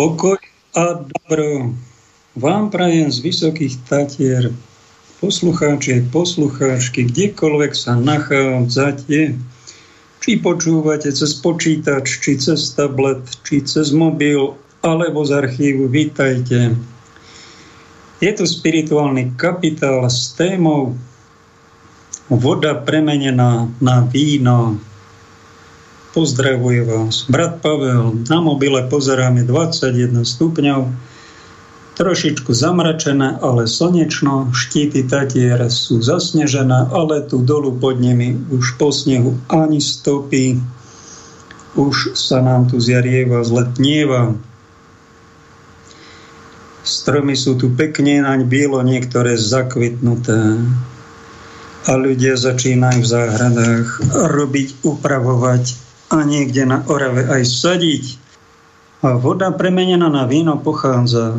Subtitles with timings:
[0.00, 0.40] Pokoj
[0.80, 1.76] a dobro
[2.32, 4.48] vám prajem z Vysokých Tatier,
[5.20, 9.36] poslucháči, poslucháčky, kdekoľvek sa nachádzate,
[10.24, 16.80] či počúvate cez počítač, či cez tablet, či cez mobil, alebo z archívu, vítajte.
[18.24, 20.96] Je to spirituálny kapitál s témou
[22.32, 24.80] voda premenená na víno,
[26.10, 27.30] Pozdravuje vás.
[27.30, 30.90] Brat Pavel, na mobile pozeráme 21 stupňov,
[31.94, 38.90] trošičku zamračené, ale slnečno, štíty Tatier sú zasnežené, ale tu dolu pod nimi už po
[38.90, 40.58] snehu ani stopy,
[41.78, 44.34] už sa nám tu zjarieva, zletnieva.
[46.82, 50.58] Stromy sú tu pekne naň bielo, niektoré zakvitnuté.
[51.86, 58.04] A ľudia začínajú v záhradách robiť, upravovať a niekde na Orave aj sadiť.
[59.00, 61.38] A voda premenená na víno pochádza,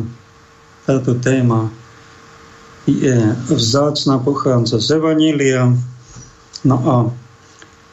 [0.88, 1.70] táto téma
[2.90, 5.70] je vzácna, pochádza z Evanília.
[6.66, 6.94] No a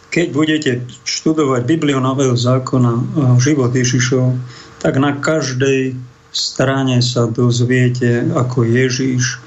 [0.10, 0.72] keď budete
[1.06, 4.34] študovať Bibliu Nového zákona a život Ježišov,
[4.82, 5.94] tak na každej
[6.34, 9.38] strane sa dozviete, ako Ježiš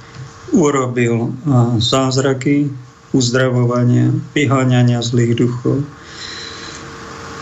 [0.55, 1.35] urobil
[1.83, 2.71] zázraky,
[3.11, 5.83] uzdravovania, vyháňania zlých duchov,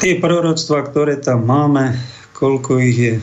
[0.01, 1.93] tie proroctva, ktoré tam máme,
[2.33, 3.15] koľko ich je,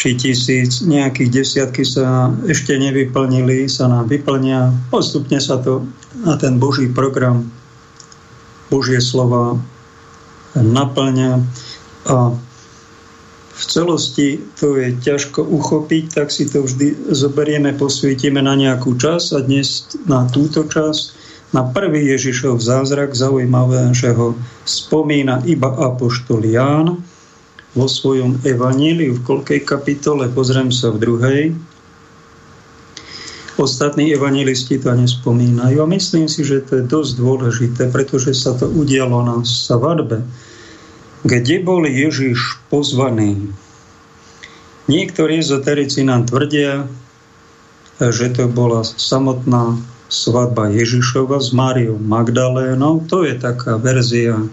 [0.00, 4.72] či tisíc, nejakých desiatky sa ešte nevyplnili, sa nám vyplnia.
[4.90, 5.86] Postupne sa to
[6.26, 7.46] na ten Boží program,
[8.72, 9.60] Božie slova
[10.56, 11.44] naplňa.
[12.08, 12.34] A
[13.52, 19.30] v celosti to je ťažko uchopiť, tak si to vždy zoberieme, posvietime na nejakú čas
[19.30, 21.14] a dnes na túto čas
[21.52, 24.32] na prvý Ježišov zázrak zaujímavé, že ho
[24.64, 26.96] spomína iba Apoštol Ján
[27.76, 31.42] vo svojom evaníliu v koľkej kapitole, pozriem sa v druhej.
[33.60, 38.64] Ostatní evanilisti to nespomínajú a myslím si, že to je dosť dôležité, pretože sa to
[38.64, 40.24] udialo na svadbe,
[41.20, 43.52] kde bol Ježiš pozvaný.
[44.88, 46.88] Niektorí ezoterici nám tvrdia,
[48.00, 53.00] že to bola samotná svadba Ježišova s Máriou Magdalénou.
[53.08, 54.44] To je taká verzia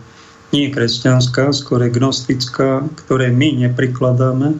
[0.55, 4.57] nie kresťanská, skôr gnostická, ktoré my neprikladáme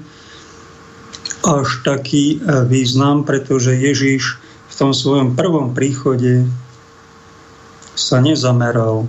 [1.40, 4.38] až taký e, význam, pretože Ježiš
[4.69, 6.46] v tom svojom prvom príchode
[7.96, 9.07] sa nezameral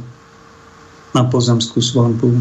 [1.10, 2.38] na pozemskú svadbu,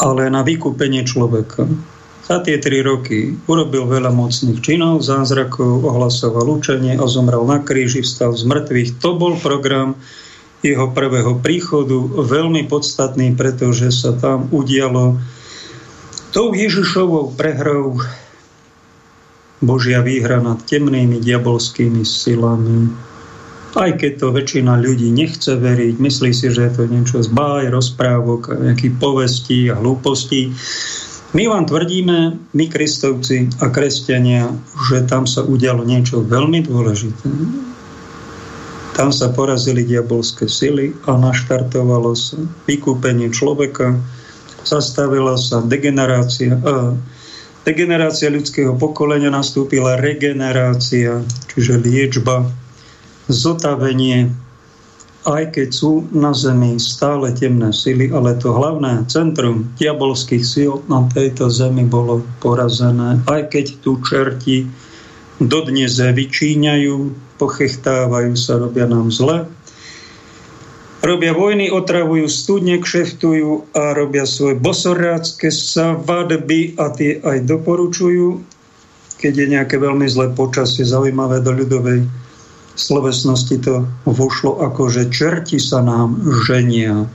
[0.00, 1.68] ale na vykúpenie človeka.
[2.26, 8.02] Za tie tri roky urobil veľa mocných činov, zázrakov, ohlasoval učenie a zomrel na kríži,
[8.02, 8.98] vstal z mŕtvych.
[8.98, 9.94] To bol program
[10.58, 11.94] jeho prvého príchodu,
[12.26, 15.22] veľmi podstatný, pretože sa tam udialo
[16.34, 18.02] tou Ježišovou prehrou
[19.62, 22.90] Božia výhra nad temnými diabolskými silami.
[23.78, 27.70] Aj keď to väčšina ľudí nechce veriť, myslí si, že je to niečo z báj,
[27.70, 30.50] rozprávok, nejakých povestí a hlúpostí.
[31.36, 34.56] My vám tvrdíme, my kristovci a kresťania,
[34.88, 37.28] že tam sa udialo niečo veľmi dôležité.
[38.96, 44.00] Tam sa porazili diabolské sily a naštartovalo sa vykúpenie človeka,
[44.64, 46.96] zastavila sa degenerácia, a
[47.68, 51.20] degenerácia ľudského pokolenia, nastúpila regenerácia,
[51.52, 52.48] čiže liečba,
[53.28, 54.32] zotavenie,
[55.26, 61.02] aj keď sú na Zemi stále temné sily, ale to hlavné centrum diabolských síl na
[61.10, 64.70] tejto Zemi bolo porazené, aj keď tu čerti
[65.42, 66.96] dodnes vyčíňajú,
[67.42, 69.50] pochechtávajú sa, robia nám zle.
[71.04, 78.42] Robia vojny, otravujú studne, kšeftujú a robia svoje bosorácké svadby a tie aj doporučujú,
[79.20, 82.25] keď je nejaké veľmi zlé počasie, zaujímavé do ľudovej
[82.76, 87.08] slovesnosti to vošlo ako, že čerti sa nám ženia.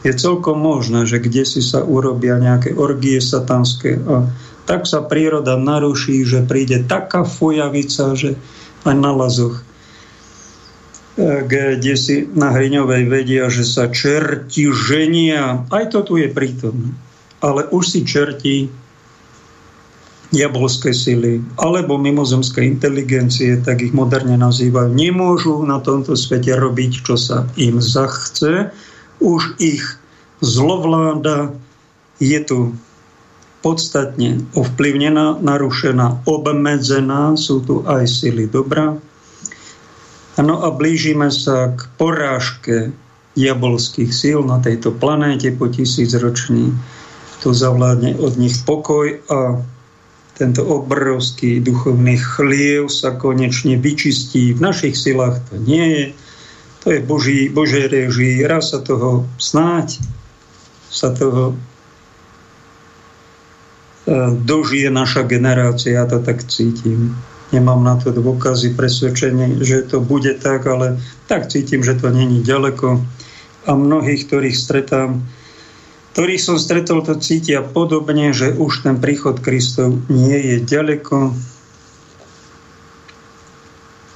[0.00, 4.24] Je celkom možné, že kde si sa urobia nejaké orgie satanské a
[4.64, 8.38] tak sa príroda naruší, že príde taká fujavica, že
[8.86, 9.60] aj na lazoch
[11.18, 15.66] e, kde si na Hriňovej vedia, že sa čerti ženia.
[15.68, 16.94] Aj to tu je prítomné.
[17.42, 18.70] Ale už si čerti
[20.30, 27.18] diabolské sily alebo mimozemské inteligencie, tak ich moderne nazývajú, nemôžu na tomto svete robiť, čo
[27.18, 28.70] sa im zachce.
[29.18, 29.82] Už ich
[30.38, 31.50] zlovláda
[32.22, 32.58] je tu
[33.60, 38.96] podstatne ovplyvnená, narušená, obmedzená, sú tu aj sily dobra.
[40.40, 42.96] No a blížime sa k porážke
[43.36, 46.72] diabolských síl na tejto planéte po tisícroční
[47.40, 49.60] tu zavládne od nich pokoj a
[50.40, 54.56] tento obrovský duchovný chliev sa konečne vyčistí.
[54.56, 56.06] V našich silách to nie je.
[56.80, 58.48] To je Boží, Božej režii.
[58.48, 60.00] Raz sa toho snáď
[60.88, 61.56] sa toho e,
[64.40, 67.14] dožije naša generácia, ja to tak cítim.
[67.52, 70.96] Nemám na to dôkazy, presvedčenie, že to bude tak, ale
[71.28, 72.96] tak cítim, že to není ďaleko.
[73.68, 75.20] A mnohých, ktorých stretám,
[76.10, 81.34] ktorých som stretol, to cítia podobne, že už ten príchod Kristov nie je ďaleko.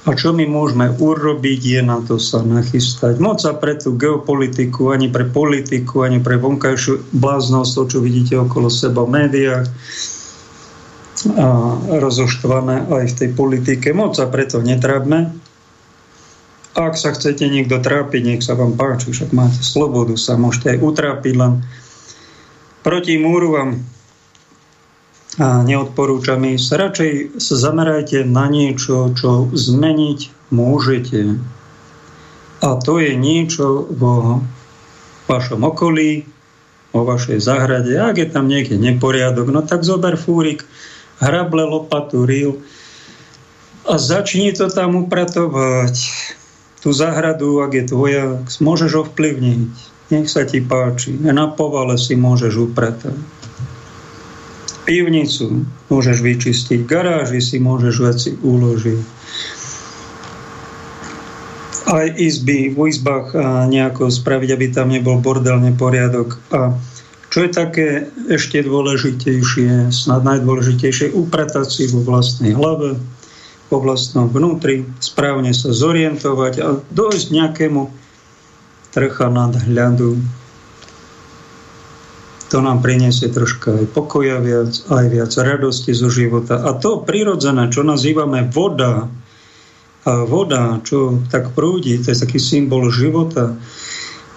[0.05, 3.17] A čo my môžeme urobiť, je na to sa nachystať.
[3.17, 8.37] Moc sa pre tú geopolitiku, ani pre politiku, ani pre vonkajšiu bláznosť, to, čo vidíte
[8.37, 9.65] okolo seba v médiách,
[11.25, 11.73] a
[12.05, 13.97] rozoštvané aj v tej politike.
[13.97, 15.33] Moc sa preto netrábme.
[16.77, 20.79] Ak sa chcete niekto trápiť, nech sa vám páči, však máte slobodu, sa môžete aj
[20.85, 21.65] utrápiť, len
[22.85, 23.81] proti múru vám
[25.41, 26.69] a neodporúčam ísť.
[26.69, 27.11] Radšej
[27.41, 31.35] sa zamerajte na niečo, čo zmeniť môžete.
[32.63, 34.39] A to je niečo vo
[35.27, 36.23] vašom okolí,
[36.95, 37.97] vo vašej záhrade.
[37.99, 40.63] Ak je tam niekde neporiadok, no tak zober fúrik,
[41.19, 42.63] hrable, lopatu, ril
[43.83, 45.95] a začni to tam upratovať.
[46.79, 48.25] Tú záhradu, ak je tvoja,
[48.61, 49.94] môžeš ovplyvniť.
[50.13, 51.17] Nech sa ti páči.
[51.17, 53.17] Na povale si môžeš upratať
[54.85, 59.01] pivnicu môžeš vyčistiť, garáži si môžeš veci uložiť.
[61.85, 63.33] Aj izby, v izbách
[63.69, 66.37] nejako spraviť, aby tam nebol bordel, neporiadok.
[66.53, 66.73] A
[67.29, 67.87] čo je také
[68.29, 72.97] ešte dôležitejšie, snad najdôležitejšie, upratať si vo vlastnej hlave,
[73.69, 78.04] vo vlastnom vnútri, správne sa zorientovať a dojsť nejakému
[78.95, 80.15] trcha nadhľadu,
[82.47, 86.63] to nám priniesie troška aj pokoja viac, aj viac radosti zo života.
[86.63, 89.11] A to prirodzené, čo nazývame voda,
[90.05, 93.57] a voda, čo tak prúdi, to je taký symbol života,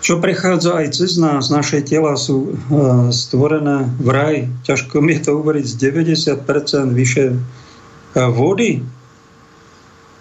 [0.00, 4.36] čo prechádza aj cez nás, naše tela sú uh, stvorené v raj.
[4.64, 5.74] Ťažko mi je to uveriť z
[6.40, 7.36] 90% vyše
[8.16, 8.80] vody.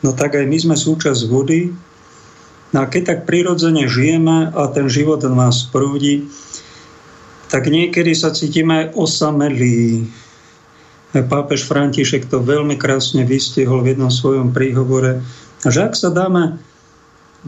[0.04, 1.72] No tak aj my sme súčasť vody.
[2.76, 6.28] No a keď tak prirodzene žijeme a ten život nás prúdi,
[7.48, 10.12] tak niekedy sa cítime osamelí.
[11.16, 15.24] Pápež František to veľmi krásne vystihol v jednom svojom príhovore,
[15.64, 16.60] že ak sa dáme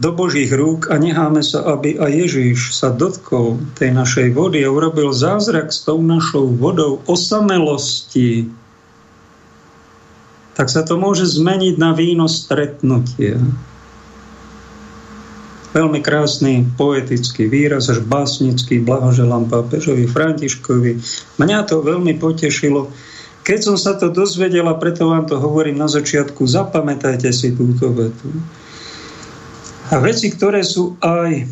[0.00, 4.72] do Božích rúk a necháme sa, aby aj Ježíš sa dotkol tej našej vody a
[4.72, 8.48] urobil zázrak s tou našou vodou osamelosti,
[10.56, 13.36] tak sa to môže zmeniť na víno stretnutia.
[15.70, 20.98] Veľmi krásny poetický výraz, až básnický, blahoželám pápežovi Františkovi.
[21.38, 22.90] Mňa to veľmi potešilo.
[23.46, 28.34] Keď som sa to dozvedela, preto vám to hovorím na začiatku, zapamätajte si túto vetu.
[29.90, 31.46] A veci, ktoré sú aj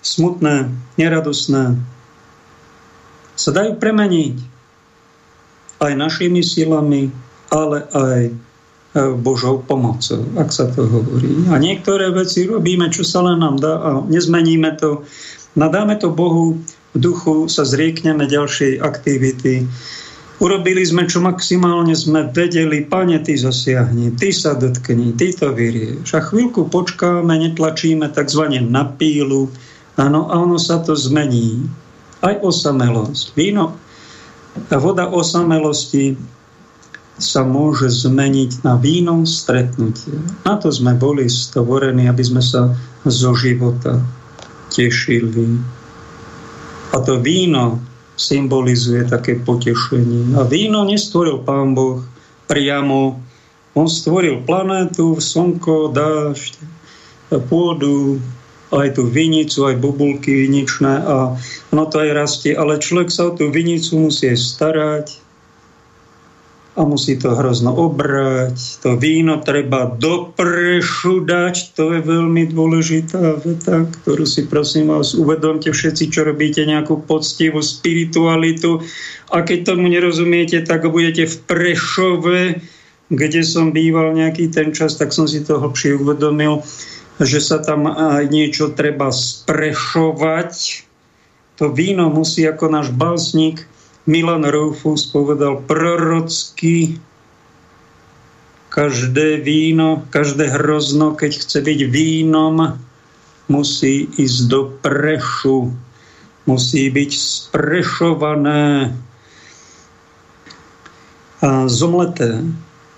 [0.00, 1.76] smutné, neradosné,
[3.36, 4.36] sa dajú premeniť
[5.80, 7.08] aj našimi silami,
[7.48, 8.20] ale aj
[8.94, 11.46] Božou pomocou, ak sa to hovorí.
[11.54, 15.06] A niektoré veci robíme, čo sa len nám dá a nezmeníme to.
[15.54, 16.58] Nadáme to Bohu,
[16.90, 19.62] v duchu sa zriekneme ďalšej aktivity.
[20.42, 22.82] Urobili sme, čo maximálne sme vedeli.
[22.82, 26.10] Pane, ty zasiahni, ty sa dotkni, ty to vyrieš.
[26.16, 28.58] A chvíľku počkáme, netlačíme tzv.
[28.66, 29.52] na pílu.
[30.00, 31.62] Áno, a ono sa to zmení.
[32.26, 33.38] Aj osamelosť.
[33.38, 33.78] Víno,
[34.66, 36.18] voda osamelosti
[37.20, 40.16] sa môže zmeniť na víno stretnutie.
[40.48, 42.72] Na to sme boli stvorení, aby sme sa
[43.04, 44.00] zo života
[44.72, 45.60] tešili.
[46.90, 47.78] A to víno
[48.16, 50.36] symbolizuje také potešenie.
[50.36, 52.04] A víno nestvoril Pán Boh
[52.48, 53.20] priamo.
[53.78, 56.52] On stvoril planétu, slnko, dážď,
[57.46, 58.18] pôdu,
[58.70, 61.34] aj tú vinicu, aj bubulky viničné a
[61.74, 62.52] ono to aj rastie.
[62.54, 65.29] Ale človek sa o tú vinicu musí starať,
[66.80, 68.56] a musí to hrozno obrať.
[68.80, 75.12] To víno treba do prešu dať, to je veľmi dôležitá veta, ktorú si prosím vás
[75.12, 78.80] uvedomte všetci, čo robíte nejakú poctivú spiritualitu
[79.28, 82.40] a keď tomu nerozumiete, tak budete v Prešove,
[83.12, 86.64] kde som býval nejaký ten čas, tak som si to hlbšie uvedomil,
[87.20, 90.52] že sa tam aj niečo treba sprešovať.
[91.60, 93.68] To víno musí ako náš básnik
[94.08, 96.96] Milan Rufus povedal prorocky,
[98.70, 102.78] každé víno, každé hrozno, keď chce byť vínom,
[103.50, 105.74] musí ísť do prešu,
[106.46, 108.94] musí byť sprešované.
[111.42, 112.46] A zomleté,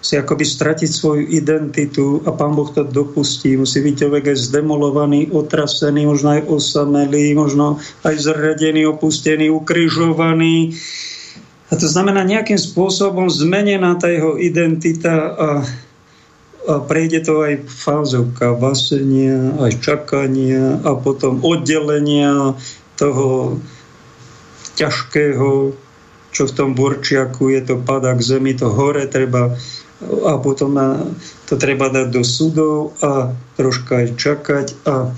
[0.03, 3.55] si akoby stratiť svoju identitu a pán Boh to dopustí.
[3.55, 10.75] Musí byť človek aj zdemolovaný, otrasený, možno aj osamelý, možno aj zradený, opustený, ukrižovaný.
[11.71, 15.49] A to znamená nejakým spôsobom zmenená tá jeho identita a,
[16.67, 22.59] a prejde to aj fázovka vasenia, aj čakania a potom oddelenia
[22.99, 23.63] toho
[24.75, 25.79] ťažkého,
[26.35, 29.55] čo v tom burčiaku je, to padá k zemi, to hore treba
[30.27, 30.75] a potom
[31.47, 35.11] to treba dať do sudov a troška aj čakať a,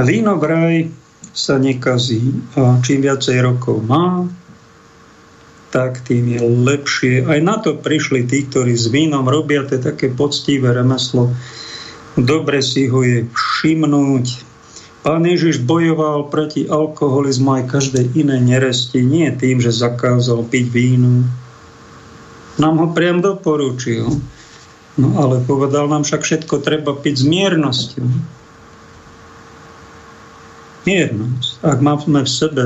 [0.00, 0.90] víno vraj
[1.30, 4.26] sa nekazí a čím viacej rokov má,
[5.70, 7.14] tak tým je lepšie.
[7.30, 11.30] Aj na to prišli tí, ktorí s vínom robia, to je také poctivé remeslo.
[12.18, 14.50] Dobre si ho je všimnúť,
[15.00, 21.24] Pán Ježiš bojoval proti alkoholizmu aj každej inej neresti, nie tým, že zakázal piť víno.
[22.60, 24.20] Nám ho priam doporučil.
[25.00, 28.06] No ale povedal nám však všetko treba piť s miernosťou.
[30.84, 31.50] Miernosť.
[31.64, 32.64] Ak máme v sebe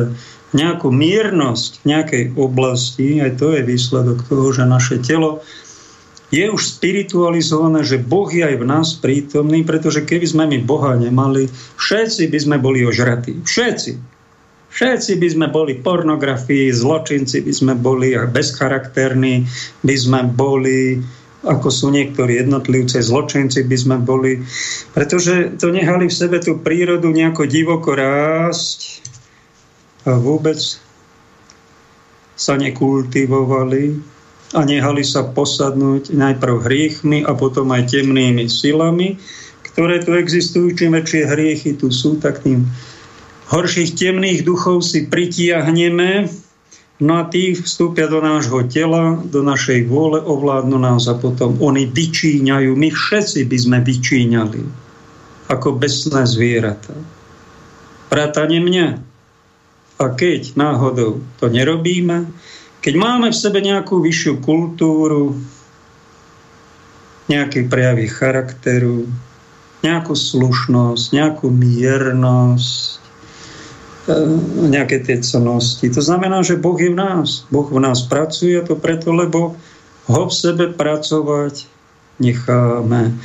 [0.55, 5.43] nejakú miernosť v nejakej oblasti, aj to je výsledok toho, že naše telo
[6.35, 10.99] je už spiritualizované, že Boh je aj v nás prítomný, pretože keby sme my Boha
[10.99, 11.47] nemali,
[11.79, 13.39] všetci by sme boli ožratí.
[13.47, 14.14] Všetci.
[14.75, 19.47] Všetci by sme boli pornografii, zločinci by sme boli bezcharakterní,
[19.87, 20.99] by sme boli
[21.45, 24.41] ako sú niektorí jednotlivci, zločinci by sme boli,
[24.97, 29.05] pretože to nehali v sebe tú prírodu nejako divoko rásť
[30.09, 30.57] a vôbec
[32.33, 34.15] sa nekultivovali,
[34.55, 39.19] a nehali sa posadnúť najprv hriechmi a potom aj temnými silami,
[39.67, 40.71] ktoré tu existujú.
[40.79, 42.63] Čím väčšie hriechy tu sú, tak tým
[43.55, 46.27] horších temných duchov si pritiahneme,
[46.99, 51.87] no a tí vstúpia do nášho tela, do našej vôle, ovládnu nás a potom oni
[51.87, 52.75] vyčíňajú.
[52.75, 54.63] My všetci by sme vyčíňali
[55.47, 56.99] ako besné zvieratá.
[58.11, 58.89] Vrátane mňa.
[59.95, 62.27] A keď náhodou to nerobíme,
[62.83, 65.39] keď máme v sebe nejakú vyššiu kultúru,
[67.31, 69.07] nejaké prejavy charakteru,
[69.87, 73.04] nejakú slušnosť, nejakú miernosť,
[74.69, 75.89] nejaké tie cenosti.
[75.89, 77.49] To znamená, že Boh je v nás.
[77.49, 79.57] Boh v nás pracuje a to preto, lebo
[80.05, 81.65] ho v sebe pracovať
[82.21, 83.17] necháme.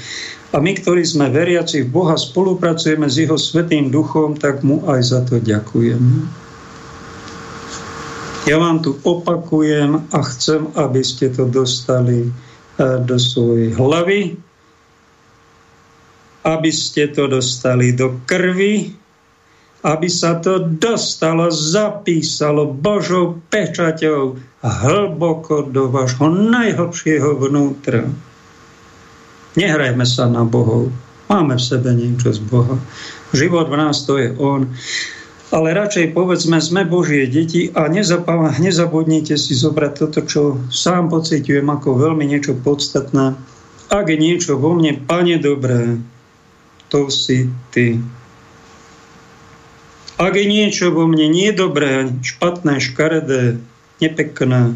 [0.50, 5.02] A my, ktorí sme veriaci v Boha, spolupracujeme s Jeho Svetým Duchom, tak mu aj
[5.04, 6.26] za to ďakujeme.
[8.50, 12.30] Ja vám tu opakujem a chcem, aby ste to dostali e,
[13.06, 14.42] do svojej hlavy,
[16.50, 18.99] aby ste to dostali do krvi,
[19.84, 28.04] aby sa to dostalo, zapísalo Božou pečaťou hlboko do vášho najhlbšieho vnútra.
[29.56, 30.92] Nehrajme sa na Bohov.
[31.32, 32.76] Máme v sebe niečo z Boha.
[33.32, 34.68] Život v nás to je On
[35.50, 37.90] ale radšej povedzme, sme Božie deti a
[38.62, 43.34] nezabudnite si zobrať toto, čo sám pocitujem ako veľmi niečo podstatné.
[43.90, 45.98] Ak je niečo vo mne, Pane dobré,
[46.94, 47.98] to si Ty.
[50.20, 53.56] Ak je niečo vo mne nedobré, špatné, škaredé,
[54.04, 54.76] nepekné,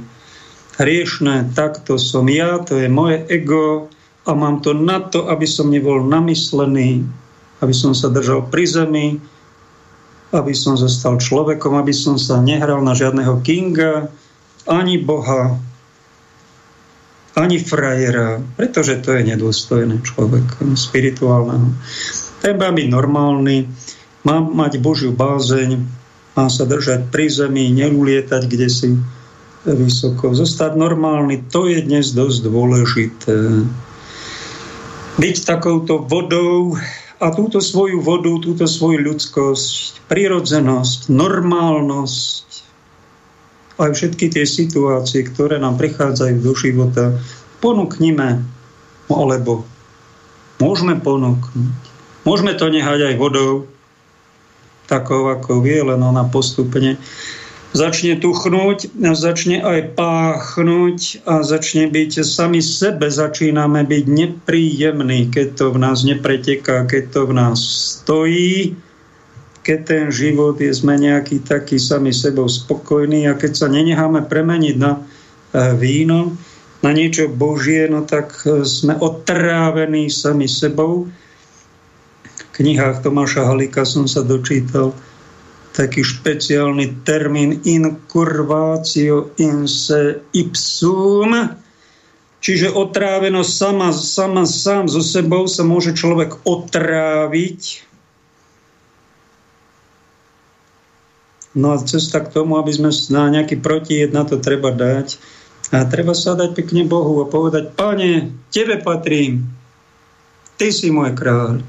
[0.80, 3.92] hriešné, tak to som ja, to je moje ego
[4.24, 7.04] a mám to na to, aby som nebol namyslený,
[7.60, 9.08] aby som sa držal pri zemi,
[10.32, 14.08] aby som zostal človekom, aby som sa nehral na žiadneho kinga,
[14.64, 15.60] ani Boha,
[17.36, 21.68] ani frajera, pretože to je nedôstojné človek spirituálneho.
[22.44, 23.68] Má byť normálny,
[24.24, 25.84] má mať Božiu bázeň,
[26.34, 28.90] má sa držať pri zemi, neulietať kde si
[29.64, 30.36] vysoko.
[30.36, 33.36] Zostať normálny, to je dnes dosť dôležité.
[35.20, 36.76] Byť takouto vodou,
[37.24, 42.48] a túto svoju vodu, túto svoju ľudskosť, prirodzenosť, normálnosť,
[43.80, 47.16] aj všetky tie situácie, ktoré nám prichádzajú do života,
[47.64, 48.44] ponúknime,
[49.08, 49.64] alebo
[50.60, 51.80] môžeme ponúknuť.
[52.28, 53.72] Môžeme to nehať aj vodou,
[54.88, 57.00] takou ako vie, len ona postupne
[57.74, 65.66] začne tuchnúť, začne aj páchnuť a začne byť sami sebe, začíname byť nepríjemní, keď to
[65.74, 67.60] v nás nepreteká, keď to v nás
[67.98, 68.78] stojí,
[69.66, 74.76] keď ten život je sme nejaký taký sami sebou spokojný a keď sa nenecháme premeniť
[74.78, 76.38] na eh, víno,
[76.86, 81.10] na niečo Božie, no tak eh, sme otrávení sami sebou.
[82.54, 84.94] Knihách Tomáša Halika som sa dočítal,
[85.74, 91.34] taký špeciálny termín incurvatio in se ipsum,
[92.38, 97.90] čiže otrávenosť sama, sama sám so sebou sa môže človek otráviť.
[101.58, 105.18] No a cesta k tomu, aby sme na nejaký protijed na to treba dať.
[105.74, 109.50] A treba sa dať pekne Bohu a povedať, Pane, Tebe patrím,
[110.58, 111.66] Ty si môj kráľ.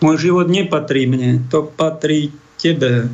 [0.00, 3.12] Môj život nepatrí mne, to patrí tebe.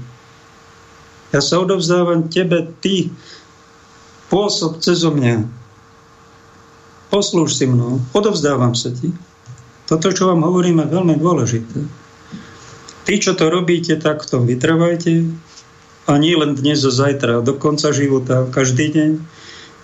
[1.34, 3.10] Ja sa odovzdávam tebe, ty
[4.30, 5.46] pôsob cez mňa.
[7.10, 9.10] Poslúž si mnou, odovzdávam sa ti.
[9.86, 11.78] Toto, čo vám hovorím, je veľmi dôležité.
[13.06, 15.30] Tí, čo to robíte, tak to vytrvajte.
[16.06, 19.10] A nie len dnes a zajtra, do konca života, každý deň.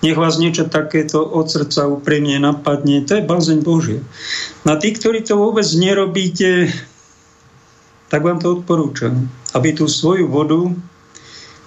[0.02, 3.06] Nech vás niečo takéto od srdca úprimne napadne.
[3.06, 4.02] To je bázeň Božia.
[4.66, 6.74] Na tí, ktorí to vôbec nerobíte,
[8.12, 9.24] tak vám to odporúčam,
[9.56, 10.68] aby tú svoju vodu,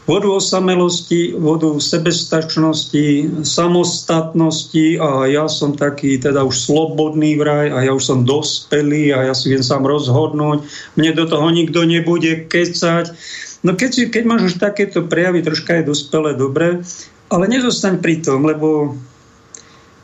[0.06, 7.98] vodu osamelosti, vodu sebestačnosti, samostatnosti a ja som taký teda už slobodný vraj a ja
[7.98, 10.62] už som dospelý a ja si viem sám rozhodnúť,
[10.94, 13.18] mne do toho nikto nebude kecať.
[13.66, 16.86] No keď, si, keď máš už takéto prejavy, troška je dospelé, dobre,
[17.34, 18.94] ale nezostaň pri tom, lebo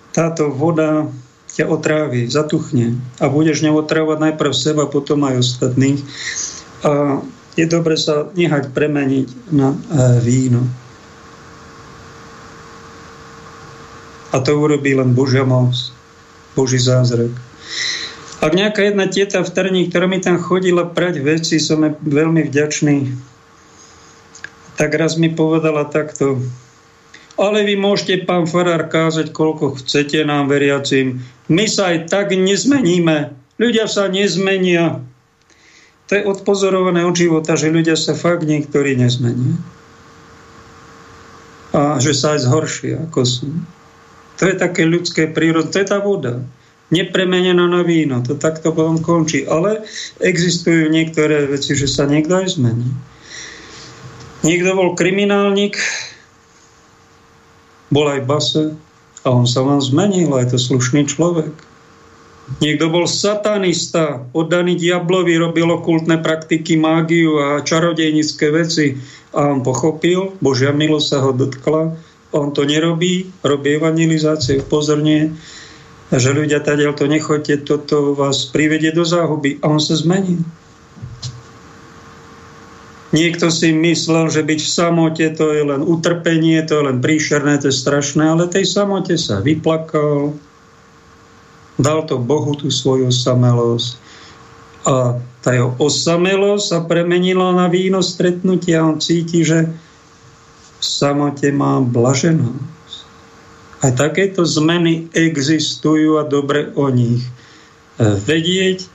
[0.09, 1.05] táto voda
[1.59, 5.99] ťa otrávi, zatuchne a budeš neotrávať najprv seba, potom aj ostatných.
[6.81, 7.19] A
[7.59, 9.77] je dobre sa nehať premeniť na e,
[10.23, 10.63] víno.
[14.31, 15.75] A to urobí len Božia moc,
[16.55, 17.35] Boží zázrak.
[18.41, 22.97] Ak nejaká jedna tieta v Trni, ktorá mi tam chodila prať veci, som veľmi vďačný,
[24.79, 26.41] tak raz mi povedala takto,
[27.39, 31.23] ale vy môžete, pán Farár, kázať, koľko chcete nám veriacim.
[31.47, 33.31] My sa aj tak nezmeníme.
[33.61, 35.03] Ľudia sa nezmenia.
[36.09, 39.55] To je odpozorované od života, že ľudia sa fakt niektorí nezmenia.
[41.71, 43.47] A že sa aj zhoršia, ako sú.
[44.41, 46.43] To je také ľudské prírod, to je tá voda.
[46.91, 49.47] Nepremenená na víno, to takto potom končí.
[49.47, 49.87] Ale
[50.19, 52.91] existujú niektoré veci, že sa niekto aj zmení.
[54.43, 55.79] Niekto bol kriminálnik,
[57.91, 58.63] bol aj base
[59.21, 61.53] a on sa vám zmenil, aj to slušný človek.
[62.59, 68.99] Niekto bol satanista, oddaný diablovi, robil okultné praktiky, mágiu a čarodejnické veci
[69.31, 71.95] a on pochopil, Božia milosť sa ho dotkla,
[72.35, 75.31] on to nerobí, robí evangelizáciu, pozorne,
[76.11, 80.43] že ľudia tady to nechoďte, toto vás privedie do záhuby a on sa zmenil.
[83.11, 87.59] Niekto si myslel, že byť v samote to je len utrpenie, to je len príšerné,
[87.59, 90.31] to je strašné, ale tej samote sa vyplakal,
[91.75, 93.91] dal to Bohu tú svoju osamelosť.
[94.87, 99.67] A tá jeho osamelosť sa premenila na víno stretnutia a on cíti, že
[100.79, 102.95] v samote má blaženosť.
[103.81, 107.25] A takéto zmeny existujú a dobre o nich
[107.99, 108.87] vedieť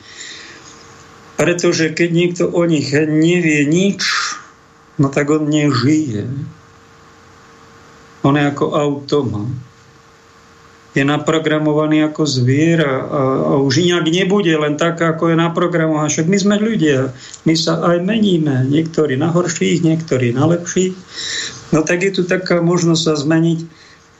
[1.36, 4.02] pretože keď niekto o nich nevie nič,
[4.96, 6.24] no tak on nežije.
[8.24, 9.48] On je ako automat.
[10.96, 13.20] Je naprogramovaný ako zviera a,
[13.52, 16.08] a už inak nebude, len tak, ako je naprogramovaný.
[16.08, 17.12] Však my sme ľudia,
[17.44, 18.64] my sa aj meníme.
[18.72, 20.96] Niektorí na horších, niektorí na lepších.
[21.76, 23.68] No tak je tu taká možnosť sa zmeniť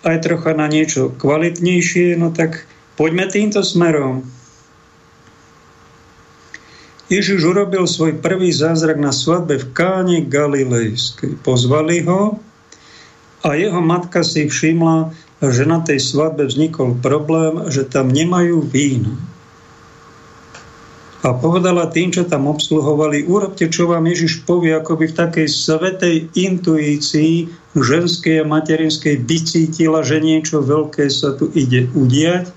[0.05, 2.68] aj trocha na niečo kvalitnejšie, no tak
[3.00, 4.36] poďme týmto smerom.
[7.07, 11.38] Ježiš urobil svoj prvý zázrak na svadbe v Káne Galilejskej.
[11.38, 12.42] Pozvali ho
[13.47, 19.14] a jeho matka si všimla, že na tej svadbe vznikol problém, že tam nemajú víno.
[21.23, 25.49] A povedala tým, čo tam obsluhovali, urobte, čo vám Ježiš povie, ako by v takej
[25.51, 32.51] svetej intuícii ženskej a materinskej vycítila, že niečo veľké sa tu ide udiať.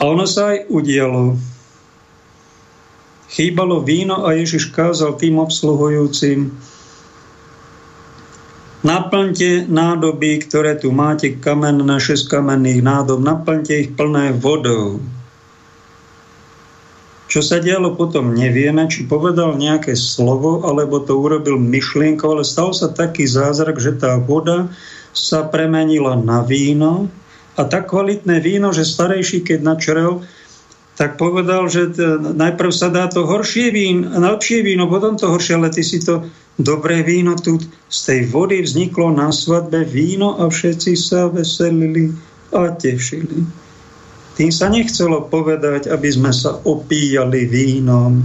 [0.00, 1.55] A ono sa aj udialo.
[3.26, 6.54] Chýbalo víno a Ježiš kázal tým obsluhujúcim,
[8.86, 15.02] Naplňte nádoby, ktoré tu máte, kamenné, šesť kamenných nádob, naplňte ich plné vodou.
[17.26, 22.70] Čo sa dialo potom, nevieme, či povedal nejaké slovo, alebo to urobil myšlienkou, ale stal
[22.70, 24.70] sa taký zázrak, že tá voda
[25.10, 27.10] sa premenila na víno
[27.58, 30.22] a tak kvalitné víno, že starejší, keď načrel,
[30.96, 35.60] tak povedal, že t- najprv sa dá to horšie vín, lepšie víno, potom to horšie,
[35.60, 36.24] ale ty si to
[36.56, 37.60] dobré víno tu
[37.92, 42.16] z tej vody vzniklo na svadbe víno a všetci sa veselili
[42.56, 43.44] a tešili.
[44.36, 48.24] Tým sa nechcelo povedať, aby sme sa opíjali vínom,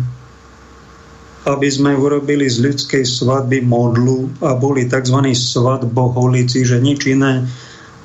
[1.48, 5.20] aby sme urobili z ľudskej svadby modlu a boli tzv.
[5.36, 7.44] svadboholici, že nič iné,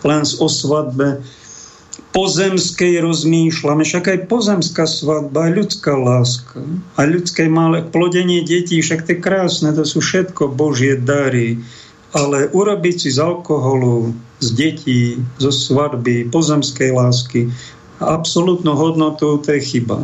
[0.06, 1.22] len o svadbe
[2.16, 3.84] pozemskej rozmýšľame.
[3.84, 6.64] Však aj pozemská svadba, aj ľudská láska,
[6.96, 11.60] aj ľudské malé plodenie detí, však to je krásne, to sú všetko Božie dary.
[12.16, 15.00] Ale urobiť si z alkoholu, z detí,
[15.36, 17.52] zo svadby, pozemskej lásky,
[18.00, 20.00] absolútnu hodnotu, to je chyba.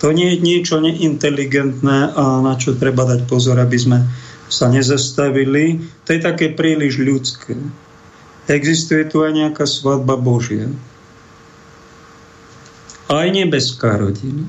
[0.00, 3.98] To nie je niečo neinteligentné a na čo treba dať pozor, aby sme
[4.48, 5.84] sa nezastavili.
[6.08, 7.54] To je také príliš ľudské.
[8.50, 10.66] Existuje tu aj nejaká svadba Božia.
[13.06, 14.42] Aj nebeská rodina.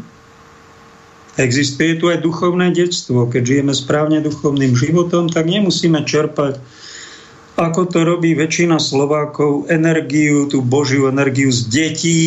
[1.37, 3.25] Existuje tu aj duchovné detstvo.
[3.25, 6.61] Keď žijeme správne duchovným životom, tak nemusíme čerpať,
[7.53, 12.25] ako to robí väčšina Slovákov, energiu, tú Božiu energiu z detí,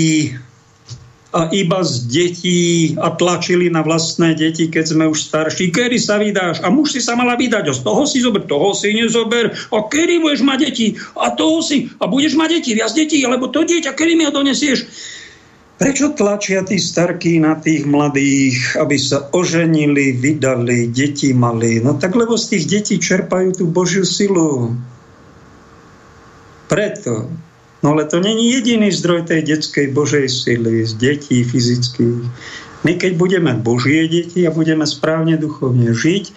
[1.52, 2.60] iba z detí
[2.96, 5.68] a tlačili na vlastné deti, keď sme už starší.
[5.68, 6.64] Kedy sa vydáš?
[6.64, 7.68] A muž si sa mala vydať.
[7.68, 9.52] A z toho si zober, toho si nezober.
[9.52, 10.86] A kedy budeš mať deti?
[11.18, 11.92] A toho si.
[12.00, 14.88] A budeš mať deti, viac detí, alebo to dieťa, kedy mi ho donesieš?
[15.76, 21.84] Prečo tlačia tí starky na tých mladých, aby sa oženili, vydali, deti mali?
[21.84, 24.72] No tak lebo z tých detí čerpajú tú Božiu silu.
[26.72, 27.28] Preto
[27.86, 32.26] No ale to není jediný zdroj tej detskej Božej sily, z detí fyzických.
[32.82, 36.34] My keď budeme Božie deti a budeme správne duchovne žiť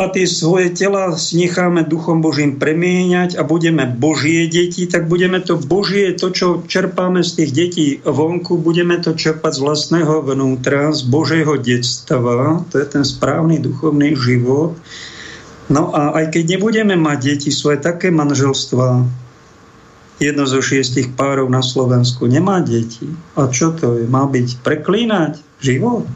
[0.00, 5.60] a tie svoje tela necháme duchom Božím premieňať a budeme Božie deti, tak budeme to
[5.60, 11.04] Božie, to, čo čerpáme z tých detí vonku, budeme to čerpať z vlastného vnútra, z
[11.04, 12.64] Božieho detstva.
[12.72, 14.72] To je ten správny duchovný život.
[15.68, 19.04] No a aj keď nebudeme mať deti, sú také manželstva,
[20.16, 23.04] jedno zo šiestich párov na Slovensku nemá deti.
[23.36, 24.04] A čo to je?
[24.08, 26.08] Má byť preklínať život?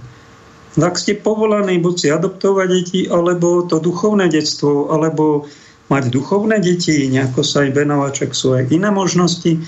[0.79, 5.51] Tak ste povolaní buď si adoptovať deti, alebo to duchovné detstvo, alebo
[5.91, 9.59] mať duchovné deti, nejako sa aj venovať, čak sú aj iné možnosti.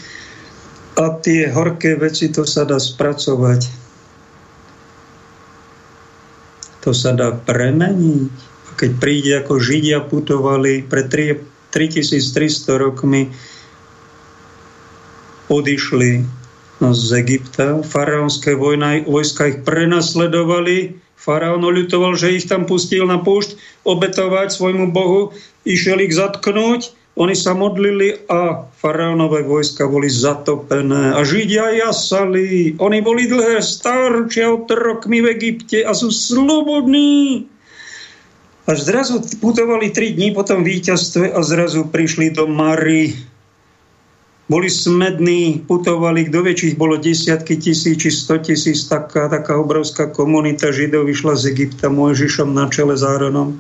[0.94, 3.66] A tie horké veci, to sa dá spracovať.
[6.86, 8.32] To sa dá premeniť.
[8.70, 13.34] A keď príde, ako Židia putovali pred 3300 rokmi
[15.52, 16.24] odišli
[16.80, 17.84] z Egypta.
[17.84, 18.56] Faraónske
[19.04, 20.96] vojska ich prenasledovali.
[21.14, 23.54] Faraón oľutoval, že ich tam pustil na púšť
[23.86, 25.30] obetovať svojmu bohu.
[25.62, 26.90] Išiel ich zatknúť.
[27.12, 31.12] Oni sa modlili a faraónové vojska boli zatopené.
[31.12, 32.72] A Židia jasali.
[32.80, 37.46] Oni boli dlhé starčia otrokmi v Egypte a sú slobodní.
[38.64, 43.12] Až zrazu putovali tri dní po tom víťazstve a zrazu prišli do Mary,
[44.52, 49.56] boli smední, putovali, kto vie, či ich bolo desiatky tisíc, či sto tisíc, taká, taká
[49.56, 53.56] obrovská komunita Židov vyšla z Egypta Mojžišom na čele s Áronom.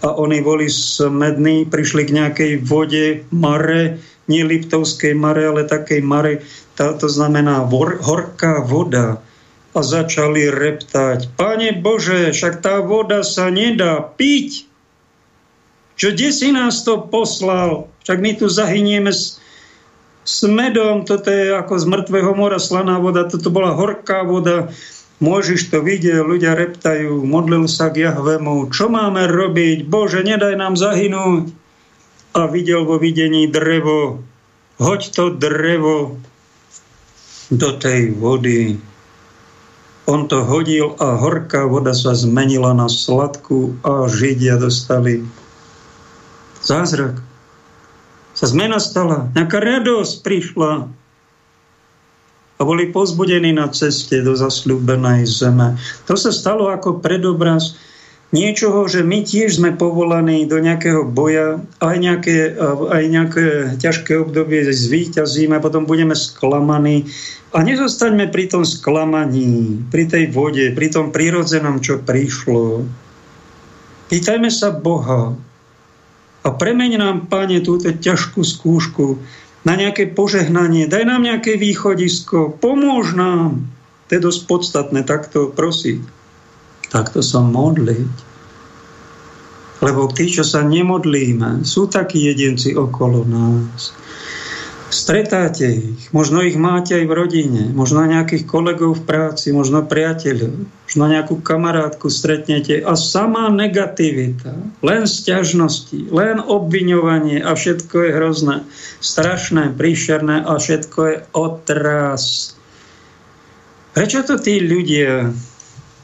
[0.00, 6.40] A oni boli smední, prišli k nejakej vode, mare, nie Liptovskej mare, ale takej mare,
[6.80, 9.20] tá, to znamená vor, horká voda.
[9.76, 14.64] A začali reptať, Pane Bože, však tá voda sa nedá piť.
[16.00, 17.92] Čo, kde si nás to poslal?
[18.08, 19.41] Však my tu zahynieme s,
[20.22, 24.70] s medom, toto je ako z mŕtvého mora slaná voda, toto bola horká voda,
[25.22, 30.74] Môžiš to vidieť, ľudia reptajú, modlil sa k Jahvemu, čo máme robiť, Bože, nedaj nám
[30.74, 31.54] zahynúť.
[32.34, 34.18] A videl vo videní drevo,
[34.82, 36.18] hoď to drevo
[37.54, 38.82] do tej vody.
[40.10, 45.22] On to hodil a horká voda sa zmenila na sladkú a Židia dostali
[46.66, 47.22] zázrak
[48.42, 50.90] sa zmena stala, nejaká radosť prišla
[52.58, 55.78] a boli pozbudení na ceste do zasľúbenej zeme.
[56.10, 57.78] To sa stalo ako predobraz
[58.34, 62.58] niečoho, že my tiež sme povolaní do nejakého boja, aj nejaké,
[62.90, 63.46] aj nejaké
[63.78, 67.06] ťažké obdobie zvýťazíme, potom budeme sklamaní.
[67.54, 72.90] A nezostaňme pri tom sklamaní, pri tej vode, pri tom prírodzenom, čo prišlo.
[74.10, 75.38] Pýtajme sa Boha,
[76.42, 79.22] a premeň nám, Pane, túto ťažkú skúšku
[79.62, 80.90] na nejaké požehnanie.
[80.90, 82.58] Daj nám nejaké východisko.
[82.58, 83.62] Pomôž nám.
[84.10, 86.02] To je dosť podstatné takto prosiť.
[86.90, 88.14] Takto sa modliť.
[89.82, 93.94] Lebo tí, čo sa nemodlíme, sú takí jedinci okolo nás.
[94.92, 100.68] Stretáte ich, možno ich máte aj v rodine, možno nejakých kolegov v práci, možno priateľov,
[100.68, 104.52] možno nejakú kamarátku stretnete a samá negativita,
[104.84, 108.56] len sťažnosti, len obviňovanie a všetko je hrozné,
[109.00, 112.52] strašné, príšerné a všetko je otras.
[113.96, 115.32] Prečo to tí ľudia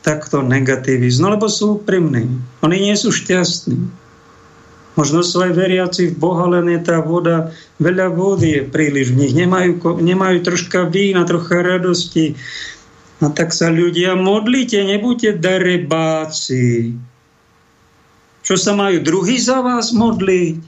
[0.00, 2.40] takto negativizm, no lebo sú úprimní.
[2.64, 3.97] Oni nie sú šťastní.
[4.98, 9.22] Možno sú aj veriaci v Boha, len je tá voda, veľa vody je príliš v
[9.22, 9.32] nich.
[9.38, 12.34] Nemajú, nemajú troška vína, trocha radosti.
[13.22, 16.98] A tak sa ľudia modlite, nebuďte darebáci.
[18.42, 20.66] Čo sa majú druhý za vás modliť?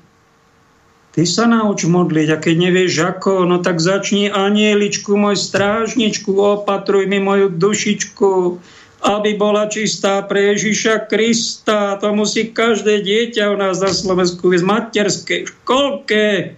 [1.10, 7.10] Ty sa nauč modliť a keď nevieš ako, no tak začni anieličku, môj strážničku, opatruj
[7.10, 8.62] mi moju dušičku,
[9.00, 11.96] aby bola čistá pre Ježiša Krista.
[12.04, 16.54] To musí každé dieťa u nás na Slovensku z materskej školke.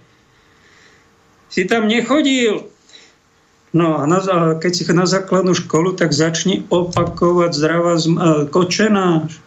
[1.47, 2.67] Si tam nechodil.
[3.73, 4.21] No a na,
[4.59, 7.93] keď si na základnú školu, tak začni opakovať zdravá
[8.53, 9.41] kočenáš.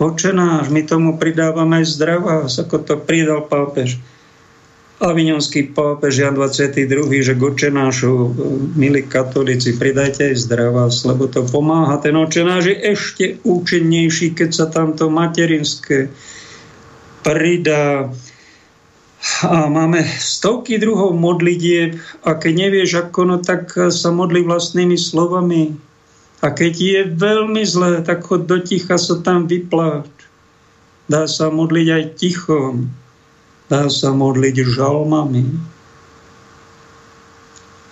[0.00, 4.02] Kočenáš, my tomu pridávame aj zdravá, ako to pridal pápež
[5.02, 8.28] avignonský pápež Jan 22., že k očenášu, e,
[8.78, 11.98] milí katolíci, pridajte aj zdravás, lebo to pomáha.
[11.98, 16.06] Ten očenáš je ešte účinnejší, keď sa tamto materinské
[17.26, 18.14] pridá.
[19.46, 21.94] A máme stovky druhov modlitieb
[22.26, 25.78] a keď nevieš ako, no tak sa modli vlastnými slovami.
[26.42, 30.10] A keď je veľmi zlé, tak chod do ticha sa tam vypláč.
[31.06, 33.01] Dá sa modliť aj tichom
[33.72, 35.48] Dá sa modliť žalmami.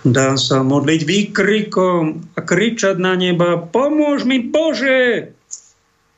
[0.05, 2.01] Dá sa modliť výkrikom
[2.37, 5.33] a kričať na neba pomôž mi Bože!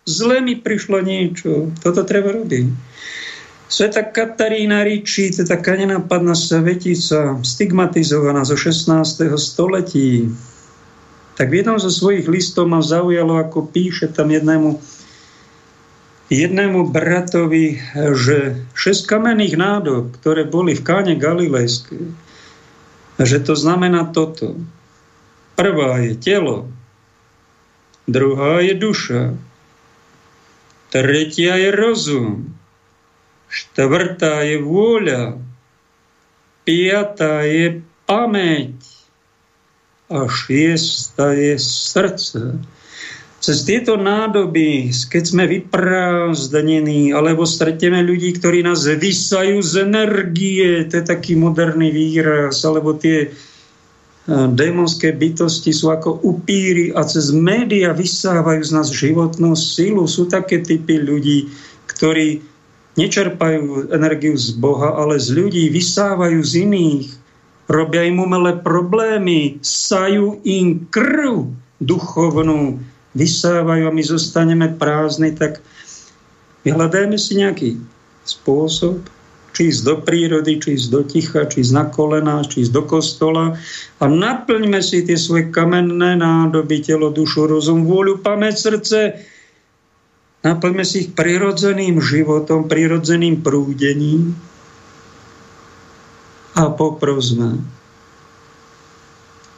[0.03, 1.71] Zle mi prišlo niečo.
[1.79, 2.67] Toto treba robiť.
[3.71, 9.31] Sveta Katarína Riči, to je taká nenápadná svetica, stigmatizovaná zo 16.
[9.39, 10.27] století.
[11.39, 14.75] Tak v jednom zo svojich listov ma zaujalo, ako píše tam jednému
[16.31, 22.11] jednému bratovi, že šesť kamenných nádob, ktoré boli v káne Galilejskej,
[23.19, 24.59] že to znamená toto.
[25.53, 26.71] Prvá je telo,
[28.09, 29.37] druhá je duša,
[30.89, 32.53] tretia je rozum,
[33.53, 35.37] štvrtá je vôľa,
[36.65, 38.73] piatá je pamäť
[40.09, 42.57] a šiesta je srdce.
[43.43, 51.03] Cez tieto nádoby, keď sme vyprázdnení, alebo stretneme ľudí, ktorí nás vysajú z energie, to
[51.03, 53.29] je taký moderný výraz, alebo tie e,
[54.47, 60.07] démonské bytosti sú ako upíry a cez média vysávajú z nás životnú silu.
[60.07, 61.51] Sú také typy ľudí,
[61.91, 62.39] ktorí
[62.95, 67.07] nečerpajú energiu z Boha, ale z ľudí vysávajú z iných.
[67.67, 71.51] Robia im umelé problémy, sajú im krv
[71.83, 72.79] duchovnú,
[73.13, 75.61] vysávajú a my zostaneme prázdni, tak
[76.65, 77.69] vyhľadajme si nejaký
[78.25, 79.05] spôsob,
[79.53, 82.83] či ísť do prírody, či ísť do ticha, či ísť na kolená, či ísť do
[82.89, 83.53] kostola
[84.01, 88.99] a naplňme si tie svoje kamenné nádoby, telo, dušu, rozum, vôľu, pamäť, srdce.
[90.41, 94.33] Naplňme si ich prirodzeným životom, prirodzeným prúdením
[96.57, 97.61] a poprosme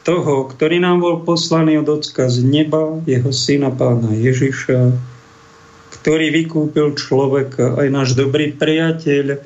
[0.06, 4.94] toho, ktorý nám bol poslaný od Ocka z neba, jeho syna pána Ježiša,
[5.98, 9.42] ktorý vykúpil človeka, aj náš dobrý priateľ.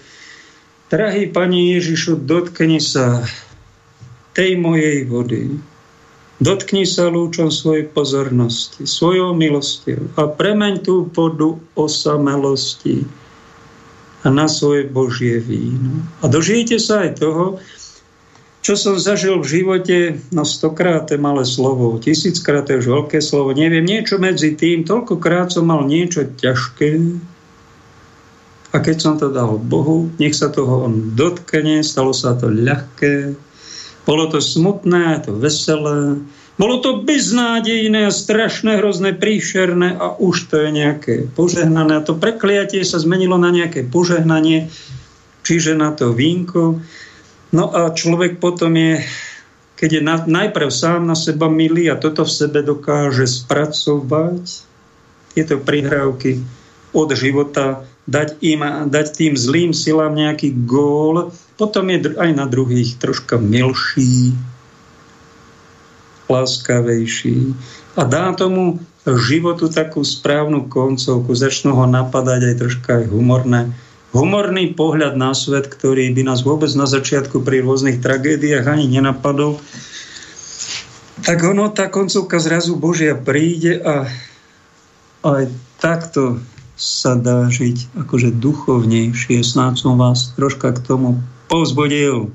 [0.93, 3.25] Drahý Pani Ježišu, dotkni sa
[4.37, 5.57] tej mojej vody.
[6.45, 13.09] Dotkni sa lúčom svojej pozornosti, svojou milosťou a premeň tú vodu osamelosti
[14.25, 16.05] a na svoje Božie víno.
[16.21, 17.61] A dožijete sa aj toho,
[18.61, 19.99] čo som zažil v živote,
[20.37, 25.49] no stokrát je malé slovo, tisíckrát je už veľké slovo, neviem, niečo medzi tým, toľkokrát
[25.49, 27.01] som mal niečo ťažké.
[28.71, 33.35] A keď som to dal Bohu, nech sa toho on dotkne, stalo sa to ľahké,
[34.05, 36.21] bolo to smutné, to veselé,
[36.61, 41.97] bolo to beznádejné a strašné, hrozné, príšerné a už to je nejaké požehnané.
[41.97, 44.69] A to prekliatie sa zmenilo na nejaké požehnanie,
[45.41, 46.85] čiže na to vínko.
[47.51, 49.03] No a človek potom je,
[49.75, 54.71] keď je na, najprv sám na seba milý a toto v sebe dokáže spracovať,
[55.35, 56.43] tieto prihrávky
[56.91, 62.99] od života, dať, im, dať tým zlým silám nejaký gól, potom je aj na druhých
[62.99, 64.35] troška milší,
[66.31, 67.55] láskavejší
[67.99, 73.61] a dá tomu životu takú správnu koncovku, začnú ho napadať aj troška aj humorné
[74.11, 79.63] humorný pohľad na svet, ktorý by nás vôbec na začiatku pri rôznych tragédiách ani nenapadol,
[81.21, 84.09] tak ono, tá koncovka zrazu Božia príde a
[85.21, 86.41] aj takto
[86.81, 89.45] sa dá žiť akože duchovnejšie.
[89.45, 91.21] Snáď som vás troška k tomu
[91.53, 92.33] povzbudil.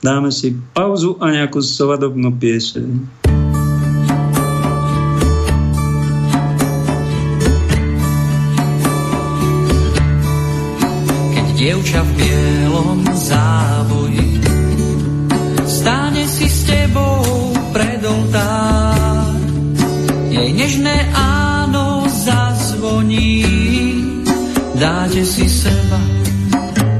[0.00, 3.19] Dáme si pauzu a nejakú svadobnú pieseň.
[11.60, 14.40] Dievča v bielom závoji.
[15.68, 19.28] Stáne si s tebou pred oltár,
[20.32, 23.44] jej nežné áno zazvoní.
[24.80, 26.00] Dáte si seba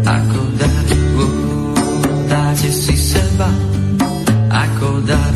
[0.05, 0.87] ako dar,
[2.29, 3.49] dáte si seba
[4.53, 5.35] ako dar.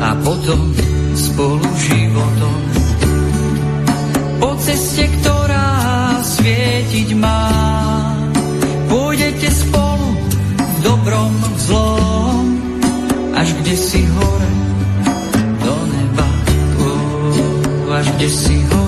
[0.00, 0.72] A potom
[1.12, 2.65] spolu životom
[13.66, 14.50] kde si hore
[15.58, 16.26] do neba.
[17.98, 18.85] Až kde si hore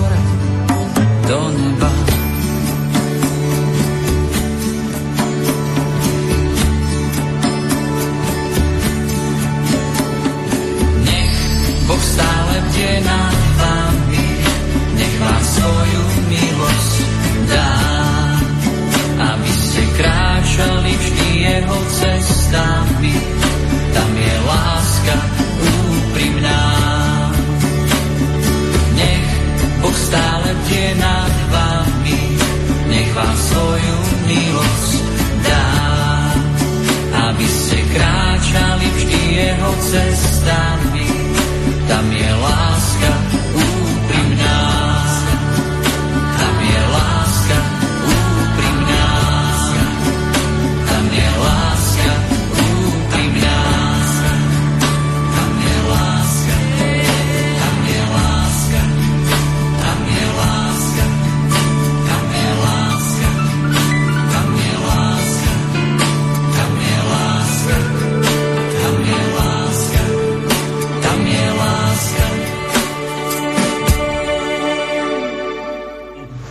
[29.89, 32.21] Boh stále bdie nad vami,
[32.93, 33.97] nech vám svoju
[34.29, 35.01] milosť
[35.41, 35.69] dá,
[37.25, 41.09] aby ste kráčali vždy jeho cestami.
[41.89, 43.38] Tam je láska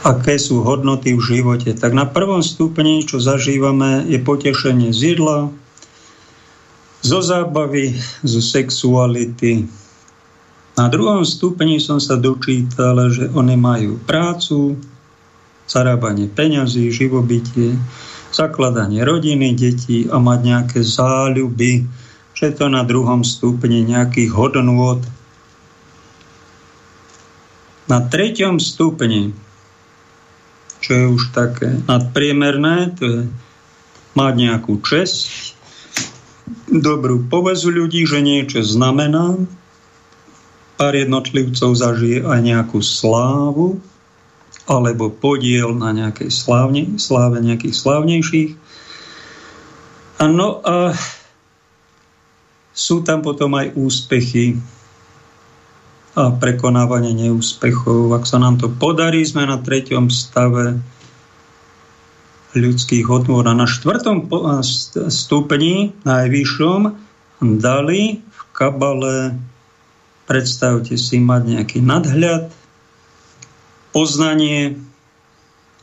[0.08, 1.76] aké sú hodnoty v živote.
[1.76, 5.52] Tak na prvom stupni, čo zažívame, je potešenie z jedla,
[7.04, 7.92] zo zábavy,
[8.24, 9.68] zo sexuality.
[10.80, 14.80] Na druhom stupni som sa dočítal, že oni majú prácu,
[15.68, 17.76] zarábanie peňazí, živobytie,
[18.32, 21.84] zakladanie rodiny, detí a mať nejaké záľuby,
[22.32, 25.04] že to na druhom stupni nejakých hodnôt.
[27.88, 29.36] Na treťom stupni
[30.78, 33.20] čo je už také nadpriemerné, to je
[34.14, 35.54] mať nejakú česť,
[36.68, 39.36] dobrú povezu ľudí, že niečo znamená.
[40.78, 43.82] Pár jednotlivcov zažije aj nejakú slávu,
[44.68, 48.50] alebo podiel na nejakej slávne, sláve nejakých slávnejších.
[50.22, 50.94] No a
[52.74, 54.77] sú tam potom aj úspechy a
[56.38, 58.14] prekonávanie neúspechov.
[58.18, 60.82] Ak sa nám to podarí, sme na treťom stave
[62.58, 63.46] ľudských hodnôt.
[63.46, 64.26] A na štvrtom
[65.08, 66.80] stupni, najvyššom,
[67.62, 69.38] dali v kabale,
[70.26, 72.50] predstavte si, mať nejaký nadhľad,
[73.94, 74.76] poznanie,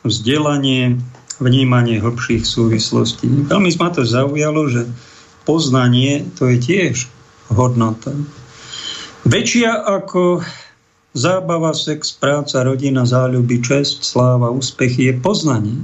[0.04, 1.00] vzdelanie,
[1.40, 3.28] vnímanie hlbších súvislostí.
[3.48, 4.88] Veľmi ma to zaujalo, že
[5.44, 6.96] poznanie to je tiež
[7.52, 8.12] hodnota.
[9.26, 10.38] Väčšia ako
[11.10, 15.82] zábava, sex, práca, rodina, záľuby, čest, sláva, úspechy je poznanie.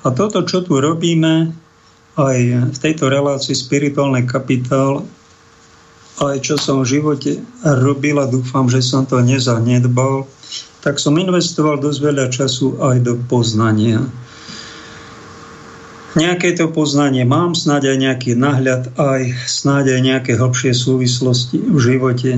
[0.00, 1.52] A toto, čo tu robíme,
[2.16, 2.38] aj
[2.72, 5.04] v tejto relácii spirituálny kapitál,
[6.24, 10.24] aj čo som v živote robil a dúfam, že som to nezanedbal,
[10.80, 14.00] tak som investoval dosť veľa času aj do poznania.
[16.16, 21.76] Nejaké to poznanie mám, snáď aj nejaký náhľad, aj snáď aj nejaké hlbšie súvislosti v
[21.76, 22.32] živote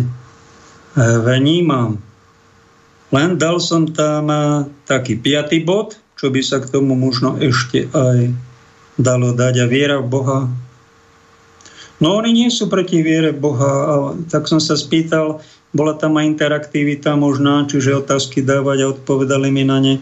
[0.99, 1.99] vnímam.
[3.15, 4.31] Len dal som tam
[4.87, 8.35] taký piatý bod, čo by sa k tomu možno ešte aj
[8.99, 10.41] dalo dať a viera v Boha.
[12.03, 13.95] No oni nie sú proti viere v Boha, a
[14.27, 15.43] tak som sa spýtal,
[15.75, 19.95] bola tam aj interaktivita možná, čiže otázky dávať a odpovedali mi na ne.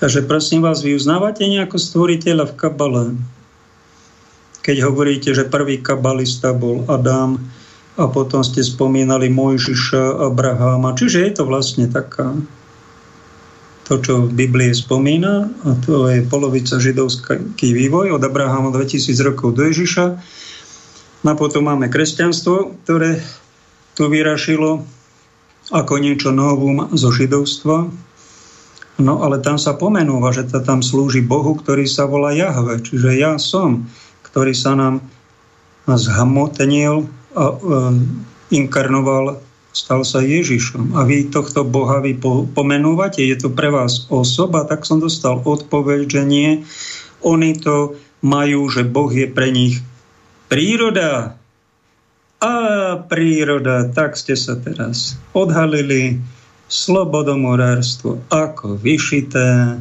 [0.00, 3.04] Takže prosím vás, vy uznávate nejako stvoriteľa v kabale?
[4.64, 7.40] Keď hovoríte, že prvý kabalista bol Adam,
[7.98, 10.94] a potom ste spomínali Mojžiša, Abraháma.
[10.94, 12.38] Čiže je to vlastne taká
[13.90, 19.58] to, čo v Biblii spomína, a to je polovica židovský vývoj od Abraháma 2000 rokov
[19.58, 20.06] do Ježiša.
[21.24, 23.18] No a potom máme kresťanstvo, ktoré
[23.98, 24.86] tu vyrašilo
[25.74, 27.90] ako niečo novum zo židovstva.
[29.02, 33.10] No ale tam sa pomenúva, že to tam slúži Bohu, ktorý sa volá Jahve, čiže
[33.18, 33.90] ja som,
[34.22, 35.02] ktorý sa nám
[35.88, 37.54] zhmotnil a
[38.50, 39.38] inkarnoval,
[39.70, 40.98] stal sa Ježišom.
[40.98, 42.18] A vy tohto Boha vy
[42.50, 46.50] pomenúvate, je to pre vás osoba, tak som dostal odpoveď, že nie.
[47.22, 47.94] Oni to
[48.26, 49.78] majú, že Boh je pre nich
[50.50, 51.38] príroda.
[52.38, 52.54] A
[53.06, 56.22] príroda, tak ste sa teraz odhalili
[56.70, 59.78] slobodomorárstvo ako vyšité,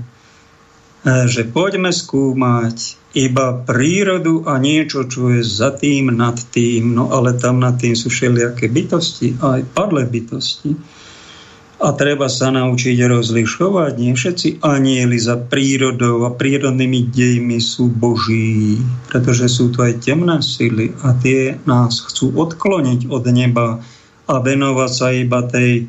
[1.05, 6.93] že poďme skúmať iba prírodu a niečo, čo je za tým, nad tým.
[6.93, 10.78] No ale tam nad tým sú všelijaké bytosti, aj padlé bytosti.
[11.78, 13.91] A treba sa naučiť rozlišovať.
[14.01, 20.41] Nie všetci anieli za prírodou a prírodnými dejmi sú boží, pretože sú to aj temné
[20.41, 23.78] sily a tie nás chcú odkloniť od neba
[24.26, 25.86] a venovať sa iba tej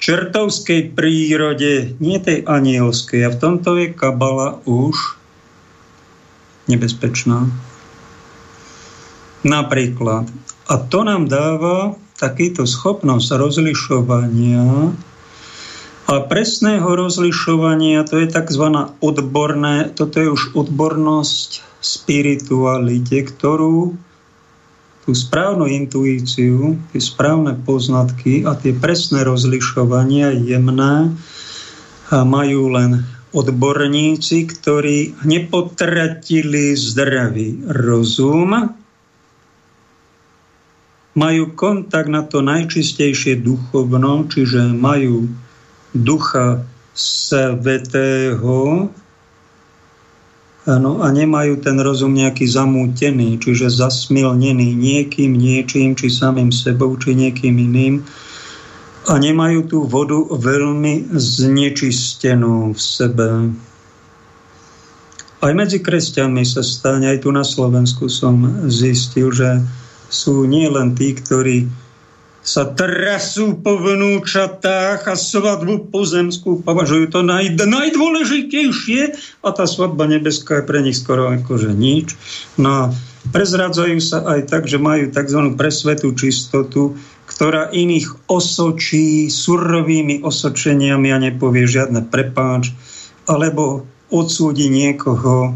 [0.00, 3.28] čertovskej prírode, nie tej anielskej.
[3.28, 5.15] A v tomto je kabala už
[6.66, 7.46] nebezpečná.
[9.46, 10.26] Napríklad.
[10.66, 14.90] A to nám dáva takýto schopnosť rozlišovania
[16.06, 18.66] a presného rozlišovania, to je tzv.
[19.02, 23.98] odborné, toto je už odbornosť spiritualite, ktorú
[25.02, 31.10] tú správnu intuíciu, tie správne poznatky a tie presné rozlišovania jemné
[32.10, 33.02] majú len
[33.36, 38.72] odborníci, ktorí nepotratili zdravý rozum,
[41.16, 45.28] majú kontakt na to najčistejšie duchovno, čiže majú
[45.92, 46.64] ducha
[46.96, 48.88] svetého,
[50.66, 57.14] Ano, a nemajú ten rozum nejaký zamútený, čiže zasmilnený niekým, niečím, či samým sebou, či
[57.14, 58.02] niekým iným.
[59.06, 63.54] A nemajú tú vodu veľmi znečistenú v sebe.
[65.38, 69.62] Aj medzi kresťanmi sa stane, aj tu na Slovensku som zistil, že
[70.10, 71.70] sú nie len tí, ktorí
[72.46, 80.62] sa trasú po vnúčatách a svadbu pozemskú považujú to naj, najdôležitejšie a tá svadba nebeská
[80.62, 82.14] je pre nich skoro akože nič.
[82.54, 82.94] No
[83.34, 85.58] prezradzajú sa aj tak, že majú tzv.
[85.58, 86.94] presvetú čistotu,
[87.36, 92.72] ktorá iných osočí surovými osočeniami a nepovie žiadne prepáč,
[93.28, 95.52] alebo odsúdi niekoho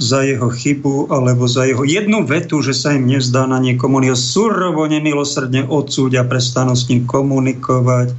[0.00, 4.16] za jeho chybu alebo za jeho jednu vetu, že sa im nezdá na niekomu, oni
[4.16, 8.16] ho surovo, nemilosrdne odsúdia, prestanú s ním komunikovať.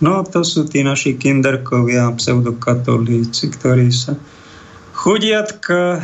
[0.00, 4.16] No to sú tí naši kinderkovia, pseudokatolíci, ktorí sa
[4.96, 6.00] chudiatka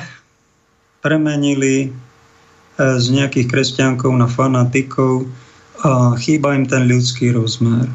[1.01, 1.91] premenili e,
[2.77, 5.25] z nejakých kresťankov na fanatikov
[5.83, 7.91] a chýba im ten ľudský rozmer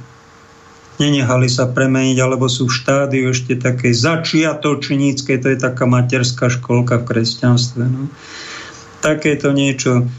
[0.97, 7.01] nenehali sa premeniť, alebo sú v štádiu ešte takej začiatočníckej, to je taká materská školka
[7.01, 7.83] v kresťanstve.
[7.85, 8.09] No.
[9.05, 10.09] Takéto niečo.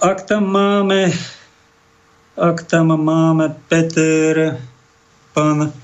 [0.00, 1.12] Ak tam máme
[2.40, 4.56] ak tam máme Peter,
[5.36, 5.76] pán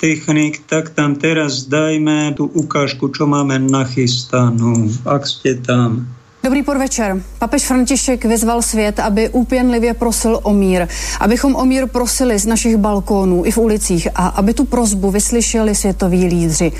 [0.00, 4.88] technik, tak tam teraz dajme tú ukážku, čo máme nachystanú.
[5.04, 6.08] Ak ste tam.
[6.44, 7.22] Dobrý podvečer.
[7.38, 10.88] Papež František vyzval svět, aby úpěnlivě prosil o mír.
[11.20, 15.74] Abychom o mír prosili z našich balkónů i v ulicích a aby tu prozbu vyslyšeli
[15.74, 16.72] světoví lídři.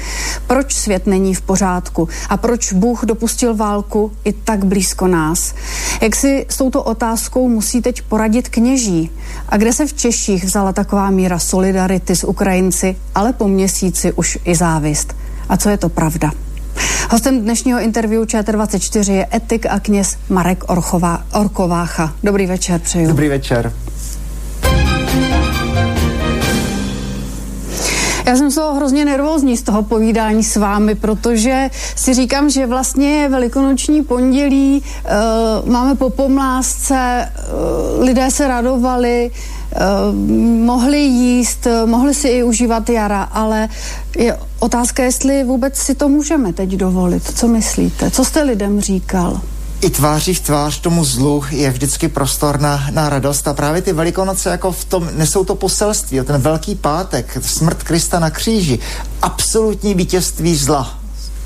[0.46, 5.54] Proč svět není v pořádku a proč Bůh dopustil válku i tak blízko nás?
[6.00, 9.10] Jak si s touto otázkou musí teď poradit kněží?
[9.48, 14.38] A kde se v Češích vzala taková míra solidarity s Ukrajinci, ale po měsíci už
[14.44, 15.16] i závist?
[15.48, 16.32] A co je to pravda?
[17.10, 22.12] Hostem dnešního interview ČT24 je etik a kněz Marek Orchová, Orkovácha.
[22.22, 23.08] Dobrý večer, přeju.
[23.08, 23.72] Dobrý večer.
[28.26, 32.66] Já jsem z toho hrozně nervózní z toho povídání s vámi, protože si říkám, že
[32.66, 34.82] vlastně je velikonoční pondělí,
[35.62, 37.28] uh, máme po pomlásce,
[37.96, 39.30] uh, lidé se radovali,
[40.64, 43.68] mohli jíst, mohli si i užívat jara, ale
[44.16, 47.38] je otázka, jestli vůbec si to můžeme teď dovolit.
[47.38, 48.10] Co myslíte?
[48.10, 49.40] Co jste lidem říkal?
[49.82, 53.92] i tváří v tvář tomu zlu je vždycky prostor na, na radost a právě ty
[53.92, 58.78] velikonoce jako v tom nesou to poselství, ten velký pátek, smrt Krista na kříži,
[59.22, 60.98] absolutní vítězství zla,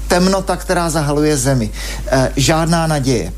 [0.08, 1.70] temnota, která zahaluje zemi,
[2.06, 3.32] e, žádná naděje.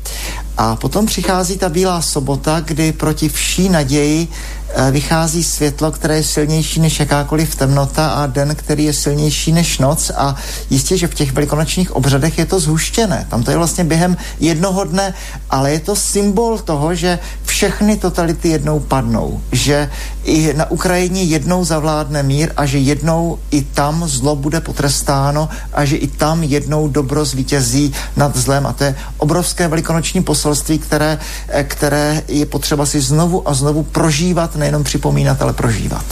[0.61, 4.27] A potom přichází ta bílá sobota, kdy proti vší naději
[4.75, 9.77] Eh, vychází světlo, které je silnější než jakákoliv temnota a den, který je silnější než
[9.77, 10.35] noc a
[10.69, 13.27] jistě, že v těch velikonočních obřadech je to zhuštěné.
[13.29, 15.13] Tam to je vlastně během jednoho dne,
[15.49, 17.19] ale je to symbol toho, že
[17.59, 19.91] všechny totality jednou padnou, že
[20.23, 25.85] i na Ukrajině jednou zavládne mír a že jednou i tam zlo bude potrestáno a
[25.85, 31.19] že i tam jednou dobro zvítězí nad zlem a to je obrovské velikonoční poselství, které,
[31.47, 36.05] eh, které je potřeba si znovu a znovu prožívat nejenom připomínat, ale prožívat.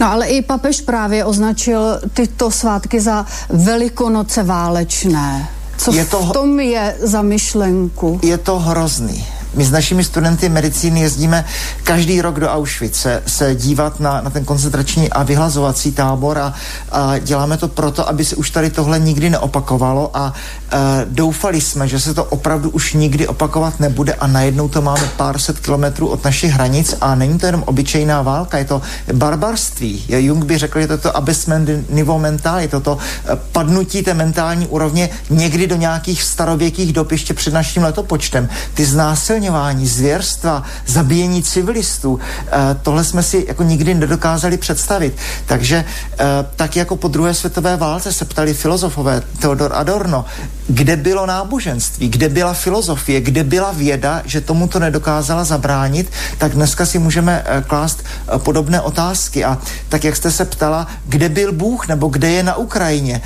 [0.00, 5.48] No ale i papež právě označil tyto svátky za velikonoce válečné.
[5.76, 8.20] Co je to, v tom je za myšlenku?
[8.22, 9.37] Je to hrozný.
[9.54, 11.44] My s našimi studenty medicíny jezdíme
[11.84, 16.54] každý rok do Auschwitz se dívat na, na ten koncentrační a vyhlazovací tábor a,
[16.92, 20.32] a děláme to proto, aby se už tady tohle nikdy neopakovalo a
[20.72, 25.08] e, doufali jsme, že se to opravdu už nikdy opakovat nebude a najednou to máme
[25.16, 28.82] pár set kilometrů od našich hranic a není to jenom obyčejná válka, je to
[29.12, 30.04] barbarství.
[30.08, 34.02] Jung by řekl, že to je to abysment niveau mental, je to to e, padnutí
[34.02, 38.48] té mentální úrovně někdy do nějakých starověkých dob ještě před naším letopočtem.
[38.74, 45.16] Ty znásilně znásilňování, zvěrstva, zabíjení civilistů, eh, tohle jsme si jako nikdy nedokázali představit.
[45.46, 46.24] Takže eh,
[46.56, 50.24] tak jako po druhé světové válce se ptali filozofové Theodor Adorno,
[50.68, 56.52] kde bylo náboženství, kde byla filozofie, kde byla věda, že tomu to nedokázala zabránit, tak
[56.52, 58.04] dneska si můžeme eh, klást
[58.38, 59.44] podobné otázky.
[59.44, 59.58] A
[59.88, 63.20] tak, jak jste se ptala, kde byl Bůh nebo kde je na Ukrajině,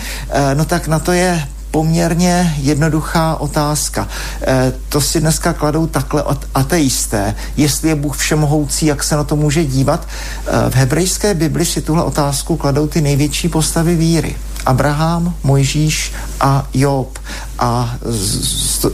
[0.55, 1.43] no tak na to je
[1.73, 4.09] poměrně jednoduchá otázka.
[4.47, 7.35] E, to si dneska kladou takhle ateisté.
[7.57, 10.07] Jestli je Bůh všemohoucí, jak se na to může dívat?
[10.07, 14.37] E, v hebrejské Bibli si tuhle otázku kladou ty největší postavy víry.
[14.67, 17.19] Abraham, Mojžíš a Job.
[17.59, 17.95] A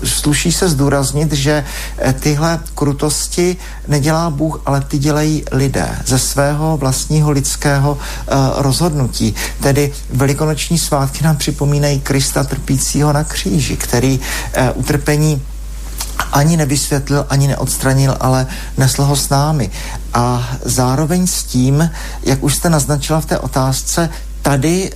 [0.04, 1.64] sluší se zdůraznit, že
[1.98, 3.56] eh, tyhle krutosti
[3.88, 7.98] nedělá Bůh, ale ty dělají lidé ze svého vlastního lidského uh,
[8.56, 9.34] rozhodnutí.
[9.60, 15.42] Tedy velikonoční svátky nám připomínají Krista trpícího na kříži, který uh, utrpení
[16.32, 18.46] ani nevysvětlil, ani neodstranil, ale
[18.76, 19.70] nesl ho s námi.
[20.14, 21.90] A zároveň s tím,
[22.22, 24.10] jak už jste naznačila v té otázce,
[24.48, 24.90] tady e,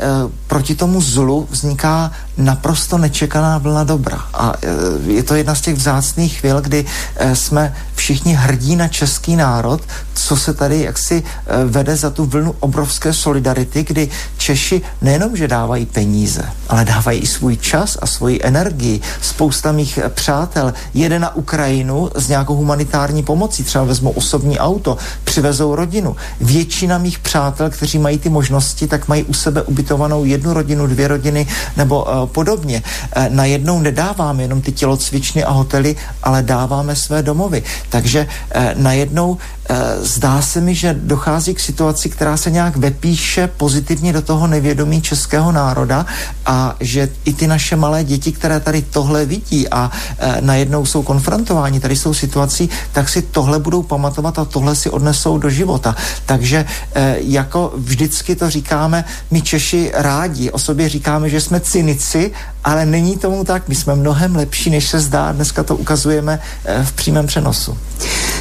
[0.46, 4.24] proti tomu zlu vzniká naprosto nečekaná vlna dobra.
[4.32, 6.84] A e, je to jedna z těch vzácných chvíl, kdy
[7.16, 9.80] e, jsme všichni hrdí na český národ,
[10.14, 15.48] co se tady jaksi e, vede za tu vlnu obrovské solidarity, kdy Češi nejenom, že
[15.48, 19.00] dávají peníze, ale dávají i svůj čas a svoji energii.
[19.20, 25.74] Spousta mých přátel jede na Ukrajinu s nějakou humanitární pomocí, třeba vezmou osobní auto, přivezou
[25.74, 26.16] rodinu.
[26.40, 31.08] Většina mých přátel, kteří mají ty možnosti, tak mají u sebe ubytovanou jednu rodinu, dvě
[31.08, 31.46] rodiny
[31.76, 32.82] nebo uh, podobně.
[33.16, 37.62] Uh, najednou nedáváme jenom ty tělocvičny a hotely, ale dáváme své domovy.
[37.92, 39.61] Takže uh, najednou Eh,
[40.00, 45.02] zdá se mi, že dochází k situaci, která se nějak vepíše pozitivně do toho nevědomí
[45.02, 46.06] českého národa
[46.46, 51.02] a že i ty naše malé děti, které tady tohle vidí a e, najednou jsou
[51.02, 55.96] konfrontováni tady jsou situací, tak si tohle budou pamatovat a tohle si odnesou do života.
[56.26, 62.30] Takže e, jako vždycky to říkáme, my Češi rádi o sobě říkáme, že jsme cynici,
[62.64, 63.68] ale není tomu tak.
[63.68, 65.32] My jsme mnohem lepší, než se zdá.
[65.32, 67.78] Dneska to ukazujeme e, v přímém přenosu.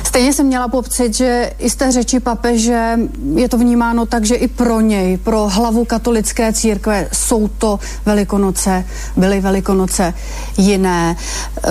[0.03, 2.99] Stejně jsem měla pocit, že i z té řeči papeže
[3.35, 8.85] je to vnímáno tak, že i pro něj, pro hlavu katolické církve jsou to Velikonoce,
[9.17, 10.13] byly Velikonoce
[10.57, 11.15] jiné.
[11.63, 11.69] Eh,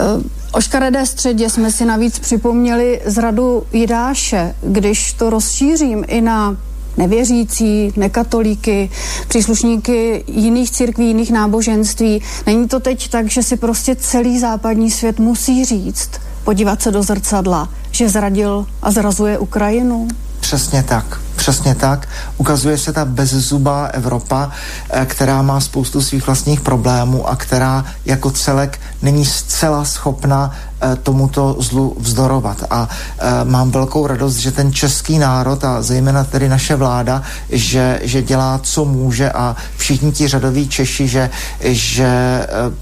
[0.53, 6.57] o škaredé středě jsme si navíc připomněli zradu Jidáše, když to rozšířím i na
[6.97, 8.91] nevěřící, nekatolíky,
[9.29, 12.23] příslušníky jiných církví, jiných náboženství.
[12.47, 16.11] Není to teď tak, že si prostě celý západní svět musí říct,
[16.45, 20.09] podívat se do zrcadla, že zradil a zrazuje Ukrajinu?
[20.41, 21.21] Přesně tak.
[21.37, 22.09] Přesně tak.
[22.37, 24.51] Ukazuje se ta bezzubá Evropa,
[24.91, 30.53] eh, která má spoustu svých vlastních problémů a která jako celek není zcela schopna
[31.03, 32.65] tomuto zlu vzdorovat.
[32.71, 38.01] A eh, mám velkou radost, že ten český národ a zejména tedy naše vláda, že,
[38.03, 42.11] že dělá, co může a všichni ti řadoví Češi, že, že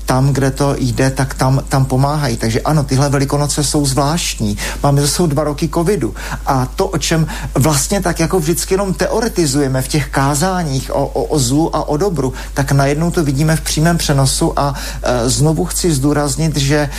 [0.07, 2.36] tam, kde to jde, tak tam, tam pomáhají.
[2.36, 4.57] Takže ano, tyhle velikonoce jsou zvláštní.
[4.82, 6.14] Máme zase dva roky covidu
[6.46, 11.22] a to, o čem vlastně tak jako vždycky jenom teoretizujeme v těch kázáních o, o,
[11.24, 15.64] o zlu a o dobru, tak najednou to vidíme v přímém přenosu a e, znovu
[15.64, 16.90] chci zdůraznit, že e,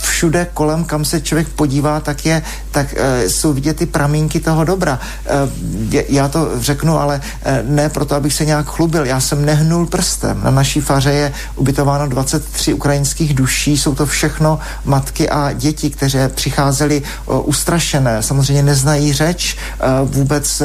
[0.00, 4.64] všude kolem, kam se člověk podívá, tak je, tak e, jsou vidět ty pramínky toho
[4.64, 4.98] dobra.
[5.26, 9.06] E, já to řeknu, ale e, ne proto, abych se nějak chlubil.
[9.06, 10.40] Já jsem nehnul prstem.
[10.44, 13.78] Na naší faře je ubytováno 23 ukrajinských duší.
[13.78, 18.22] Jsou to všechno matky a děti, které přicházely ustrašené.
[18.22, 19.56] Samozřejmě neznají řeč,
[20.04, 20.62] vůbec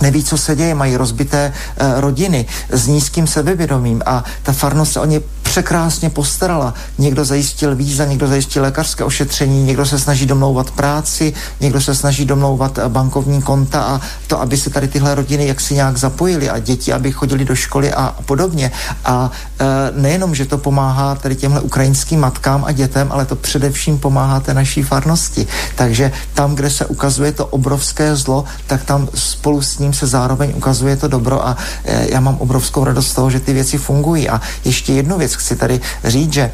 [0.00, 5.00] neví, co se děje, mají rozbité uh, rodiny s nízkým sebevědomím a ta farnost se
[5.00, 5.20] o ně
[5.50, 6.74] překrásně postarala.
[6.98, 12.24] Někdo zajistil víza, někdo zajistil lékařské ošetření, někdo se snaží domlouvat práci, někdo se snaží
[12.24, 16.58] domlouvat eh, bankovní konta a to, aby se tady tyhle rodiny jaksi nějak zapojily a
[16.58, 18.70] děti, aby chodili do školy a podobně.
[19.04, 19.66] A e,
[20.00, 24.54] nejenom, že to pomáhá tady těmhle ukrajinským matkám a dětem, ale to především pomáhá té
[24.54, 25.46] naší farnosti.
[25.74, 30.52] Takže tam, kde se ukazuje to obrovské zlo, tak tam spolu s ním se zároveň
[30.56, 34.28] ukazuje to dobro a e, já mám obrovskou radost z toho, že ty věci fungují.
[34.28, 36.50] A ještě jednu věc chci tady říct, že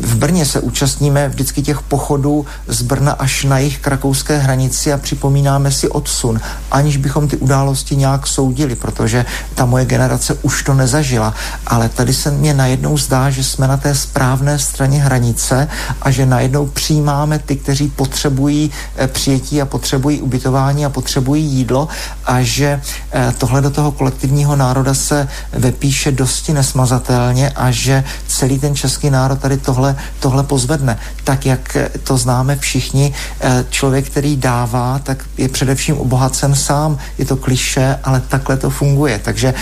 [0.00, 4.92] v Brně se účastníme vždycky těch pochodů z Brna až na jich k rakouské hranici
[4.92, 6.40] a připomínáme si odsun,
[6.70, 11.34] aniž bychom ty události nějak soudili, protože ta moje generace už to nezažila.
[11.66, 15.68] Ale tady se mě najednou zdá, že jsme na té správné straně hranice
[16.02, 21.88] a že najednou přijímáme ty, kteří potřebují eh, přijetí a potřebují ubytování a potřebují jídlo
[22.24, 22.80] a že
[23.12, 29.10] eh, tohle do toho kolektivního národa se vepíše dosti nesmazatelně a že celý ten český
[29.10, 30.98] národ tady tohle, tohle pozvedne.
[31.24, 36.98] Tak, jak to známe všichni, eh, člověk, který dává, tak je především obohacen sám.
[37.18, 39.20] Je to kliše, ale takhle to funguje.
[39.24, 39.54] Takže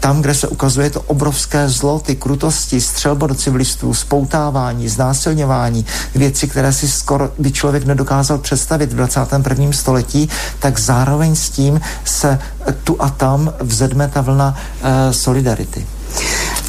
[0.00, 6.48] tam, kde se ukazuje to obrovské zlo, ty krutosti, střelba do civilistů, spoutávání, znásilňování, věci,
[6.48, 9.72] které si skoro by člověk nedokázal představit v 21.
[9.72, 10.28] století,
[10.58, 12.38] tak zároveň s tím se
[12.84, 15.86] tu a tam vzedme ta vlna uh, solidarity.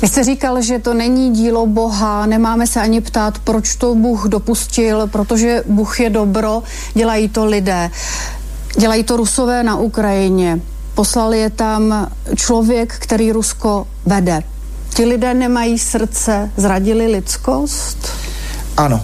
[0.02, 4.26] Vy jste říkal, že to není dílo Boha, nemáme se ani ptát, proč to Bůh
[4.28, 7.92] dopustil, protože Bůh je dobro, dělají to lidé.
[8.78, 10.60] Dělají to Rusové na Ukrajině.
[10.96, 14.44] Poslal je tam člověk, který Rusko vede.
[14.94, 18.10] Ti lidé nemají srdce, zradili lidskost?
[18.78, 19.04] Ano,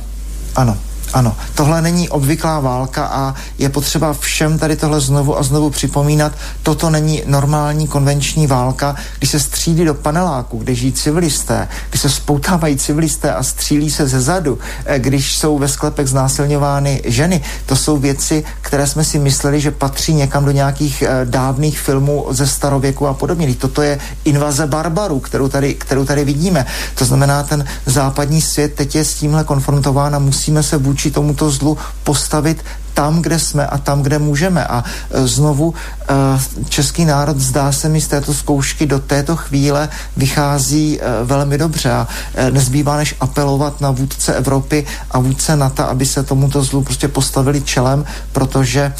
[0.55, 0.77] ano.
[1.13, 6.31] Ano, tohle není obvyklá válka a je potřeba všem tady tohle znovu a znovu připomínat.
[6.63, 12.09] Toto není normální konvenční válka, když se střílí do paneláku, kde žijí civilisté, když se
[12.09, 17.41] spoutávají civilisté a střílí se ze zadu, eh, když jsou ve sklepech znásilňovány ženy.
[17.65, 22.25] To jsou věci, které jsme si mysleli, že patří někam do nějakých eh, dávných filmů
[22.29, 23.55] ze starověku a podobně.
[23.55, 26.65] Toto je invaze barbarů, kterou tady, kterou tady vidíme.
[26.95, 31.11] To znamená, ten západní svět teď je s tímhle konfrontován a musíme se vůči vůči
[31.11, 34.65] tomuto zlu postavit tam, kde jsme a tam, kde můžeme.
[34.67, 39.89] A e, znovu e, český národ zdá se mi z této zkoušky do této chvíle
[40.17, 42.07] vychází e, velmi dobře a
[42.51, 47.61] nezbývá než apelovat na vůdce Evropy a vůdce NATO, aby se tomuto zlu prostě postavili
[47.61, 48.93] čelem, protože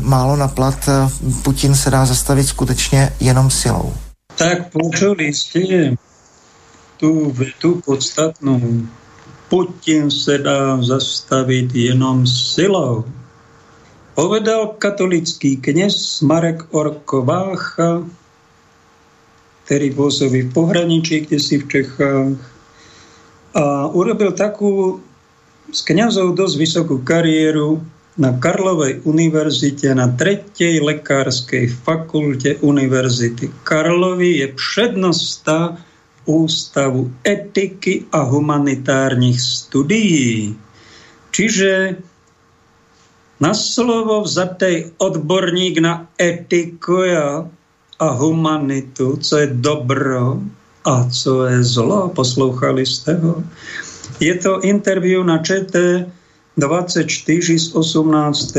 [0.00, 0.88] málo na plat
[1.42, 3.94] Putin se dá zastavit skutečně jenom silou.
[4.38, 5.96] Tak počuli jste
[6.96, 8.60] tu, tu podstatnou
[9.54, 13.04] Putin se dá zastavit jenom silou.
[14.14, 18.02] Povedal katolický kněz Marek Orkovácha,
[19.64, 22.34] který pôsobí v pohraničí, kde si v Čechách.
[23.54, 24.98] A urobil takú
[25.70, 27.78] z kňazov dosť vysokú kariéru
[28.18, 35.78] na Karlovej univerzite, na tretej lekárskej fakulte univerzity Karlovy je přednosta
[36.24, 40.56] Ústavu etiky a humanitárnych studií.
[41.30, 42.00] Čiže
[43.40, 47.04] na slovo vzatej odborník na etiku
[47.98, 50.40] a humanitu, co je dobro
[50.84, 52.08] a co je zlo.
[52.08, 53.42] Poslouchali jste ho?
[54.20, 56.06] Je to interview na ČT
[56.56, 58.54] 24 z 18.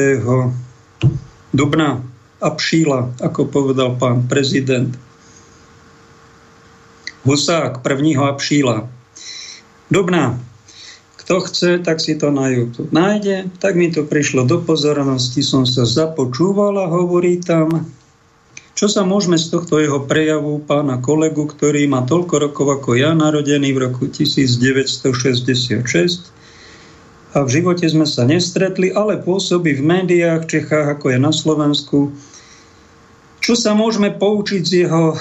[1.53, 2.03] dubna
[2.41, 4.99] a příla, ako povedal pán prezident.
[7.25, 8.21] Husák 1.
[8.21, 8.85] apríla.
[9.89, 10.37] Dubna.
[11.17, 13.49] Kto chce, tak si to na YouTube nájde.
[13.57, 17.89] Tak mi to prišlo do pozornosti, som sa započúval a hovorí tam,
[18.77, 23.17] čo sa môžeme z tohto jeho prejavu pána kolegu, ktorý má toľko rokov ako ja,
[23.17, 25.81] narodený v roku 1966
[27.33, 31.33] a v živote sme sa nestretli, ale pôsobí v médiách v Čechách, ako je na
[31.33, 32.13] Slovensku.
[33.41, 35.17] Čo sa môžeme poučiť z jeho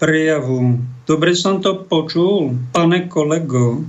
[0.00, 0.80] prejavu.
[1.04, 3.84] Dobre som to počul, pane kolego.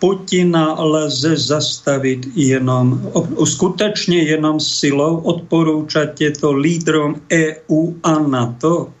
[0.00, 3.12] Putina lze zastaviť jenom,
[3.44, 5.20] skutečne jenom silou.
[5.20, 8.96] Odporúčate to lídrom EU a NATO.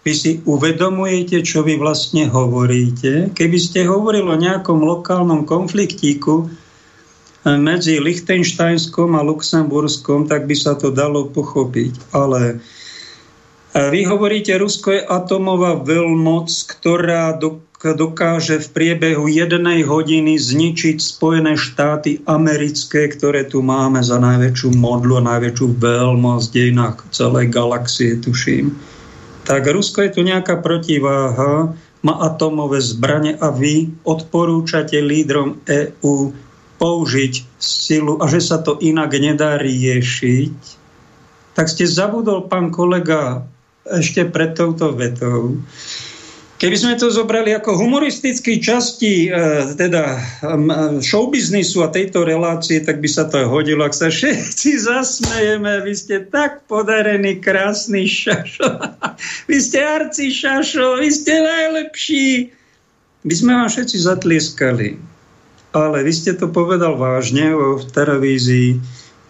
[0.00, 3.36] Vy si uvedomujete, čo vy vlastne hovoríte?
[3.36, 6.48] Keby ste hovorili o nejakom lokálnom konfliktíku
[7.44, 12.16] medzi Lichtensteinskom a Luxemburskom, tak by sa to dalo pochopiť.
[12.16, 12.64] Ale
[13.74, 17.38] vy hovoríte, Rusko je atomová veľmoc, ktorá
[17.80, 25.22] dokáže v priebehu jednej hodiny zničiť Spojené štáty americké, ktoré tu máme za najväčšiu modlu
[25.22, 28.74] a najväčšiu veľmoc v dejinách celej galaxie, tuším.
[29.46, 36.32] Tak Rusko je tu nejaká protiváha, má atomové zbranie a vy odporúčate lídrom EÚ
[36.80, 40.56] použiť silu a že sa to inak nedá riešiť,
[41.52, 43.44] tak ste zabudol, pán kolega,
[43.86, 45.56] ešte pred touto vetou.
[46.60, 49.40] Keby sme to zobrali ako humoristický časti e,
[49.80, 50.20] teda
[51.00, 55.80] showbiznisu a tejto relácie, tak by sa to hodilo, ak sa všetci zasmejeme.
[55.88, 58.76] Vy ste tak podarený, krásny šašo.
[59.48, 62.52] Vy ste arci šašo, vy ste najlepší.
[63.24, 64.88] by sme vám všetci zatlieskali.
[65.72, 68.76] Ale vy ste to povedal vážne v televízii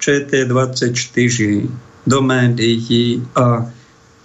[0.03, 1.39] ČT24
[2.09, 3.71] do médií a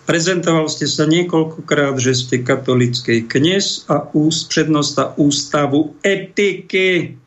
[0.05, 7.17] prezentoval ste sa niekoľkokrát, že ste katolický kniez a úst, prednosta ústavu etiky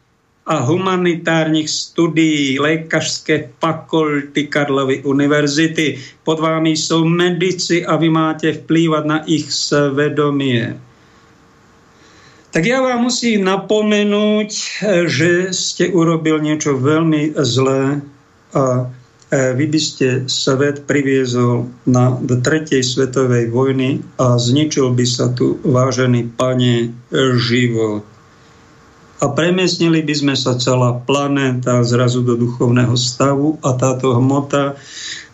[0.49, 6.01] a humanitárnych studií lékařské fakulty Karlovy univerzity.
[6.25, 10.73] Pod vámi sú medici a vy máte vplývať na ich svedomie.
[12.49, 14.51] Tak ja vám musím napomenúť,
[15.05, 18.01] že ste urobil niečo veľmi zlé
[18.57, 18.89] a
[19.29, 25.61] vy by ste svet priviezol na do tretej svetovej vojny a zničil by sa tu,
[25.61, 26.97] vážený pane,
[27.37, 28.09] život.
[29.19, 34.79] A premiesnili by sme sa celá planéta zrazu do duchovného stavu a táto hmota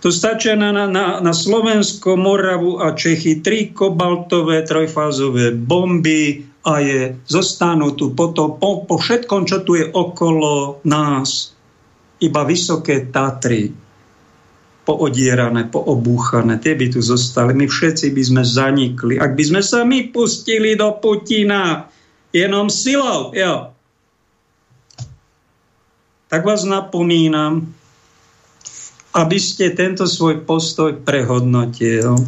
[0.05, 3.41] to stačia na, na, na Slovensko, Moravu a Čechy.
[3.41, 9.89] Tri kobaltové trojfázové bomby a je, zostanú tu potom po, po všetkom, čo tu je
[9.89, 11.57] okolo nás,
[12.21, 13.84] iba vysoké Tatry,
[14.85, 17.57] poodierané, poobúchané, tie by tu zostali.
[17.57, 19.17] My všetci by sme zanikli.
[19.17, 21.89] Ak by sme sa my pustili do Putina,
[22.31, 23.73] jenom silou, jo,
[26.29, 27.73] tak vás napomínam,
[29.15, 32.19] aby ste tento svoj postoj prehodnotil.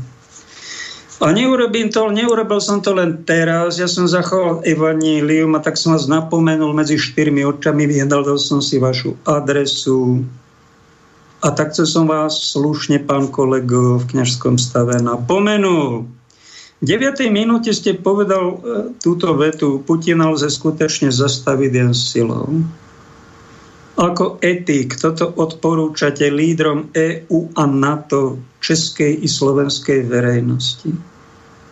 [1.17, 5.97] A neurobím to, neurobil som to len teraz, ja som zachoval evanílium a tak som
[5.97, 10.23] vás napomenul medzi štyrmi očami, vyhľadal som si vašu adresu
[11.47, 16.11] a takto som vás slušne, pán kolego, v kniažskom stave napomenul.
[16.83, 17.31] V 9.
[17.31, 18.57] minúte ste povedal e,
[18.99, 22.51] túto vetu, Putina lze skutečne zastaviť jen silou.
[23.97, 30.91] Ako etik toto odporúčate lídrom EÚ a NATO českej i slovenskej verejnosti?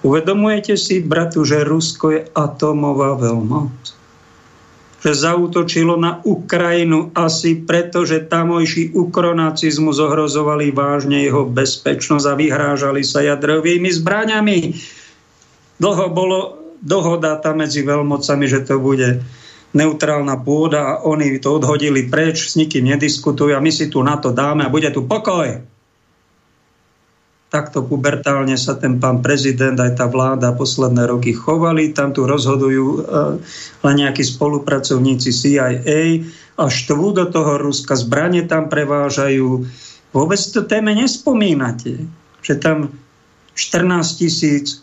[0.06, 4.03] Uvedomujete si, bratu, že Rusko je atomová veľmoc?
[5.12, 13.20] Zautočilo na Ukrajinu asi preto, že tamojší ukronacizmus ohrozovali vážne jeho bezpečnosť a vyhrážali sa
[13.20, 14.58] jadrovými zbraňami.
[15.76, 16.38] Dlho bolo
[16.80, 19.20] dohoda tam medzi veľmocami, že to bude
[19.74, 24.16] neutrálna pôda a oni to odhodili preč, s nikým nediskutujú a my si tu na
[24.16, 25.73] to dáme a bude tu pokoj.
[27.54, 31.94] Takto pubertálne sa ten pán prezident aj tá vláda posledné roky chovali.
[31.94, 33.38] Tam tu rozhodujú uh,
[33.86, 36.26] len nejakí spolupracovníci CIA
[36.58, 39.70] a štvú do toho Ruska zbranie tam prevážajú.
[40.10, 42.10] Vôbec to téme nespomínate,
[42.42, 42.90] že tam
[43.54, 44.82] 14 tisíc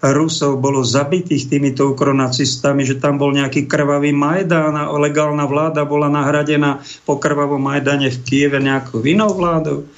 [0.00, 6.08] Rusov bolo zabitých týmito ukronacistami, že tam bol nejaký krvavý Majdán a legálna vláda bola
[6.08, 9.88] nahradená po krvavom Majdane v Kieve nejakou inou vládou.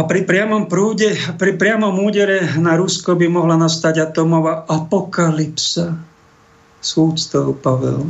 [0.00, 5.92] A pri priamom prúde, pri priamom údere na Rusko by mohla nastať atomová apokalypsa.
[6.80, 8.08] S úctou, Pavel.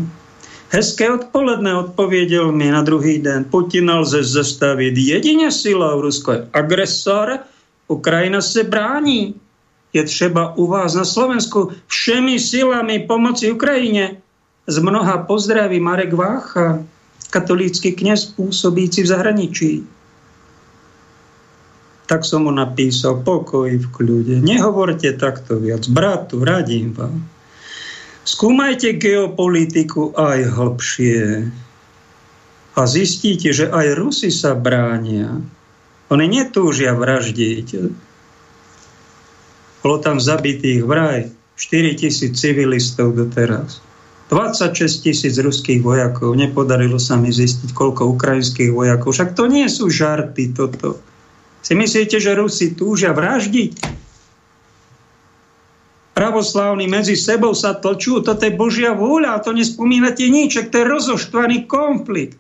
[0.71, 3.43] Hezké odpoledne odpovedel mi na druhý den.
[3.43, 5.99] Putin lze zastaviť jedine silou.
[5.99, 7.43] Rusko je agresor,
[7.91, 9.35] Ukrajina se brání
[9.93, 14.23] je třeba u vás na Slovensku všemi silami pomoci Ukrajine.
[14.67, 16.79] Z mnoha pozdraví Marek Vácha,
[17.31, 19.83] katolícky kněz pôsobíci v zahraničí.
[22.11, 24.43] Tak som mu napísal, pokoj v kľude.
[24.43, 25.87] Nehovorte takto viac.
[25.87, 27.23] Bratu, radím vám.
[28.27, 31.47] Skúmajte geopolitiku aj hlbšie
[32.75, 35.39] a zistíte, že aj Rusi sa bránia.
[36.11, 37.69] Oni netúžia vraždiť
[39.81, 43.81] bolo tam zabitých vraj 4 tisíc civilistov doteraz.
[44.29, 46.39] 26 tisíc ruských vojakov.
[46.39, 49.11] Nepodarilo sa mi zistiť, koľko ukrajinských vojakov.
[49.11, 51.03] Však to nie sú žarty toto.
[51.61, 54.01] Si myslíte, že Rusi túžia vraždiť?
[56.17, 61.65] Pravoslávni medzi sebou sa tlčú, toto je Božia vôľa to nespomínate nič, to je rozoštvaný
[61.65, 62.37] konflikt.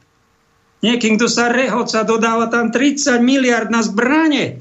[0.80, 4.60] Niekým, kto sa rehoca, dodáva tam 30 miliard na zbranie.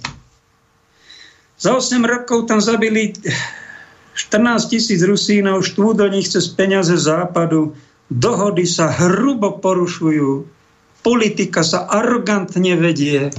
[1.59, 3.15] Za 8 rokov tam zabili
[4.15, 7.75] 14 tisíc Rusínov, štvú do nich cez peniaze západu.
[8.11, 10.43] Dohody sa hrubo porušujú.
[10.99, 13.31] Politika sa arrogantne vedie.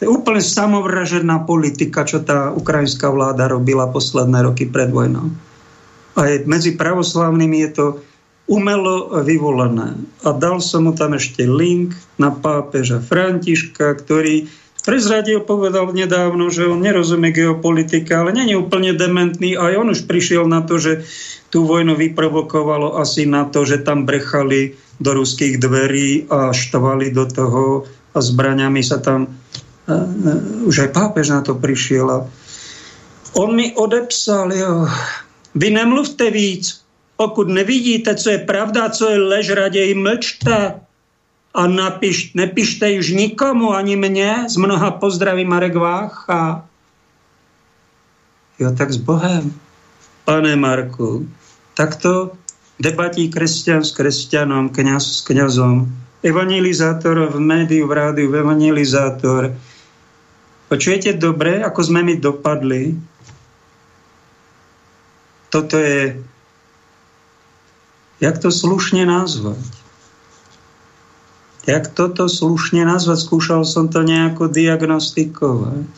[0.00, 5.28] To je úplne samovražená politika, čo tá ukrajinská vláda robila posledné roky pred vojnou.
[6.16, 7.86] A je, medzi pravoslavnými je to
[8.48, 10.00] umelo vyvolané.
[10.24, 14.48] A dal som mu tam ešte link na pápeža Františka, ktorý
[14.82, 19.54] prezradil, povedal nedávno, že on nerozumie geopolitika, ale není úplne dementný.
[19.54, 21.04] Aj on už prišiel na to, že
[21.52, 27.28] tú vojnu vyprovokovalo asi na to, že tam brechali do ruských dverí a štvali do
[27.28, 29.30] toho a zbraňami sa tam...
[29.90, 32.06] Uh, už aj pápež na to prišiel.
[32.06, 32.18] A
[33.34, 34.86] On mi odepsal, jo,
[35.54, 36.82] vy nemluvte víc,
[37.16, 40.80] pokud nevidíte, co je pravda, co je lež, raději mlčte
[41.54, 46.64] a napiš, nepište už nikomu, ani mně, z mnoha pozdraví Marek Vácha.
[48.58, 49.54] Jo, tak s Bohem,
[50.24, 51.28] pane Marku,
[51.74, 52.32] takto
[52.80, 55.88] debatí kresťan s kresťanom, kniaz s kniazom,
[56.22, 59.56] evangelizátor v médiu, v rádiu, evangelizátor.
[60.70, 62.94] Počujete dobre, ako sme mi dopadli?
[65.50, 66.14] Toto je,
[68.22, 69.58] jak to slušne nazvať?
[71.66, 73.18] Jak toto slušne nazvať?
[73.18, 75.90] Skúšal som to nejako diagnostikovať.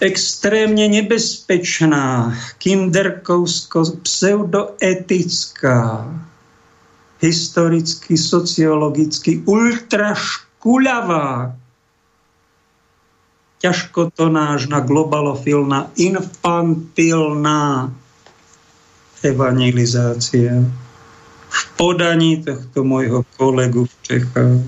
[0.00, 6.08] Extrémne nebezpečná, kinderkovsko pseudoetická,
[7.20, 11.52] historicky, sociologicky ultraškuľavá,
[13.60, 17.92] ťažkotonážna, globalofilná, infantilná
[19.24, 20.62] evangelizácia
[21.46, 24.60] v podaní tohto môjho kolegu v Čechách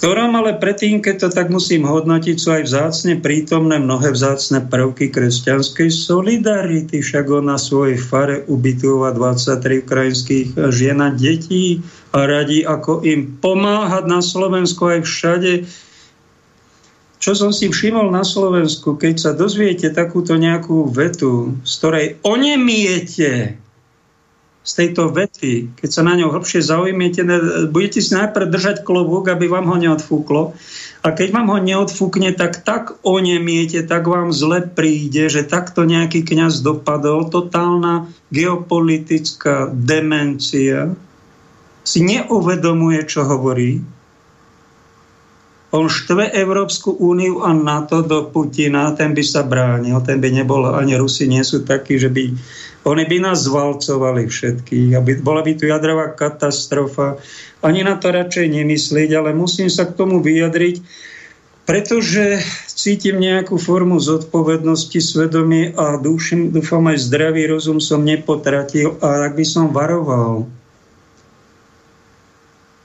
[0.00, 5.12] ktorom ale predtým, keď to tak musím hodnotiť, sú aj vzácne prítomné mnohé vzácne prvky
[5.12, 7.04] kresťanskej solidarity.
[7.04, 11.84] Však on na svojej fare ubytúva 23 ukrajinských žien a detí
[12.16, 15.52] a radí, ako im pomáhať na Slovensku aj všade.
[17.20, 23.60] Čo som si všimol na Slovensku, keď sa dozviete takúto nejakú vetu, z ktorej onemiete,
[24.60, 27.24] z tejto vety, keď sa na ňou hlbšie zaujímete,
[27.72, 30.52] budete si najprv držať klobúk, aby vám ho neodfúklo.
[31.00, 36.24] A keď vám ho neodfúkne, tak tak onemiete, tak vám zle príde, že takto nejaký
[36.28, 37.32] kňaz dopadol.
[37.32, 40.92] Totálna geopolitická demencia.
[41.80, 43.80] Si neuvedomuje, čo hovorí.
[45.70, 50.66] On štve Európsku úniu a NATO do Putina, ten by sa bránil, ten by nebol,
[50.66, 52.34] ani Rusi nie sú takí, že by
[52.80, 54.96] oni by nás zvalcovali všetkých.
[54.96, 57.20] Aby, bola by tu jadrová katastrofa.
[57.60, 60.80] Ani na to radšej nemyslieť, ale musím sa k tomu vyjadriť,
[61.68, 69.28] pretože cítim nejakú formu zodpovednosti, svedomie a dúšim, dúfam aj zdravý rozum som nepotratil a
[69.28, 70.48] ak by som varoval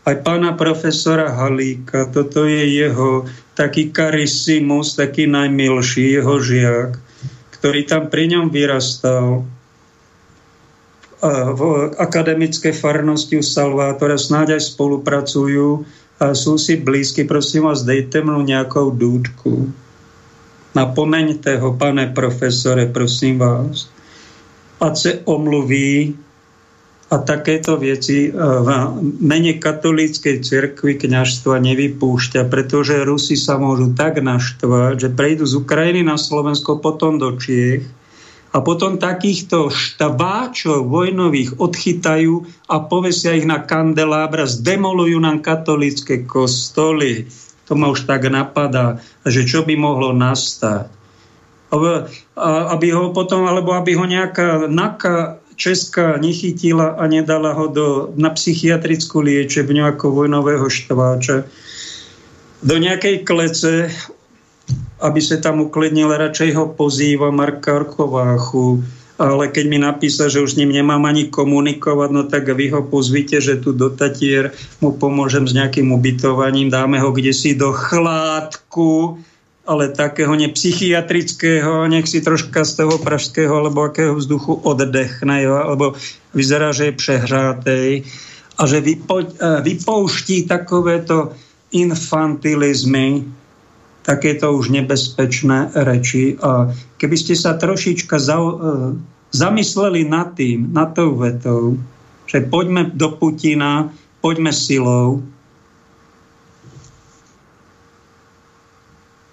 [0.05, 3.25] aj pána profesora Halíka, toto je jeho
[3.57, 7.01] taký karisimus, taký najmilší, jeho žiak,
[7.57, 9.49] ktorý tam pri ňom vyrastal
[11.25, 11.61] v
[11.97, 15.81] akademické farnosti u Salvátora snáď aj spolupracujú
[16.21, 17.25] a sú si blízky.
[17.25, 19.73] Prosím vás, dejte mnou nejakou dúdku.
[20.75, 23.87] Napomeňte ho, pane profesore, prosím vás.
[24.83, 26.13] A se omluví
[27.05, 28.69] a takéto veci v
[29.21, 36.01] mene katolíckej cirkvi kňažstva nevypúšťa, pretože Rusi sa môžu tak naštvať, že prejdú z Ukrajiny
[36.01, 37.85] na Slovensko, potom do Čiech
[38.55, 47.29] a potom takýchto štabáčov vojnových odchytajú a povesia ich na kandelábra, zdemolujú nám katolické kostoly.
[47.69, 48.97] To ma už tak napadá,
[49.27, 50.89] že čo by mohlo nastať.
[52.45, 57.87] Aby ho potom, alebo aby ho nejaká naka česká nechytila a nedala ho do,
[58.19, 61.47] na psychiatrickú liečebňu ako vojnového štváča.
[62.65, 63.91] Do nejakej klece
[65.01, 68.79] aby sa tam uklidnil, radšej ho pozýva Marka Orkováchu,
[69.15, 72.83] ale keď mi napísa, že už s ním nemám ani komunikovať, no tak vy ho
[72.83, 74.51] pozvite, že tu do Tatier
[74.83, 79.19] mu pomôžem s nejakým ubytovaním, dáme ho kde si do chládku,
[79.65, 85.97] ale takého nepsychiatrického, nech si troška z toho pražského alebo akého vzduchu oddechne, jo, alebo
[86.37, 87.89] vyzerá, že je přehrátej
[88.55, 91.33] a že vypo, eh, vypouští takovéto
[91.73, 93.25] infantilizmy,
[94.05, 96.37] takéto už nebezpečné reči.
[96.39, 96.69] A
[97.01, 98.53] keby ste sa trošička za, e,
[99.33, 101.81] zamysleli nad tým, nad tou vetou,
[102.29, 103.89] že poďme do Putina,
[104.21, 105.25] poďme silou,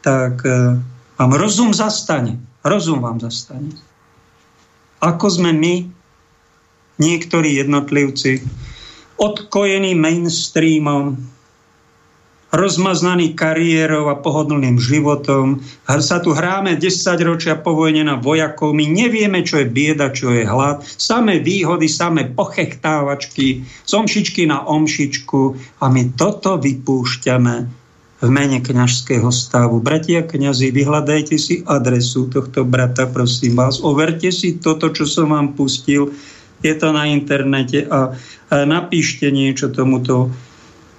[0.03, 0.77] tak e,
[1.17, 2.43] vám rozum zastane.
[2.67, 3.75] Rozum vám zastane.
[5.03, 5.75] Ako sme my,
[6.99, 8.43] niektorí jednotlivci,
[9.19, 11.19] odkojení mainstreamom,
[12.53, 15.65] rozmaznaný kariérou a pohodlným životom.
[15.89, 16.93] Sa tu hráme 10
[17.25, 18.77] ročia po vojne na vojakov.
[18.77, 20.85] My nevieme, čo je bieda, čo je hlad.
[20.85, 25.41] Samé výhody, samé pochechtávačky, omšičky na omšičku.
[25.81, 27.82] A my toto vypúšťame
[28.23, 29.83] v mene kňažského stavu.
[29.83, 33.83] Bratia kňazi, vyhľadajte si adresu tohto brata, prosím vás.
[33.83, 36.15] Overte si toto, čo som vám pustil.
[36.63, 38.15] Je to na internete a
[38.55, 40.31] napíšte niečo tomuto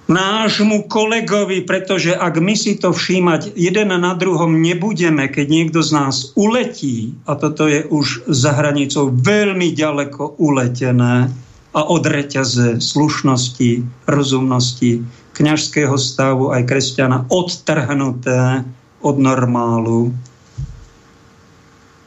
[0.04, 5.90] nášmu kolegovi, pretože ak my si to všímať jeden na druhom nebudeme, keď niekto z
[5.96, 11.32] nás uletí, a toto je už za hranicou veľmi ďaleko uletené
[11.72, 15.00] a od reťaze slušnosti, rozumnosti,
[15.34, 18.62] kňažského stavu aj kresťana odtrhnuté
[19.02, 20.14] od normálu.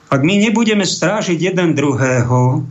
[0.07, 2.63] Ak my nebudeme strážiť jeden druhého,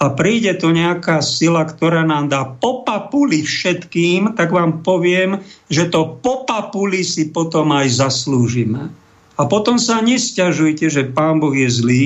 [0.00, 6.16] a príde tu nejaká sila, ktorá nám dá popapuli všetkým, tak vám poviem, že to
[6.24, 8.88] popapuli si potom aj zaslúžime.
[9.36, 12.04] A potom sa nestiažujte, že Pán Boh je zlý,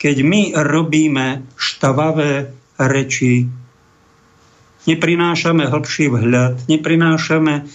[0.00, 2.48] keď my robíme štavavé
[2.80, 3.44] reči,
[4.88, 7.68] neprinášame hlbší vhľad, neprinášame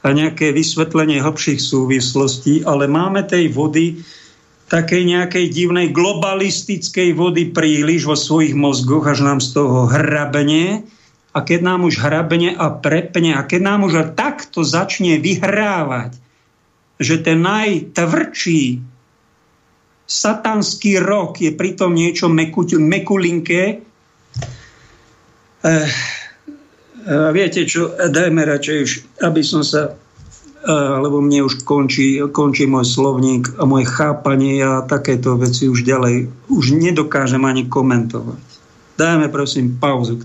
[0.00, 4.00] nejaké vysvetlenie hlbších súvislostí, ale máme tej vody
[4.70, 10.86] takej nejakej divnej globalistickej vody príliš vo svojich mozgoch, až nám z toho hrabne.
[11.34, 16.14] A keď nám už hrabne a prepne, a keď nám už takto začne vyhrávať,
[17.02, 18.82] že ten najtvrdší
[20.10, 23.78] satanský rok je pritom niečo meku, mekulinké,
[25.62, 25.86] eh,
[27.08, 28.90] viete čo, dajme radšej už,
[29.24, 29.96] aby som sa
[31.00, 36.28] lebo mne už končí, končí môj slovník a moje chápanie a takéto veci už ďalej
[36.52, 38.36] už nedokážem ani komentovať.
[39.00, 40.20] Dajme prosím pauzu.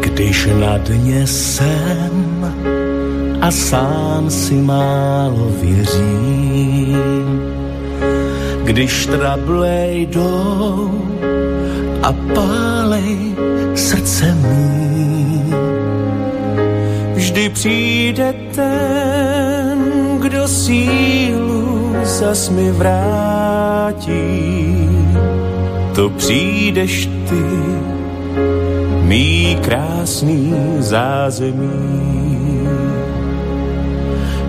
[0.00, 2.16] Když na dně jsem
[3.40, 7.55] a sám si málo věřím,
[8.66, 10.90] když trable jdou
[12.02, 13.34] a pálej
[13.74, 15.54] srdce mý.
[17.14, 19.78] Vždy přijde ten,
[20.20, 24.16] kdo sílu zas mi vrátí.
[25.94, 27.44] To přijdeš ty,
[29.02, 32.16] mý krásný zázemí.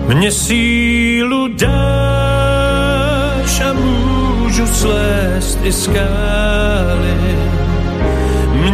[0.08, 2.47] Mně sílu dáš
[3.60, 7.18] a můžu slést i skály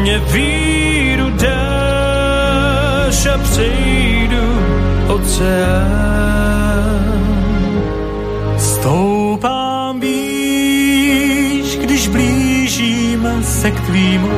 [0.04, 4.58] mě víru dáš a přejdu
[5.06, 6.34] oceán.
[8.58, 14.28] Stoupám výš, když blížíme se k tvým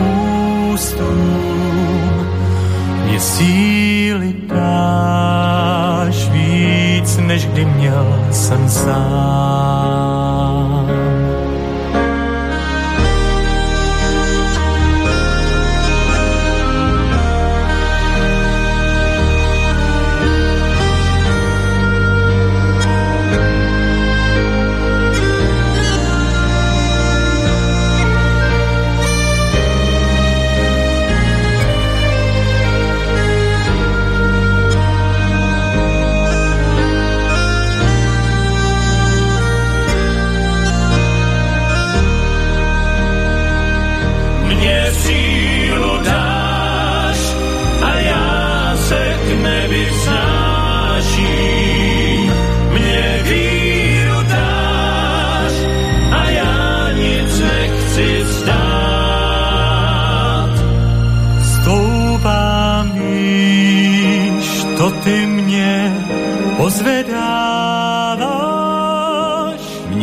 [0.73, 2.27] ústům.
[3.05, 5.76] Mě síly dáš
[7.27, 10.46] než kdy měl jsem sám.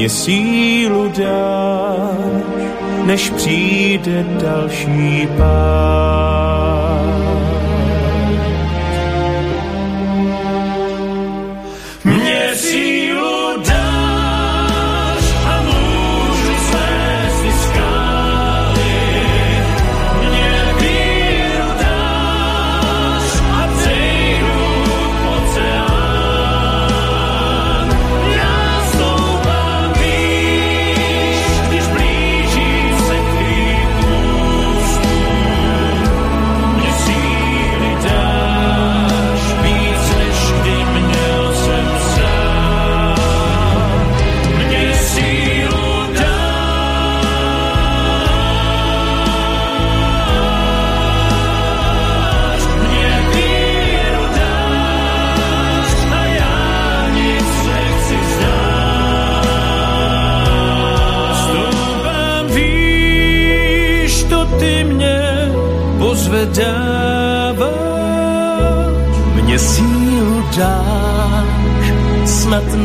[0.03, 2.43] Mě sílu dáš,
[3.05, 6.72] než přijde další pár.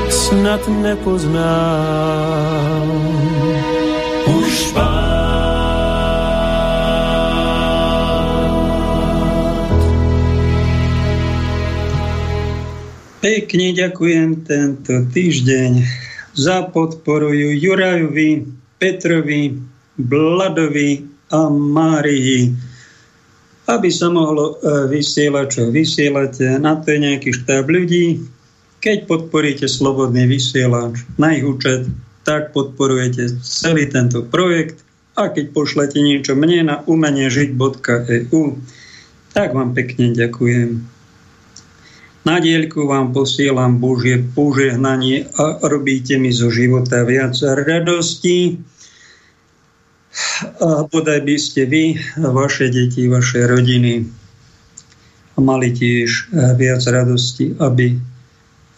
[0.09, 1.39] snad nepoznám
[4.27, 5.15] už pád.
[13.25, 15.94] Pekne ďakujem tento týždeň
[16.35, 18.47] za podporu Jurajovi,
[18.79, 19.55] Petrovi,
[19.99, 22.51] Bladovi a Márii,
[23.71, 26.61] aby sa mohlo e, vysielať, čo vysielate.
[26.61, 28.21] Na to je nejaký štáb ľudí.
[28.85, 31.89] Keď podporíte Slobodný vysielač na ich účet,
[32.29, 34.85] tak podporujete celý tento projekt
[35.17, 38.43] a keď pošlete niečo mne na umeniežiť.eu,
[39.33, 40.94] tak vám pekne ďakujem.
[42.25, 48.57] Na dielku vám posielam Božie požehnanie a robíte mi zo života viac radosti.
[50.57, 54.09] A bodaj by ste vy, vaše deti, vaše rodiny
[55.37, 57.99] mali tiež viac radosti, aby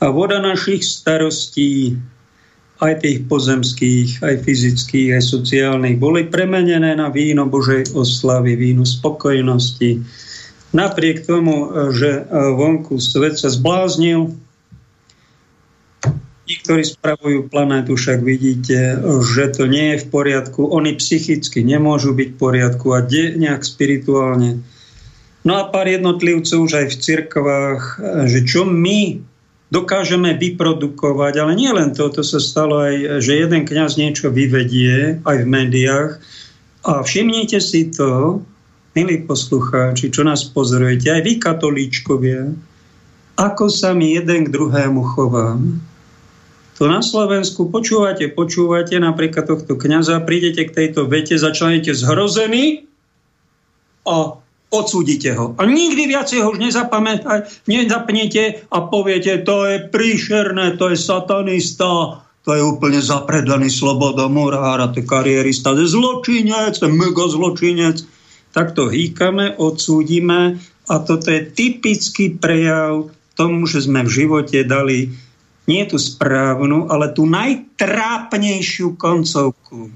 [0.01, 1.97] a voda našich starostí,
[2.77, 10.05] aj tých pozemských, aj fyzických, aj sociálnych, boli premenené na víno Božej oslavy, víno spokojnosti,
[10.77, 14.37] napriek tomu, že e, vonku svet sa zbláznil,
[16.47, 19.01] tí, ktorí spravujú planétu, však vidíte,
[19.35, 20.69] že to nie je v poriadku.
[20.69, 24.63] Oni psychicky nemôžu byť v poriadku a de, nejak spirituálne.
[25.43, 29.25] No a pár jednotlivcov už aj v cirkvách, e, že čo my
[29.67, 35.19] dokážeme vyprodukovať, ale nie len to, to sa stalo aj, že jeden kňaz niečo vyvedie
[35.27, 36.23] aj v médiách
[36.87, 38.47] a všimnite si to,
[38.97, 42.49] milí poslucháči, čo nás pozorujete, aj vy katolíčkovia,
[43.37, 45.85] ako sa my jeden k druhému chovám.
[46.81, 52.89] To na Slovensku počúvate, počúvate napríklad tohto kniaza, prídete k tejto vete, začnete zhrození
[54.09, 54.41] a
[54.73, 55.53] odsúdite ho.
[55.61, 56.61] A nikdy viac ho už
[57.69, 64.89] nezapnete a poviete, to je príšerné, to je satanista, to je úplne zapredaný slobodomurár a
[64.89, 68.16] to je karierista, to je zločinec, to je mega zločinec
[68.57, 70.57] takto hýkame, odsúdime
[70.89, 75.13] a toto je typický prejav tomu, že sme v živote dali
[75.69, 79.93] nie tú správnu, ale tú najtrápnejšiu koncovku.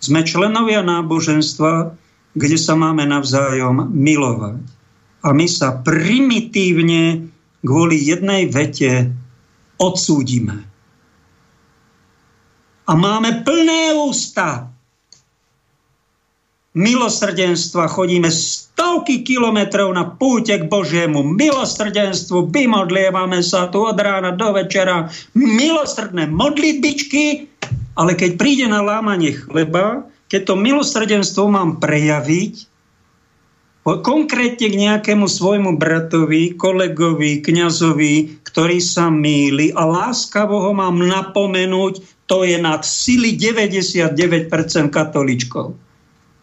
[0.00, 1.92] Sme členovia náboženstva,
[2.32, 4.64] kde sa máme navzájom milovať.
[5.26, 7.26] A my sa primitívne
[7.60, 9.12] kvôli jednej vete
[9.76, 10.62] odsúdime.
[12.88, 14.77] A máme plné ústa
[16.78, 24.54] milosrdenstva, chodíme stovky kilometrov na púte k Božiemu milosrdenstvu, vymodlievame sa tu od rána do
[24.54, 27.50] večera, milosrdné modlitbičky,
[27.98, 32.70] ale keď príde na lámanie chleba, keď to milosrdenstvo mám prejaviť,
[33.82, 42.04] konkrétne k nejakému svojmu bratovi, kolegovi, kňazovi, ktorý sa míli a láskavo ho mám napomenúť,
[42.28, 44.52] to je nad sily 99%
[44.92, 45.87] katoličkov.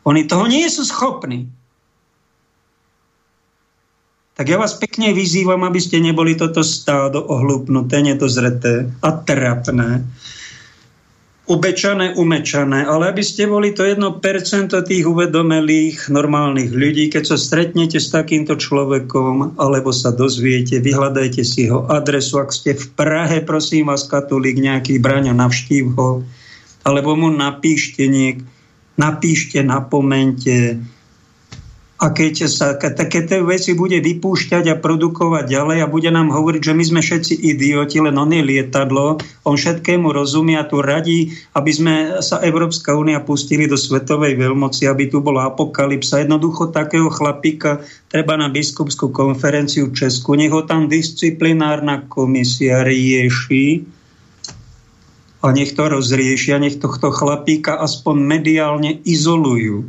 [0.05, 1.49] Oni toho nie sú schopní.
[4.35, 10.03] Tak ja vás pekne vyzývam, aby ste neboli toto stádo ohlúpnuté, nedozreté a trapné,
[11.47, 13.95] ubečané, umečané, ale aby ste boli to 1%
[14.75, 21.71] tých uvedomelých, normálnych ľudí, keď sa stretnete s takýmto človekom, alebo sa dozviete, vyhľadajte si
[21.71, 26.27] ho adresu, ak ste v Prahe, prosím vás, katolík, nejaký braňo, navštív ho,
[26.83, 28.43] alebo mu napíšte niek,
[28.95, 30.79] napíšte, napomente.
[31.95, 36.75] A keď sa takéto veci bude vypúšťať a produkovať ďalej a bude nám hovoriť, že
[36.75, 41.71] my sme všetci idioti, len on je lietadlo, on všetkému rozumie a tu radí, aby
[41.71, 46.27] sme sa Európska únia pustili do svetovej veľmoci, aby tu bola apokalypsa.
[46.27, 47.79] Jednoducho takého chlapíka
[48.11, 53.94] treba na biskupskú konferenciu v Česku, nech ho tam disciplinárna komisia rieši,
[55.45, 59.85] a nech to rozriešia, nech tohto chlapíka aspoň mediálne izolujú.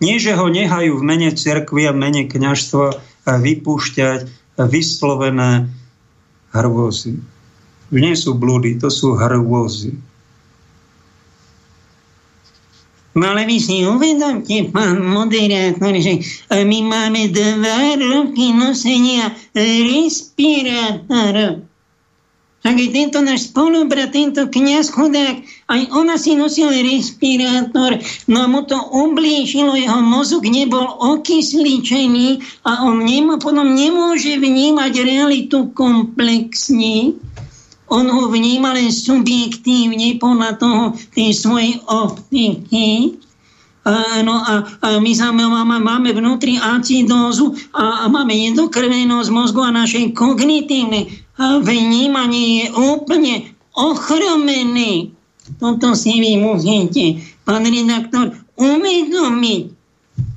[0.00, 2.96] Nie, že ho nehajú v mene cirkvi a mene kňažstva
[3.28, 4.24] vypúšťať
[4.56, 5.68] vyslovené
[6.56, 7.20] hrôzy.
[7.92, 10.00] Nie sú blúdy, to sú hrôzy.
[13.16, 16.20] No ale vy si uvedomte, pán moderátor, že
[16.52, 21.64] my máme dva roky nosenia respirátorov.
[22.66, 25.38] Tak aj tento náš spolubrat, tento kniaz chudák,
[25.70, 33.06] aj ona si nosil respirátor, no mu to ublížilo, jeho mozog nebol okysličený a on
[33.06, 37.14] nemo, potom nemôže vnímať realitu komplexne.
[37.86, 40.84] On ho vníma len subjektívne podľa toho
[41.14, 43.14] tej svojej optiky.
[44.26, 49.70] no a, a my sa máme, máme vnútri acidózu a, a máme nedokrvenosť mozgu a
[49.70, 53.34] naše kognitívne vnímanie je úplne
[53.76, 55.12] ochromené.
[55.60, 59.64] Toto si vy musíte, pán redaktor, uvedomiť.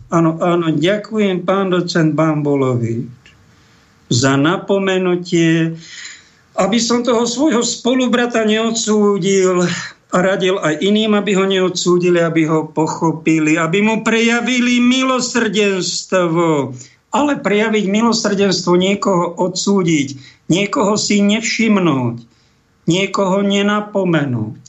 [0.09, 3.05] Áno, áno, ďakujem pán docent Bambolovi
[4.09, 5.77] za napomenutie,
[6.57, 9.63] aby som toho svojho spolubrata neodsúdil
[10.09, 16.73] a radil aj iným, aby ho neodsúdili, aby ho pochopili, aby mu prejavili milosrdenstvo.
[17.09, 22.21] Ale prejaviť milosrdenstvo, niekoho odsúdiť, niekoho si nevšimnúť,
[22.85, 24.61] niekoho nenapomenúť.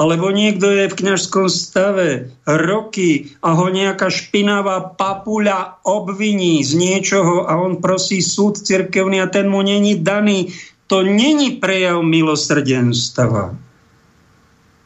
[0.00, 7.44] Alebo niekto je v kňažskom stave roky a ho nejaká špinavá papuľa obviní z niečoho
[7.44, 10.56] a on prosí súd cirkevný a ten mu není daný.
[10.88, 13.69] To není prejav milosrdenstva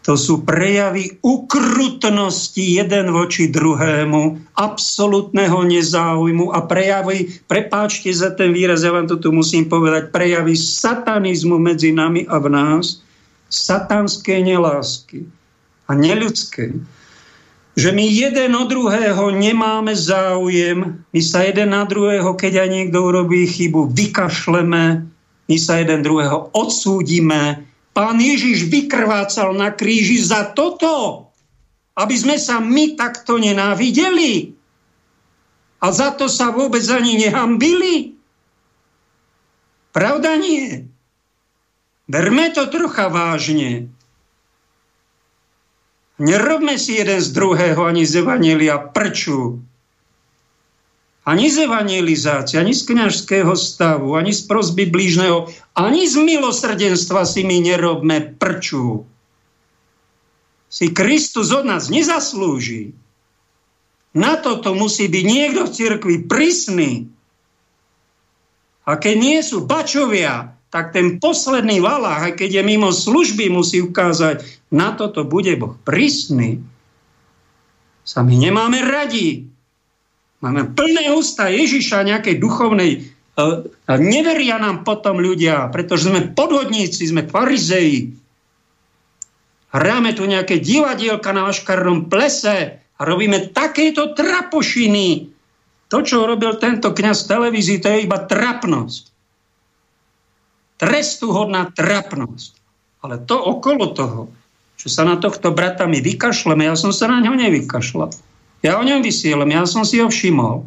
[0.04, 8.84] to sú prejavy ukrutnosti jeden voči druhému, absolútneho nezáujmu a prejavy, prepáčte za ten výraz,
[8.84, 13.00] ja vám to tu musím povedať, prejavy satanizmu medzi nami a v nás,
[13.48, 15.24] satanské nelásky
[15.88, 16.76] a neľudské.
[17.74, 23.00] Že my jeden od druhého nemáme záujem, my sa jeden na druhého, keď aj niekto
[23.00, 25.00] urobí chybu, vykašleme,
[25.48, 27.64] my sa jeden druhého odsúdime,
[27.94, 31.30] Pán Ježiš vykrvácal na kríži za toto,
[31.94, 34.50] aby sme sa my takto nenávideli.
[35.78, 38.18] A za to sa vôbec ani nehambili.
[39.94, 40.90] Pravda nie.
[42.10, 43.94] Berme to trocha vážne.
[46.18, 49.62] Nerobme si jeden z druhého ani z Evanielia prču
[51.24, 57.48] ani z evangelizácie, ani z kniažského stavu, ani z prosby blížneho, ani z milosrdenstva si
[57.48, 59.08] my nerobme prču.
[60.68, 62.92] Si Kristus od nás nezaslúži.
[64.14, 67.08] Na toto musí byť niekto v cirkvi prísny.
[68.84, 73.80] A keď nie sú bačovia, tak ten posledný valách, aj keď je mimo služby, musí
[73.80, 74.42] ukázať,
[74.74, 76.60] na toto bude Boh prísny.
[78.04, 79.53] Sami nemáme radi,
[80.44, 82.98] Máme plné ústa Ježiša nejakej duchovnej e,
[83.96, 88.12] neveria nám potom ľudia, pretože sme podvodníci, sme farizeji.
[89.72, 95.32] Hráme tu nejaké divadielka na vaškarnom plese a robíme takéto trapošiny.
[95.88, 99.08] To, čo robil tento kňaz v televízii, to je iba trapnosť.
[100.76, 102.52] Trestuhodná trapnosť.
[103.00, 104.28] Ale to okolo toho,
[104.76, 108.33] čo sa na tohto brata my vykašleme, ja som sa na ňo nevykašľal.
[108.64, 110.64] Ja o ňom vysielam, ja som si ho všimol.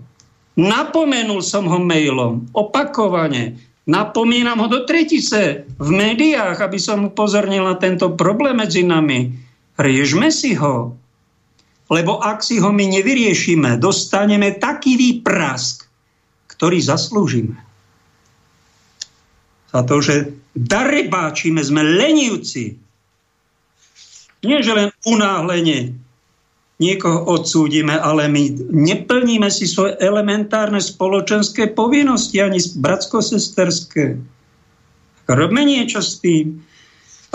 [0.54, 3.58] Napomenul som ho mailom, opakovane.
[3.90, 9.34] Napomínam ho do tretice v médiách, aby som upozornil na tento problém medzi nami.
[9.82, 10.94] Riešme si ho.
[11.90, 15.88] Lebo ak si ho my nevyriešime, dostaneme taký výprask,
[16.54, 17.58] ktorý zaslúžime.
[19.74, 22.78] Za to, že darebáčime, sme lenivci.
[24.46, 25.96] Nie, že len unáhlenie,
[26.78, 34.22] niekoho odsúdime, ale my neplníme si svoje elementárne spoločenské povinnosti, ani bratsko-sesterské.
[35.28, 36.62] Robme niečo s tým.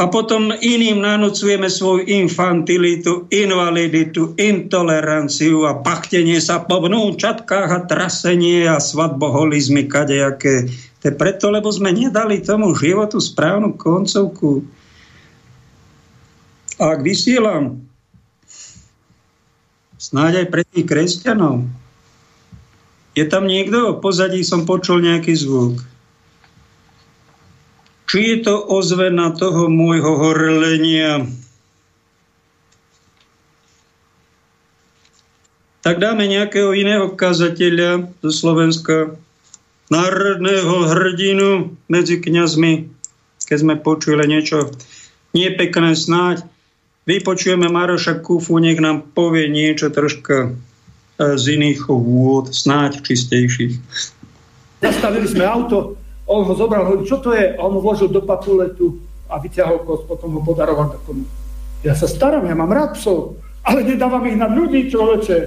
[0.01, 8.65] A potom iným nanúcujeme svoju infantilitu, invaliditu, intoleranciu a pachtenie sa po vnúčatkách a trasenie
[8.65, 10.73] a svadboholizmy kadejaké.
[11.05, 14.65] To je preto, lebo sme nedali tomu životu správnu koncovku.
[16.81, 17.92] A ak vysielam
[20.13, 21.65] Snáď aj pre tých kresťanov.
[23.17, 23.97] Je tam niekto?
[23.97, 25.81] Pozadí som počul nejaký zvuk.
[28.13, 31.25] Či je to ozvena toho môjho horlenia?
[35.81, 39.17] Tak dáme nejakého iného kazateľa zo Slovenska,
[39.89, 42.93] národného hrdinu medzi kňazmi,
[43.49, 44.77] keď sme počuli niečo
[45.33, 46.52] nepekné snáď
[47.07, 50.51] vypočujeme Maroša Kufu, nech nám povie niečo troška e,
[51.35, 53.75] z iných vôd, snáď čistejších.
[54.83, 57.55] Zastavili sme auto, on ho zobral, hovorí, čo to je?
[57.55, 61.27] A on ho vložil do papuletu a vyťahol kos, potom ho podaroval takomu.
[61.83, 65.39] Ja sa starám, ja mám rád psov, ale nedávam ich na ľudí, človeče.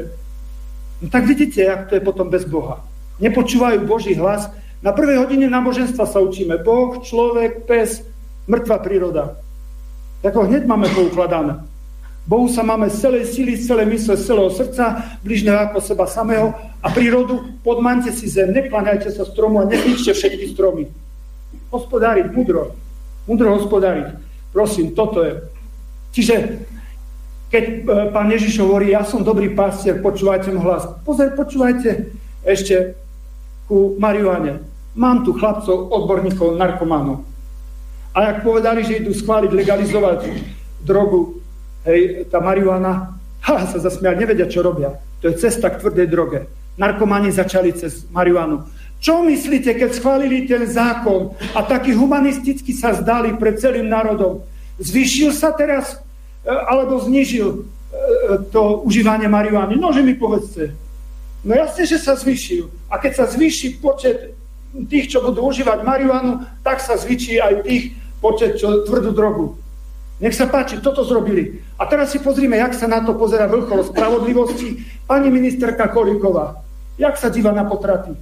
[1.03, 2.84] No tak vidíte, jak to je potom bez Boha.
[3.19, 4.52] Nepočúvajú Boží hlas.
[4.84, 6.60] Na prvej hodine náboženstva sa učíme.
[6.60, 8.03] Boh, človek, pes,
[8.48, 9.40] mŕtva príroda.
[10.26, 11.61] Tak ho hneď máme poukladané.
[12.26, 14.85] Bohu sa máme z celej sily, z celej mysle, z celého srdca,
[15.22, 20.57] bližného ako seba samého a prírodu podmante si zem, nekláňajte sa stromu a nechničte všetky
[20.57, 20.89] stromy.
[21.69, 22.73] Hospodáriť mudro,
[23.30, 24.18] mudro hospodáriť.
[24.49, 25.45] Prosím, toto je.
[26.18, 26.35] Čiže
[27.45, 27.73] Keď e,
[28.10, 30.89] pán Ježiš hovorí, ja som dobrý pastier, počúvajte mu hlas.
[31.06, 32.10] Pozor, počúvajte
[32.41, 32.97] ešte
[33.69, 34.65] ku marihuane.
[34.97, 37.23] Mám tu chlapcov, odborníkov, narkománov.
[38.15, 40.31] A ak povedali, že idú schváliť, legalizovať
[40.79, 41.43] drogu,
[41.83, 44.95] hej, tá marihuana, ha, sa zasmiali, nevedia, čo robia.
[45.19, 46.47] To je cesta k tvrdej droge.
[46.79, 48.63] Narkomani začali cez marihuanu.
[49.03, 54.47] Čo myslíte, keď schválili ten zákon a taký humanisticky sa zdali pred celým národom?
[54.79, 55.99] Zvýšil sa teraz
[56.41, 57.59] e, alebo znižil e,
[58.49, 59.75] to užívanie marihuany?
[59.75, 60.71] No, že mi povedzte.
[61.43, 62.71] No jasne, že sa zvýšil.
[62.87, 64.33] A keď sa zvýši počet
[64.87, 67.83] tých, čo budú užívať marihuanu, tak sa zvýši aj tých
[68.26, 69.45] počet, čo tvrdú drogu.
[70.18, 71.61] Nech sa páči, toto zrobili.
[71.77, 74.81] A teraz si pozrime, jak sa na to pozera vrchol spravodlivosti.
[75.06, 76.57] Pani ministerka Kolíková,
[76.97, 78.18] jak sa díva na potraty?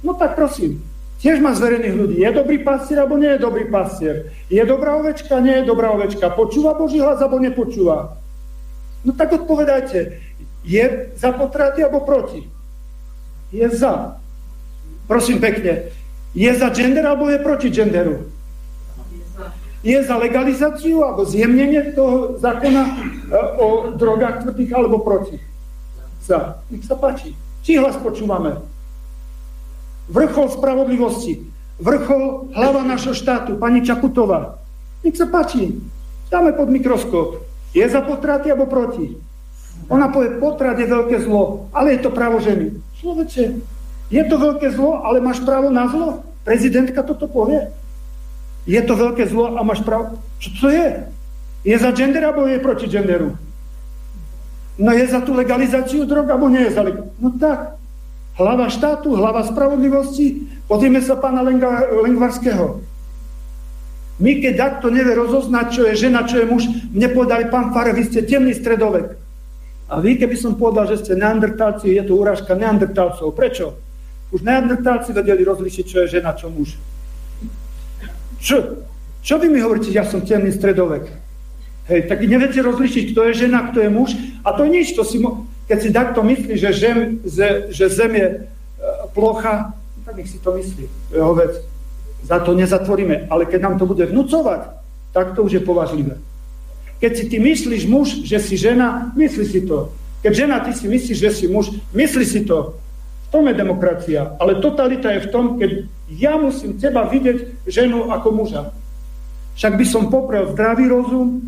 [0.00, 0.80] No tak prosím,
[1.20, 2.16] tiež má zverených ľudí.
[2.24, 4.32] Je dobrý pastier, alebo nie je dobrý pastier?
[4.48, 6.32] Je dobrá ovečka, nie je dobrá ovečka?
[6.32, 8.16] Počúva Boží hlas, alebo nepočúva?
[9.02, 10.16] No tak odpovedajte,
[10.64, 10.84] je
[11.18, 12.46] za potraty, alebo proti?
[13.50, 14.16] Je za.
[15.10, 15.90] Prosím pekne,
[16.38, 18.37] je za gender, alebo je proti genderu?
[19.82, 22.92] Je za legalizáciu alebo zjemnenie toho zákona e,
[23.62, 25.38] o drogách tvrdých, alebo proti?
[26.22, 26.58] Za.
[26.70, 27.34] Nech sa páči.
[27.62, 28.58] Či hlas počúvame?
[30.08, 31.44] vrchol spravodlivosti,
[31.78, 34.56] vrchol hlava našho štátu, pani Čaputová.
[35.04, 35.78] Nech sa páči,
[36.32, 37.44] dáme pod mikroskop.
[37.76, 39.20] Je za potraty alebo proti?
[39.92, 42.74] Ona povie, potrat je veľké zlo, ale je to právo ženy.
[42.98, 43.44] Človeče,
[44.10, 46.24] je to veľké zlo, ale máš právo na zlo?
[46.42, 47.68] Prezidentka toto povie?
[48.64, 50.18] Je to veľké zlo a máš právo...
[50.40, 50.88] Čo to je?
[51.66, 53.36] Je za gender alebo je proti genderu?
[54.78, 57.18] No je za tú legalizáciu drog alebo nie je za legalizáciu?
[57.18, 57.78] No tak,
[58.38, 62.78] hlava štátu, hlava spravodlivosti, pozrieme sa pána Lengvarského.
[64.18, 67.94] My, keď takto nevie rozoznať, čo je žena, čo je muž, mne povedali, pán Fare,
[67.94, 69.14] vy ste temný stredovek.
[69.88, 73.30] A vy, keby som povedal, že ste neandertálci, je to úražka neandertálcov.
[73.32, 73.78] Prečo?
[74.34, 76.76] Už neandertálci vedeli rozlišiť, čo je žena, čo muž.
[78.38, 78.86] Čo?
[79.22, 81.10] Čo vy mi hovoríte, ja som temný stredovek?
[81.88, 84.10] Hej, tak neviete rozlišiť, kto je žena, kto je muž.
[84.44, 88.12] A to nič, to si mo- keď si takto myslí, že, žem, že, že zem
[88.16, 88.38] je e,
[89.12, 89.76] plocha,
[90.08, 90.88] tak nech si to myslí.
[91.12, 91.60] jeho vec.
[92.24, 93.28] Za to nezatvoríme.
[93.28, 94.72] Ale keď nám to bude vnúcovať,
[95.12, 96.16] tak to už je považlivé.
[96.98, 99.92] Keď si ty myslíš muž, že si žena, myslí si to.
[100.24, 102.74] Keď žena, ty si myslíš, že si muž, myslí si to.
[103.28, 104.34] V tom je demokracia.
[104.40, 105.70] Ale totalita je v tom, keď
[106.08, 108.72] ja musím teba vidieť ženu ako muža.
[109.60, 111.42] Však by som poprel zdravý rozum,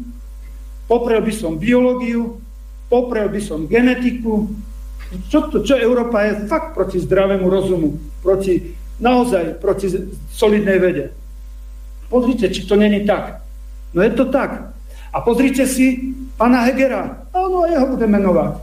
[0.84, 2.42] poprel by som biológiu,
[2.90, 4.50] poprel by som genetiku.
[5.30, 9.90] Čo, to, čo Európa je fakt proti zdravému rozumu, proti, naozaj proti
[10.30, 11.06] solidnej vede.
[12.10, 13.42] Pozrite, či to není tak.
[13.94, 14.74] No je to tak.
[15.10, 17.26] A pozrite si pána Hegera.
[17.34, 18.62] Áno, jeho bude menovať.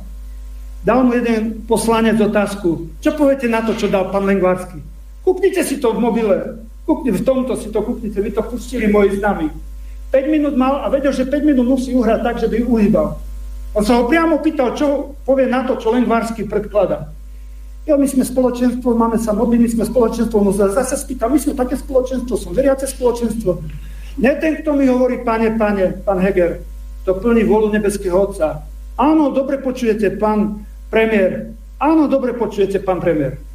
[0.87, 2.87] Dal mu jeden poslanec otázku.
[3.03, 4.79] Čo poviete na to, čo dal pán Lengvarský?
[5.27, 6.63] Kúknite si to v mobile.
[6.87, 8.15] Kúknite, v tomto si to kúknite.
[8.15, 9.51] Vy to pustili moji známi.
[10.07, 13.19] 5 minút mal a vedel, že 5 minút musí uhrať tak, že by uhýbal.
[13.75, 17.11] On sa ho priamo pýtal, čo povie na to, čo Lengvarsky predkladá.
[17.83, 21.59] Jo, my sme spoločenstvo, máme sa modliť, my sme spoločenstvo, no zase spýtam, my sme
[21.59, 23.63] také spoločenstvo, som veriace spoločenstvo.
[24.23, 26.63] Nie ten, kto mi hovorí, pane, pane, pán Heger,
[27.03, 28.63] to plní volu nebeského Otca.
[28.95, 31.51] Áno, dobre počujete, pán premiér.
[31.79, 33.46] Áno, dobre počujete, pán premiér.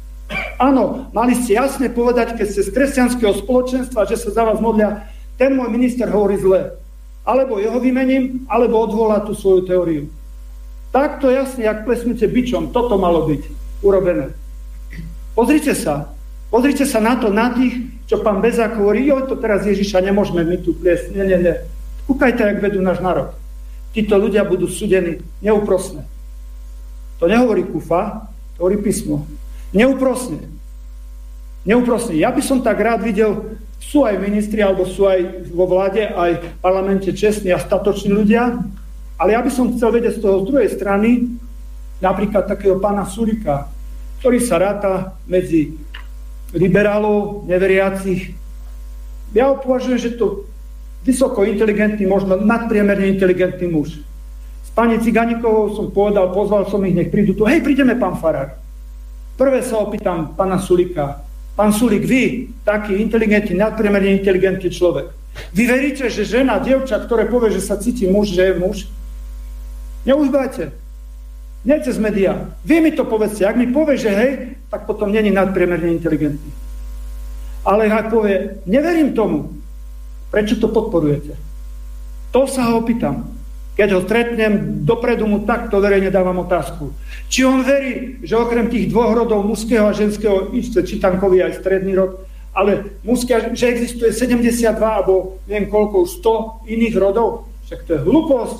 [0.63, 5.11] Áno, mali ste jasne povedať, keď ste z kresťanského spoločenstva, že sa za vás modlia,
[5.35, 6.79] ten môj minister hovorí zle
[7.23, 10.11] alebo jeho vymením, alebo odvolá tú svoju teóriu.
[10.91, 13.41] Takto jasne, jak plesnúte bičom, toto malo byť
[13.81, 14.35] urobené.
[15.33, 16.11] Pozrite sa,
[16.51, 20.43] pozrite sa na to, na tých, čo pán Bezák hovorí, jo, to teraz Ježiša nemôžeme
[20.45, 21.55] my tu pliesť, nie, nie, nie.
[22.05, 23.31] Kúkajte, jak vedú náš národ.
[23.95, 26.03] Títo ľudia budú súdení neúprosne.
[27.23, 28.27] To nehovorí kufa,
[28.59, 29.23] to hovorí písmo.
[29.71, 30.52] Neúprosne.
[31.63, 32.19] Neúprosne.
[32.19, 36.31] Ja by som tak rád videl sú aj ministri, alebo sú aj vo vláde, aj
[36.39, 38.63] v parlamente čestní a statoční ľudia,
[39.19, 41.35] ale ja by som chcel vedieť z toho z druhej strany,
[41.99, 43.67] napríklad takého pána Surika,
[44.23, 45.75] ktorý sa ráta medzi
[46.55, 48.35] liberálov, neveriacich.
[49.35, 50.47] Ja ho považujem, že to
[51.03, 53.99] vysoko inteligentný, možno nadpriemerne inteligentný muž.
[54.63, 57.43] S pani Ciganikovou som povedal, pozval som ich, nech prídu tu.
[57.43, 58.55] Hej, prídeme, pán Farár.
[59.35, 61.19] Prvé sa opýtam pána Sulika,
[61.53, 65.13] Pán Sulik, vy, taký inteligentný, nadpriemerne inteligentný človek,
[65.53, 68.77] vy veríte, že žena, dievča, ktoré povie, že sa cíti muž, že je muž?
[70.05, 70.73] Neužívajte.
[71.63, 72.53] Nie cez médiá.
[72.67, 73.47] Vy mi to povedzte.
[73.47, 74.31] Ak mi povie, že hej,
[74.67, 76.51] tak potom není nadpriemerne inteligentný.
[77.63, 79.55] Ale ak povie, neverím tomu,
[80.27, 81.33] prečo to podporujete?
[82.35, 83.31] To sa ho opýtam.
[83.73, 86.93] Keď ho stretnem, dopredu mu takto verejne dávam otázku.
[87.25, 91.97] Či on verí, že okrem tých dvoch rodov, mužského a ženského, isté čitankový aj stredný
[91.97, 92.21] rod,
[92.53, 97.49] ale mužské, že existuje 72 alebo neviem koľko, 100 iných rodov.
[97.65, 98.57] Však to je hlúposť.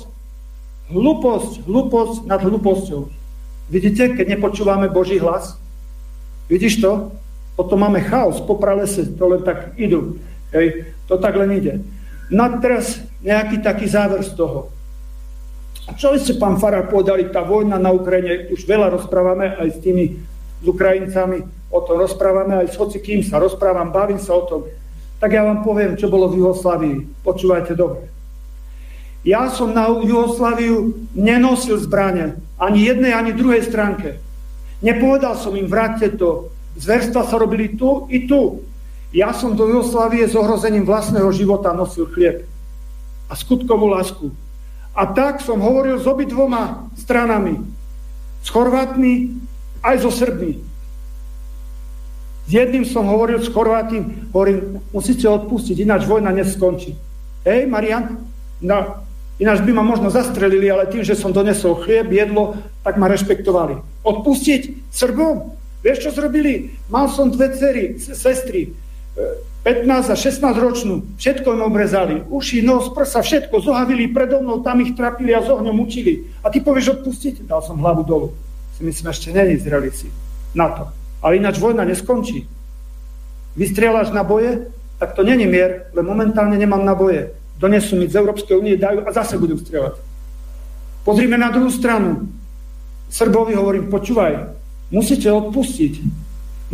[0.90, 3.06] Hlúposť, hlúposť nad hlúposťou.
[3.70, 5.56] Vidíte, keď nepočúvame Boží hlas?
[6.50, 7.14] Vidíš to?
[7.54, 10.18] Potom máme chaos po pralese, to len tak idú.
[10.50, 11.78] Hej, to tak len ide.
[12.34, 14.74] No a teraz nejaký taký záver z toho.
[15.94, 20.04] Čo ste, pán Farár, povedali, tá vojna na Ukrajine, už veľa rozprávame aj s tými
[20.64, 24.64] s Ukrajincami, o tom rozprávame aj s kým sa rozprávam, bavím sa o tom.
[25.20, 27.20] Tak ja vám poviem, čo bolo v Jugoslávii.
[27.20, 28.08] Počúvajte dobre.
[29.24, 34.20] Ja som na Jugosláviu nenosil zbrane, ani jednej, ani druhej stránke.
[34.84, 36.52] Nepovedal som im, vráťte to.
[36.76, 38.64] Zverstva sa robili tu i tu.
[39.16, 42.44] Ja som do Jugoslávie s ohrozením vlastného života nosil chlieb
[43.28, 44.28] a skutkovú lásku.
[44.94, 47.58] A tak som hovoril s obidvoma stranami.
[48.42, 49.34] S Chorvátmi
[49.82, 50.62] aj so Srbmi.
[52.44, 56.92] S jedným som hovoril s Chorvátím, hovorím, musíte odpustiť, ináč vojna neskončí.
[57.42, 58.20] Hej, Marian,
[58.60, 58.78] no,
[59.40, 63.80] ináč by ma možno zastrelili, ale tým, že som donesol chlieb, jedlo, tak ma rešpektovali.
[64.04, 65.56] Odpustiť Srbom?
[65.80, 66.76] Vieš, čo zrobili?
[66.92, 68.72] Mal som dve cery, sestry,
[69.64, 74.84] 15 a 16 ročnú, všetko im obrezali, uši, nos, prsa, všetko, zohavili predo mnou, tam
[74.84, 76.28] ich trapili a z ohňom učili.
[76.44, 77.48] A ty povieš odpustiť?
[77.48, 78.28] Dal som hlavu dolu.
[78.76, 80.12] Si myslím, ešte není zreli si
[80.52, 80.84] na to.
[81.24, 82.44] Ale ináč vojna neskončí.
[83.56, 84.68] Vystrieľaš na boje,
[84.98, 87.32] tak to není mier, ale momentálne nemám na boje.
[87.56, 89.96] Donesú mi z Európskej únie, dajú a zase budú strieľať.
[91.06, 92.26] Pozrime na druhú stranu.
[93.08, 94.58] Srbovi hovorím, počúvaj,
[94.90, 96.02] musíte odpustiť.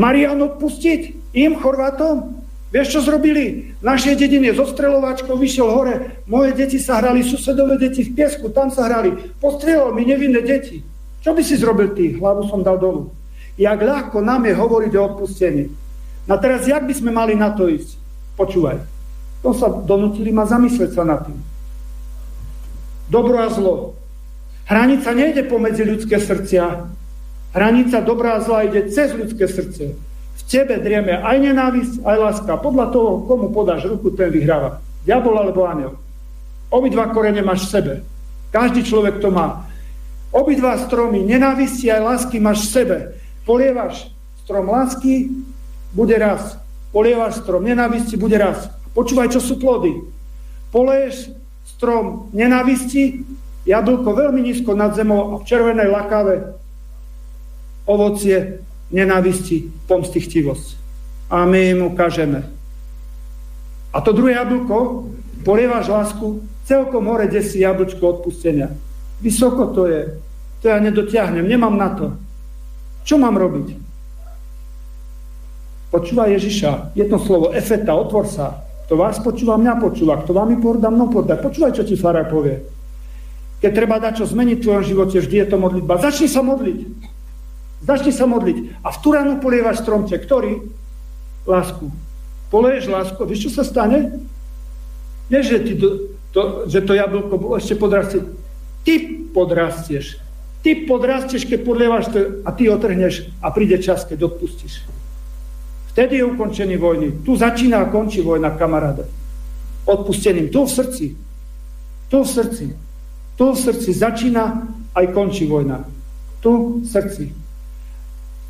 [0.00, 1.19] Marian odpustiť?
[1.30, 2.42] Im, Chorvátom?
[2.70, 3.74] Vieš, čo zrobili?
[3.78, 8.50] V našej dedine so strelovačkou vyšiel hore, moje deti sa hrali, susedové deti v piesku,
[8.54, 9.14] tam sa hrali.
[9.42, 10.82] Postrieľal mi nevinné deti.
[11.22, 12.14] Čo by si zrobil ty?
[12.14, 13.10] Hlavu som dal dolu.
[13.58, 15.66] Jak ľahko nám je hovoriť o odpustení.
[16.30, 17.98] No teraz, jak by sme mali na to ísť?
[18.38, 18.78] Počúvaj.
[19.42, 21.38] To sa donútili ma zamyslieť sa nad tým.
[23.10, 23.98] Dobro a zlo.
[24.70, 26.86] Hranica nejde pomedzi ľudské srdcia.
[27.50, 30.09] Hranica dobrá a zla ide cez ľudské srdce
[30.50, 32.58] tebe drieme aj nenávisť, aj láska.
[32.58, 34.82] Podľa toho, komu podáš ruku, ten vyhráva.
[35.06, 35.94] Diabol alebo aniel.
[36.74, 37.92] Obidva korene máš v sebe.
[38.50, 39.70] Každý človek to má.
[40.34, 42.96] Obidva stromy nenávisti aj lásky máš v sebe.
[43.46, 44.10] Polievaš
[44.42, 45.30] strom lásky,
[45.94, 46.58] bude raz.
[46.90, 48.70] Polievaš strom nenávisti, bude raz.
[48.94, 49.94] Počúvaj, čo sú plody.
[50.74, 51.30] Poleješ
[51.66, 53.22] strom nenávisti,
[53.66, 56.54] jablko veľmi nízko nad zemou a v červenej lakave
[57.86, 60.20] ovocie nenávisti, pomsty.
[61.30, 62.42] A my im ukážeme.
[63.90, 65.06] A to druhé jablko,
[65.42, 68.70] polievaš lásku, celkom hore desí jablčko odpustenia.
[69.22, 70.02] Vysoko to je.
[70.62, 72.06] To ja nedotiahnem, nemám na to.
[73.02, 73.78] Čo mám robiť?
[75.90, 78.62] Počúva Ježiša, jedno slovo, efeta, otvor sa.
[78.86, 80.22] Kto vás počúva, mňa počúva.
[80.22, 81.38] Kto vám porda, mnou porda.
[81.38, 82.62] Počúvaj, čo ti farár povie.
[83.58, 85.98] Keď treba dať čo zmeniť v tvojom živote, vždy je to modlitba.
[85.98, 86.78] Začni sa modliť.
[87.80, 88.84] Začni sa modliť.
[88.84, 90.24] A v tú ránu polievaš stromček.
[90.24, 90.60] Ktorý?
[91.48, 91.88] Lásku.
[92.52, 93.20] Poleješ lásku.
[93.24, 94.20] Vieš, čo sa stane?
[95.30, 98.26] Nie, že, ty to, to, že to jablko ešte podrastie.
[98.82, 98.94] Ty
[99.30, 100.18] podrastieš.
[100.60, 104.84] Ty podrastieš, keď podlievaš to a ty otrhneš a príde čas, keď odpustíš.
[105.94, 107.08] Vtedy je ukončený vojny.
[107.24, 109.08] Tu začína a končí vojna, kamaráde.
[109.88, 110.52] Odpustením.
[110.52, 111.06] Tu v srdci.
[112.12, 112.66] Tu v srdci.
[113.34, 115.82] Tu v srdci začína aj končí vojna.
[116.44, 117.32] Tu v srdci.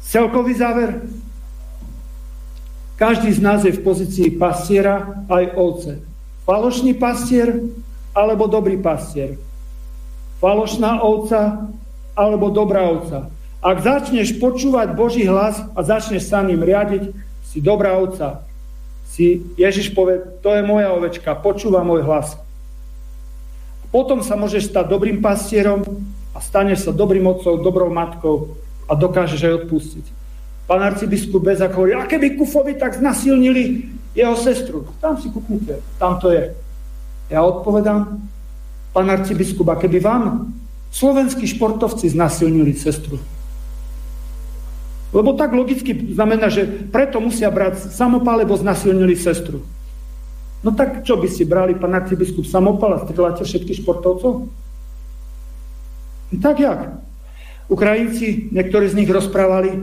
[0.05, 1.05] Celkový záver.
[3.01, 5.93] Každý z nás je v pozícii pastiera aj ovce.
[6.45, 7.57] Falošný pastier
[8.13, 9.41] alebo dobrý pastier.
[10.41, 11.69] Falošná ovca
[12.13, 13.33] alebo dobrá ovca.
[13.61, 17.13] Ak začneš počúvať Boží hlas a začneš sa ním riadiť,
[17.45, 18.45] si dobrá ovca.
[19.09, 22.37] Si, Ježiš povie, to je moja ovečka, počúva môj hlas.
[23.91, 25.83] Potom sa môžeš stať dobrým pastierom
[26.31, 28.55] a staneš sa dobrým otcom, dobrou matkou
[28.91, 30.07] a dokážeš aj odpustiť.
[30.67, 36.19] Pán arcibiskup Bezak hovorí, a keby Kufovi tak znasilnili jeho sestru, tam si kúpnite, tam
[36.19, 36.51] to je.
[37.31, 38.19] Ja odpovedám,
[38.91, 40.51] pán arcibiskup, a keby vám
[40.91, 43.23] slovenskí športovci znasilnili sestru,
[45.11, 49.63] lebo tak logicky znamená, že preto musia brať samopal, lebo znasilnili sestru.
[50.63, 54.47] No tak čo by si brali, pán arcibiskup, samopal a strieľate všetkých športovcov?
[56.39, 57.10] Tak jak?
[57.71, 59.79] Ukrajinci, niektorí z nich rozprávali,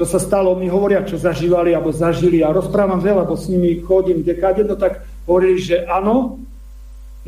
[0.00, 3.84] čo sa stalo, mi hovoria, čo zažívali alebo zažili a rozprávam veľa, bo s nimi
[3.84, 6.40] chodím dekade, no tak hovorili, že áno,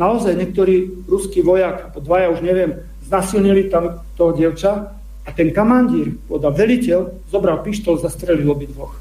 [0.00, 4.96] naozaj niektorý ruský vojak, alebo dvaja už neviem, znasilnili tam toho dievča
[5.26, 8.96] a ten kamandír, povedal, veliteľ, zobral pištol, zastrelil obidvoch.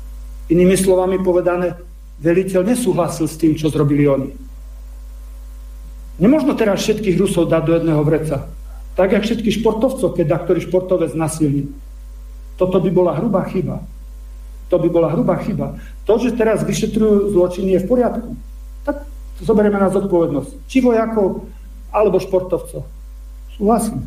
[0.52, 1.80] Inými slovami povedané,
[2.20, 4.36] veliteľ nesúhlasil s tým, čo zrobili oni.
[6.20, 8.50] Nemožno teraz všetkých Rusov dať do jedného vreca.
[9.00, 11.72] Tak, jak všetkých športovcov, keď ktorý športovec nasilní.
[12.60, 13.80] Toto by bola hrubá chyba.
[14.68, 15.80] To by bola hrubá chyba.
[16.04, 18.36] To, že teraz vyšetrujú zločiny, je v poriadku.
[18.84, 19.08] Tak
[19.40, 20.52] zoberieme na zodpovednosť.
[20.68, 21.48] Či vojakov,
[21.96, 22.84] alebo športovcov.
[23.56, 24.04] Súhlasím.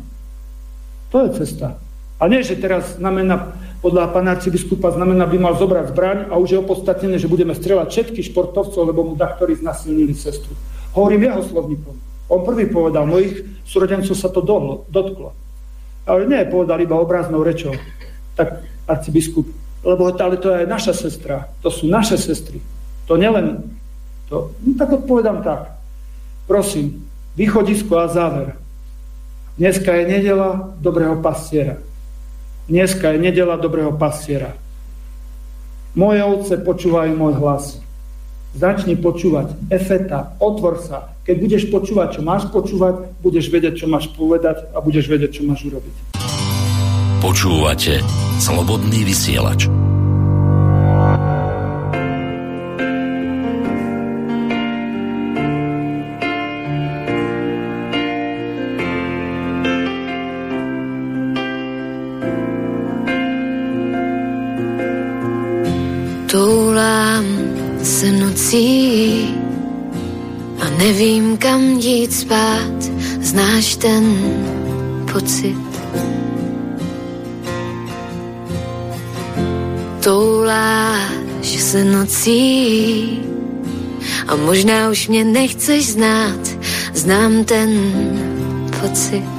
[1.09, 1.81] To je cesta.
[2.21, 3.49] A nie, že teraz znamená,
[3.81, 7.89] podľa pána arcibiskupa znamená, by mal zobrať zbraň a už je opodstatnené, že budeme strelať
[7.89, 10.53] všetkých športovcov, lebo mu da, ktorí znasilnili sestru.
[10.93, 11.97] Hovorím jeho slovníkom.
[12.33, 15.37] On prvý povedal, mojich súrodencov sa to dohlo, dotklo.
[16.09, 17.77] Ale nie, povedal iba obraznou rečou.
[18.33, 19.45] Tak arcibiskup,
[19.85, 22.57] lebo ale to je naša sestra, to sú naše sestry.
[23.05, 23.61] To nielen,
[24.27, 25.77] to, no tak odpovedám tak.
[26.49, 27.05] Prosím,
[27.37, 28.57] východisko a záver.
[29.53, 31.77] Dneska je nedela dobrého pastiera.
[32.65, 34.57] Dneska je nedela dobrého pastiera.
[35.93, 37.82] Moje ovce počúvajú môj hlas.
[38.53, 39.57] Začni počúvať.
[39.73, 41.09] Efeta, otvor sa.
[41.25, 45.43] Keď budeš počúvať, čo máš počúvať, budeš vedieť, čo máš povedať a budeš vedieť, čo
[45.49, 45.95] máš urobiť.
[47.23, 48.03] Počúvate
[48.37, 49.92] Slobodný vysielač.
[68.53, 69.35] Nocí
[70.59, 72.83] a nevím, kam jít spát.
[73.21, 74.03] Znáš ten
[75.11, 75.57] pocit?
[80.03, 83.19] Touláš se nocí
[84.27, 86.39] a možná už mě nechceš znát.
[86.93, 87.69] Znám ten
[88.81, 89.29] pocit.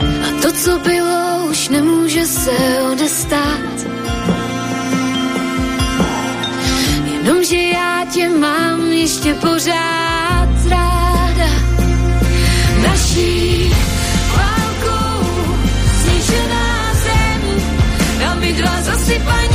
[0.00, 2.52] A to, co bylo, už nemůže se
[2.92, 3.75] odestát
[7.50, 11.48] Jenomže já tě mám ještě pořád ráda.
[12.82, 13.70] Naší
[14.36, 15.26] válkou
[15.94, 19.45] zničená zem, my dva zasypaní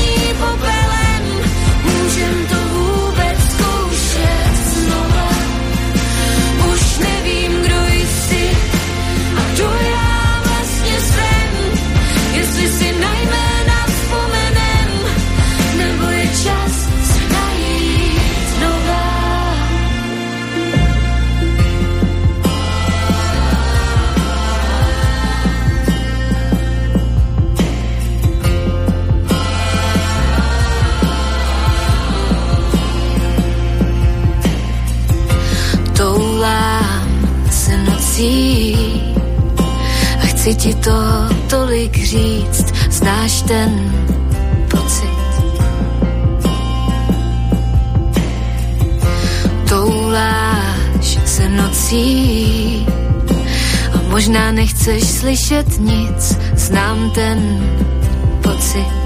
[40.62, 41.02] ti to
[41.50, 43.72] tolik říct, znáš ten
[44.70, 45.22] pocit.
[49.70, 52.86] Touláš se nocí
[53.94, 57.40] a možná nechceš slyšet nic, znám ten
[58.42, 59.02] pocit.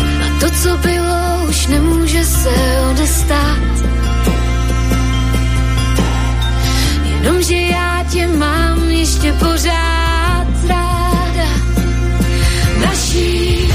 [0.00, 2.54] A to, co bylo, už nemůže se
[2.90, 3.95] odestát.
[7.26, 11.48] Jenomže já tě mám ještě pořád ráda.
[12.80, 13.68] Naší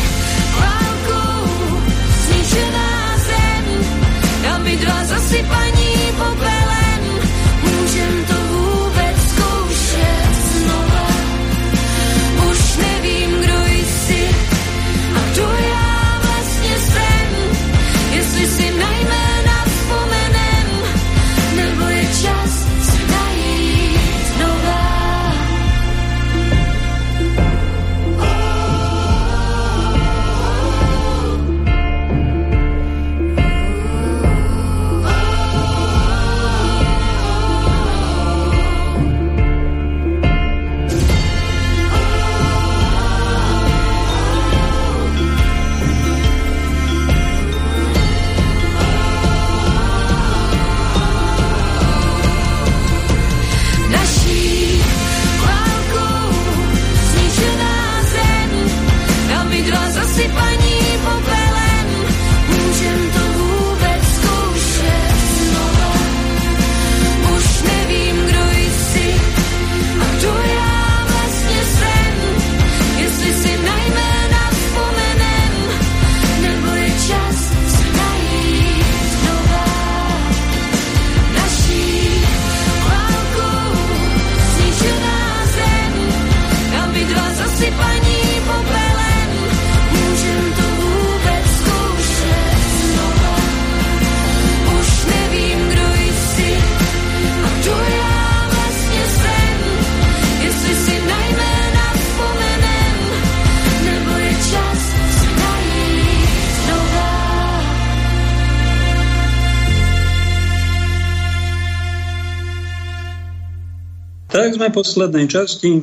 [114.52, 115.80] Tak sme v poslednej časti.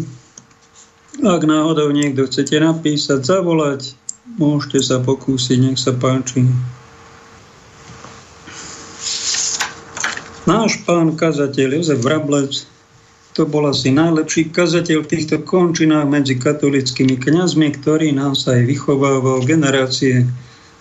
[1.25, 3.97] Ak náhodou niekto chcete napísať, zavolať,
[4.37, 6.45] môžete sa pokúsiť, nech sa páči.
[10.45, 12.69] Náš pán kazateľ Jozef Vrablec
[13.33, 19.49] to bol asi najlepší kazateľ v týchto končinách medzi katolickými kňazmi, ktorý nás aj vychovával
[19.49, 20.29] generácie.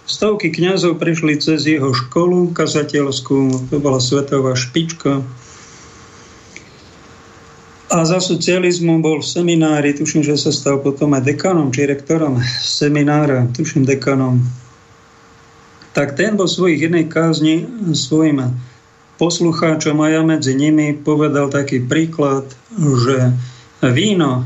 [0.04, 5.24] Stovky kňazov prešli cez jeho školu kazateľskú, to bola svetová špička.
[7.88, 12.36] A za socializmu bol v seminári, tuším, že sa stal potom aj dekanom, či rektorom
[12.60, 14.44] seminára, tuším dekanom.
[15.96, 17.64] Tak ten vo svojich jednej kázni
[17.96, 18.54] svojim
[19.18, 22.46] poslucháčom a ja medzi nimi povedal taký príklad,
[22.76, 23.34] že
[23.82, 24.46] víno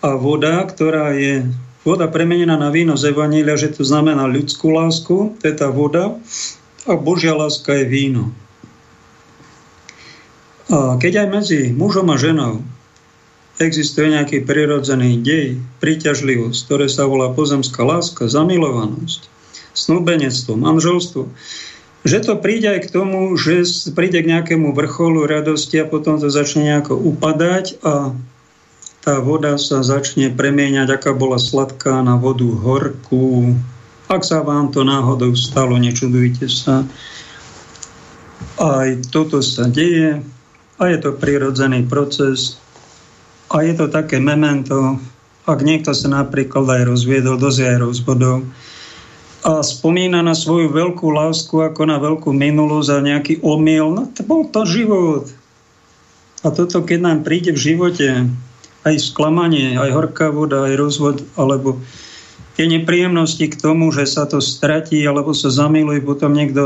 [0.00, 1.44] a voda, ktorá je
[1.82, 6.14] voda premenená na víno z Evanília, že to znamená ľudskú lásku, to je tá voda,
[6.86, 8.30] a Božia láska je víno.
[10.72, 12.62] Keď aj medzi mužom a ženou
[13.56, 19.30] existuje nejaký prirodzený dej, príťažlivosť, ktoré sa volá pozemská láska, zamilovanosť,
[19.72, 21.22] snúbenectvo, manželstvo,
[22.06, 23.64] že to príde aj k tomu, že
[23.96, 28.14] príde k nejakému vrcholu radosti a potom to začne nejako upadať a
[29.06, 33.54] tá voda sa začne premieňať, aká bola sladká na vodu horkú.
[34.10, 36.82] Ak sa vám to náhodou stalo, nečudujte sa.
[38.58, 40.26] Aj toto sa deje
[40.76, 42.60] a je to prirodzený proces
[43.48, 45.00] a je to také memento,
[45.46, 48.42] ak niekto sa napríklad aj rozviedol, dosť aj rozvodov,
[49.46, 53.94] a spomína na svoju veľkú lásku ako na veľkú minulosť a nejaký omyl.
[53.94, 55.30] No to bol to život.
[56.42, 58.26] A toto, keď nám príde v živote,
[58.82, 61.78] aj sklamanie, aj horká voda, aj rozvod, alebo
[62.58, 66.62] tie nepríjemnosti k tomu, že sa to stratí, alebo sa zamiluje potom niekto,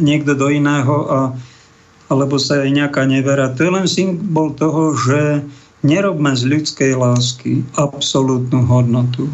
[0.00, 1.18] niekto do iného, a,
[2.14, 3.50] alebo sa aj nejaká nevera.
[3.52, 5.42] To je len symbol toho, že
[5.84, 9.28] nerobme z ľudskej lásky absolútnu hodnotu.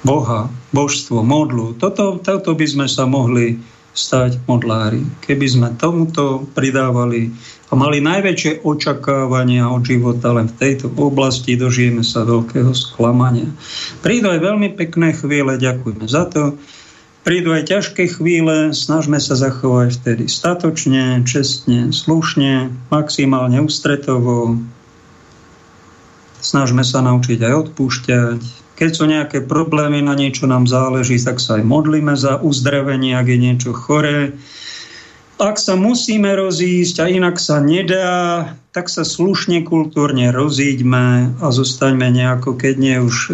[0.00, 1.76] Boha, božstvo, modlu.
[1.76, 3.60] Toto, toto by sme sa mohli
[3.90, 5.02] stať modlári.
[5.20, 7.34] Keby sme tomuto pridávali
[7.68, 13.50] a mali najväčšie očakávania od života len v tejto oblasti, dožijeme sa veľkého sklamania.
[14.00, 16.54] Prídu aj veľmi pekné chvíle, ďakujeme za to.
[17.20, 24.56] Prídu aj ťažké chvíle, snažme sa zachovať vtedy statočne, čestne, slušne, maximálne ústretovo.
[26.40, 28.40] Snažme sa naučiť aj odpúšťať,
[28.80, 33.28] keď sú nejaké problémy, na niečo nám záleží, tak sa aj modlíme za uzdravenie, ak
[33.28, 34.32] je niečo choré.
[35.40, 42.12] Ak sa musíme rozísť a inak sa nedá, tak sa slušne, kultúrne rozíďme a zostaňme
[42.12, 43.32] nejako, keď nie už e,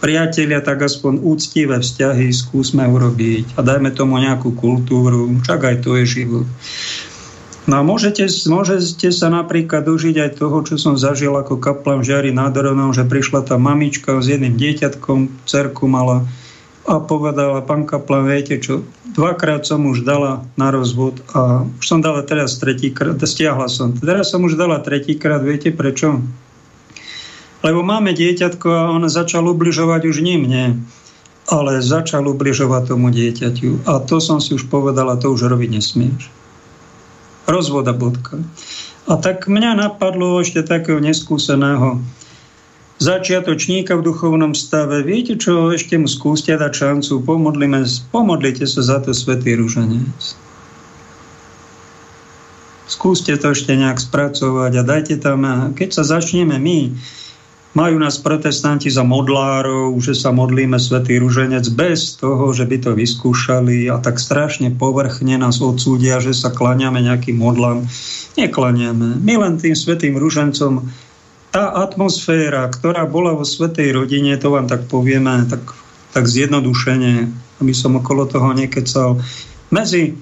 [0.00, 6.00] priatelia, tak aspoň úctivé vzťahy skúsme urobiť a dajme tomu nejakú kultúru, čak aj to
[6.00, 6.48] je život.
[7.68, 12.08] No a môžete, môžete sa napríklad užiť aj toho, čo som zažil ako kaplan v
[12.10, 16.24] Žiari nad Ronom, že prišla tá mamička s jedným dieťatkom, cerku mala
[16.82, 18.82] a povedala, pán kaplan, viete čo,
[19.14, 23.94] dvakrát som už dala na rozvod a už som dala teraz tretíkrát, stiahla som.
[23.94, 26.18] Teraz som už dala tretíkrát, viete prečo?
[27.62, 30.82] Lebo máme dieťatko a on začal ubližovať už nie mne,
[31.46, 33.86] ale začal ubližovať tomu dieťaťu.
[33.86, 36.42] A to som si už povedala, to už robiť nesmieš
[37.46, 38.38] rozvoda bodka.
[39.10, 41.98] A tak mňa napadlo ešte takého neskúseného
[43.02, 45.02] začiatočníka v duchovnom stave.
[45.02, 47.82] Viete čo, ešte mu skúste dať šancu, pomodlíme,
[48.14, 50.38] pomodlite sa za to Svetý Ruženec.
[52.86, 55.42] Skúste to ešte nejak spracovať a dajte tam,
[55.74, 56.80] keď sa začneme my
[57.72, 62.90] majú nás protestanti za modlárov, že sa modlíme Svetý Ruženec bez toho, že by to
[62.92, 67.88] vyskúšali a tak strašne povrchne nás odsúdia, že sa klaniame nejakým modlám.
[68.36, 69.20] Neklaniame.
[69.24, 70.84] My len tým Svetým Ružencom
[71.52, 75.76] tá atmosféra, ktorá bola vo Svetej rodine, to vám tak povieme, tak,
[76.16, 77.28] tak zjednodušene,
[77.60, 79.20] aby som okolo toho nekecal,
[79.68, 80.16] medzi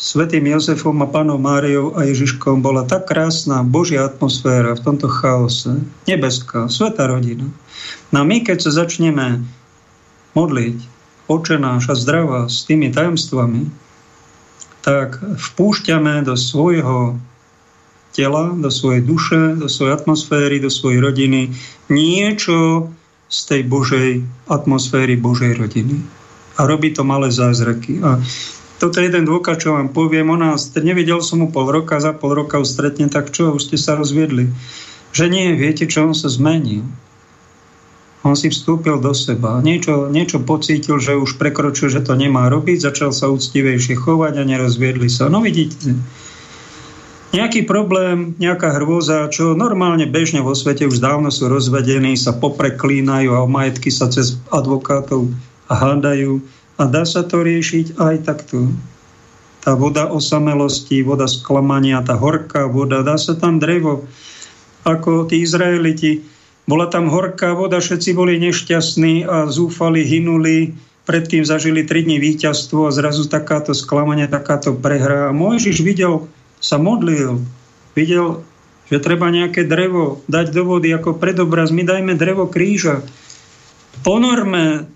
[0.00, 5.76] svetým Jozefom a pánom Máriou a Ježiškom bola tak krásna Božia atmosféra v tomto chaose.
[6.08, 7.50] Nebeská, sveta rodina.
[8.08, 9.44] No a my, keď sa začneme
[10.32, 10.78] modliť,
[11.28, 13.68] oče náš a zdravá s tými tajomstvami,
[14.80, 17.20] tak vpúšťame do svojho
[18.10, 21.54] tela, do svojej duše, do svojej atmosféry, do svojej rodiny
[21.90, 22.90] niečo
[23.30, 24.10] z tej Božej
[24.50, 26.02] atmosféry Božej rodiny.
[26.58, 28.02] A robí to malé zázraky.
[28.02, 28.18] A
[28.82, 30.36] toto je jeden dôkaz, čo vám poviem o.
[30.80, 33.94] Nevidel som mu pol roka, za pol roka už stretne, tak čo, už ste sa
[33.94, 34.50] rozviedli.
[35.14, 36.82] Že nie, viete, čo on sa zmenil.
[38.20, 39.64] On si vstúpil do seba.
[39.64, 44.44] Niečo, niečo pocítil, že už prekročil, že to nemá robiť, začal sa úctivejšie chovať a
[44.44, 45.32] nerozviedli sa.
[45.32, 45.96] No vidíte,
[47.30, 53.30] nejaký problém, nejaká hrôza, čo normálne bežne vo svete už dávno sú rozvedení, sa popreklínajú
[53.34, 55.30] a o majetky sa cez advokátov
[55.70, 56.42] hádajú
[56.80, 58.74] a dá sa to riešiť aj takto.
[59.60, 64.08] Tá voda osamelosti, voda sklamania, tá horká voda, dá sa tam drevo.
[64.88, 66.24] Ako tí Izraeliti,
[66.64, 70.72] bola tam horká voda, všetci boli nešťastní a zúfali, hynuli,
[71.04, 75.28] predtým zažili 3 dní víťazstvo a zrazu takáto sklamanie, takáto prehra.
[75.28, 76.30] A Mojžiš videl
[76.60, 77.40] sa modlil,
[77.96, 78.44] videl,
[78.92, 81.72] že treba nejaké drevo dať do vody ako predobraz.
[81.72, 83.00] My dajme drevo kríža.
[84.04, 84.86] Ponorme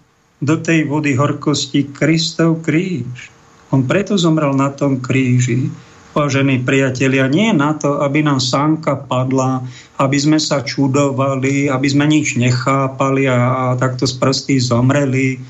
[0.43, 3.33] do tej vody horkosti Kristov kríž.
[3.73, 5.73] On preto zomrel na tom kríži.
[6.15, 9.67] Vážení priatelia, nie na to, aby nám sánka padla,
[9.99, 15.43] aby sme sa čudovali, aby sme nič nechápali a, a takto z prstí zomreli.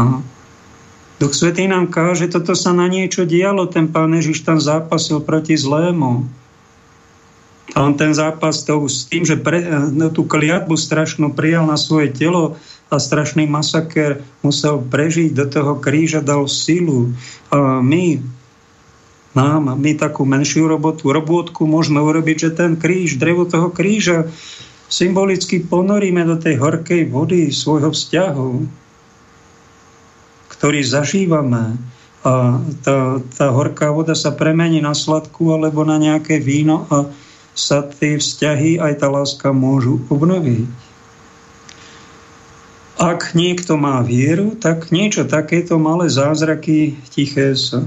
[0.00, 0.24] No.
[1.22, 3.70] Duch Svetý nám káže, toto sa na niečo dialo.
[3.70, 6.26] Ten pán Ježiš tam zápasil proti zlému.
[7.78, 9.62] A on ten zápas to s tým, že pre,
[9.94, 12.58] no, tú kliatbu strašnú prijal na svoje telo
[12.90, 17.14] a strašný masaker musel prežiť, do toho kríža dal silu.
[17.54, 18.18] A my,
[19.38, 24.26] nám, my takú menšiu robotu, robotku môžeme urobiť, že ten kríž, drevo toho kríža
[24.90, 28.81] symbolicky ponoríme do tej horkej vody svojho vzťahu
[30.62, 31.74] ktorý zažívame,
[32.22, 37.10] a tá, tá horká voda sa premení na sladkú alebo na nejaké víno a
[37.50, 40.70] sa tie vzťahy aj tá láska môžu obnoviť.
[43.02, 47.82] Ak niekto má vieru, tak niečo takéto malé zázraky tiché sa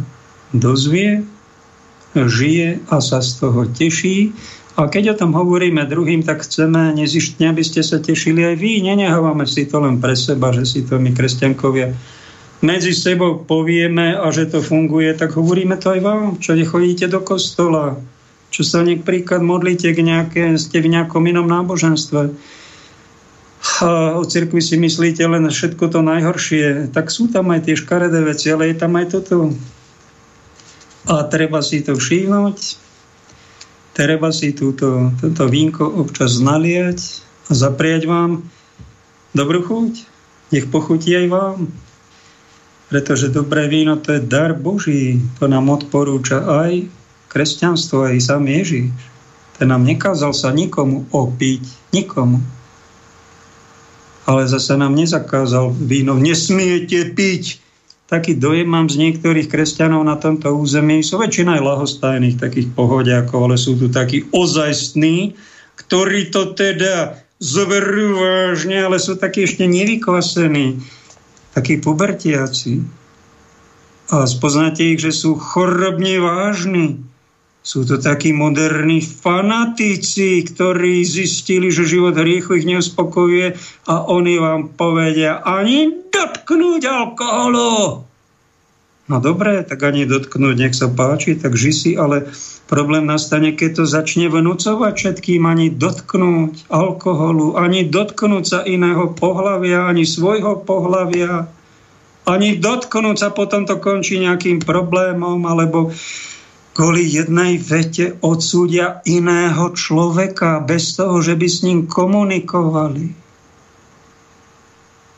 [0.52, 1.24] dozvie,
[2.12, 4.36] žije a sa z toho teší.
[4.76, 8.84] A keď o tom hovoríme druhým, tak chceme nezištne, aby ste sa tešili aj vy.
[8.84, 11.96] Nenehávame si to len pre seba, že si to my, kresťankovia,
[12.64, 17.20] medzi sebou povieme a že to funguje, tak hovoríme to aj vám, čo nechodíte do
[17.20, 18.00] kostola,
[18.54, 22.32] čo sa príklad modlíte, k nejaké, ste v nejakom inom náboženstve.
[23.82, 28.22] A o cirkvi si myslíte len všetko to najhoršie, tak sú tam aj tie škaredé
[28.24, 29.52] veci, ale je tam aj toto.
[31.10, 32.58] A treba si to všímať,
[33.98, 38.46] treba si túto, toto vínko občas naliať a zapriať vám
[39.34, 39.94] dobrú chuť.
[40.54, 41.58] Nech pochutí aj vám
[42.96, 45.20] pretože dobré víno to je dar Boží.
[45.44, 46.88] To nám odporúča aj
[47.28, 48.88] kresťanstvo, aj sám Ježiš.
[49.60, 52.40] Ten nám nekázal sa nikomu opiť, nikomu.
[54.24, 56.16] Ale zase nám nezakázal víno.
[56.16, 57.60] Nesmiete piť.
[58.08, 61.04] Taký dojem mám z niektorých kresťanov na tomto území.
[61.04, 65.36] Sú väčšina aj lahostajných takých pohodiakov, ale sú tu takí ozajstní,
[65.84, 70.80] ktorí to teda zoberú vážne, ale sú takí ešte nevykvasení
[71.56, 72.84] takí pubertiaci.
[74.12, 77.02] A spoznáte ich, že sú chorobne vážni.
[77.66, 83.58] Sú to takí moderní fanatici, ktorí zistili, že život hriechu ich neuspokojuje
[83.90, 88.06] a oni vám povedia ani dotknúť alkoholu.
[89.06, 92.26] No dobre, tak ani dotknúť, nech sa páči, tak ži si, ale
[92.66, 99.86] Problém nastane, keď to začne vnúcovať všetkým ani dotknúť alkoholu, ani dotknúť sa iného pohlavia,
[99.86, 101.46] ani svojho pohlavia,
[102.26, 105.94] ani dotknúť sa potom to končí nejakým problémom, alebo
[106.74, 113.25] kvôli jednej vete odsúdia iného človeka bez toho, že by s ním komunikovali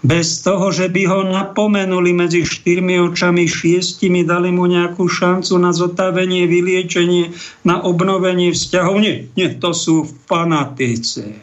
[0.06, 5.74] bez toho, že by ho napomenuli medzi štyrmi očami, šiestimi, dali mu nejakú šancu na
[5.74, 7.34] zotavenie, vyliečenie,
[7.66, 9.02] na obnovenie vzťahov.
[9.02, 11.42] Nie, nie, to sú fanatici,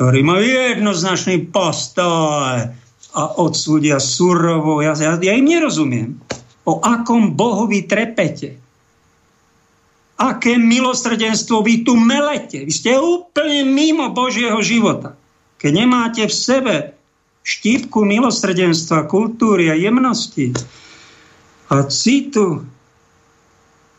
[0.00, 2.72] ktorí majú jednoznačný postoj
[3.16, 4.80] a odsúdia surovo.
[4.80, 6.20] Ja, ja, ja im nerozumiem.
[6.64, 8.56] O akom Bohu vy trepete?
[10.16, 12.64] Aké milosrdenstvo vy tu melete?
[12.64, 15.12] Vy ste úplne mimo Božieho života.
[15.66, 16.74] Keď nemáte v sebe
[17.42, 20.54] štípku milosrdenstva, kultúry a jemnosti
[21.66, 22.62] a citu,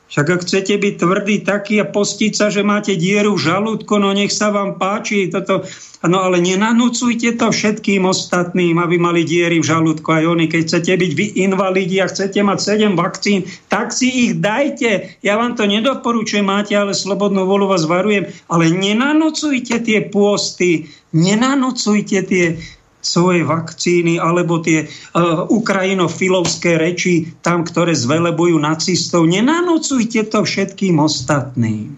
[0.08, 4.16] však ak chcete byť tvrdý taký a postiť sa, že máte dieru v žalúdku, no
[4.16, 5.68] nech sa vám páči toto.
[6.08, 10.48] No ale nenanúcujte to všetkým ostatným, aby mali diery v žalúdku aj oni.
[10.48, 15.20] Keď chcete byť vy invalidi a chcete mať 7 vakcín, tak si ich dajte.
[15.28, 18.32] Ja vám to nedoporučujem, máte ale slobodnú volu, vás varujem.
[18.48, 20.88] Ale nenanúcujte tie pôsty,
[21.18, 22.62] nenanúcujte tie
[23.02, 29.26] svoje vakcíny alebo tie uh, ukrajinofilovské reči tam, ktoré zvelebujú nacistov.
[29.26, 31.96] Nenanocujte to všetkým ostatným.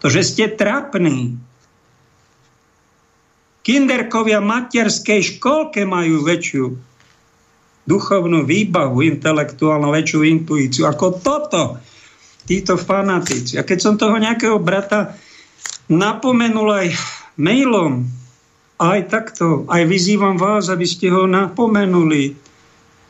[0.00, 1.36] To, že ste trapní.
[3.60, 6.64] Kinderkovia materskej školke majú väčšiu
[7.84, 11.64] duchovnú výbavu, intelektuálnu, väčšiu intuíciu ako toto.
[12.50, 13.60] títo fanatici.
[13.60, 15.14] A keď som toho nejakého brata
[15.86, 16.88] napomenul aj
[17.38, 18.08] mailom,
[18.80, 22.32] aj takto, aj vyzývam vás, aby ste ho napomenuli.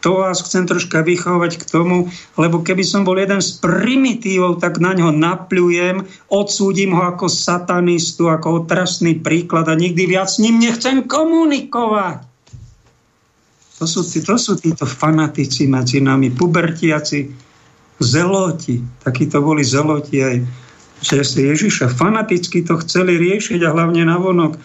[0.01, 2.09] To vás chcem troška vychovať k tomu,
[2.40, 6.02] lebo keby som bol jeden z primitívov, tak na ňo napľujem,
[6.32, 12.26] odsúdim ho ako satanistu, ako otrasný príklad a nikdy viac s ním nechcem komunikovať.
[13.76, 17.28] To sú, to sú títo fanatici medzi nami, pubertiaci,
[18.01, 18.80] zeloti.
[19.05, 20.36] Takí to boli zeloti aj
[21.01, 24.60] že si Ježiša fanaticky to chceli riešiť a hlavne na vonok.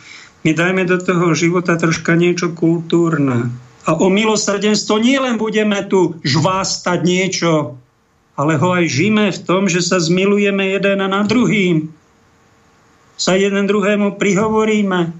[0.45, 3.49] My dajme do toho života troška niečo kultúrne.
[3.89, 7.81] A o milosrdenstvo nielen budeme tu žvástať niečo,
[8.37, 11.89] ale ho aj žijeme v tom, že sa zmilujeme jeden na druhým.
[13.17, 15.17] Sa jeden druhému prihovoríme.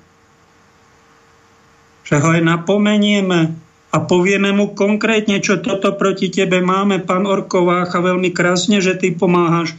[2.05, 3.57] Že ho aj napomenieme
[3.89, 9.09] a povieme mu konkrétne, čo toto proti tebe máme, pán Orkovácha, veľmi krásne, že ty
[9.09, 9.73] pomáhaš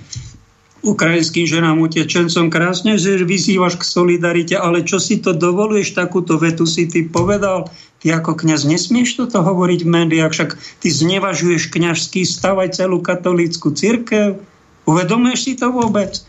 [0.84, 2.52] ukrajinským ženám utečencom.
[2.52, 7.72] Krásne, že vyzývaš k solidarite, ale čo si to dovoluješ, takúto vetu si ty povedal.
[8.04, 10.50] Ty ako kňaz nesmieš toto hovoriť v médiách, však
[10.84, 14.36] ty znevažuješ kňažský stav aj celú katolícku církev.
[14.84, 16.20] Uvedomuješ si to vôbec?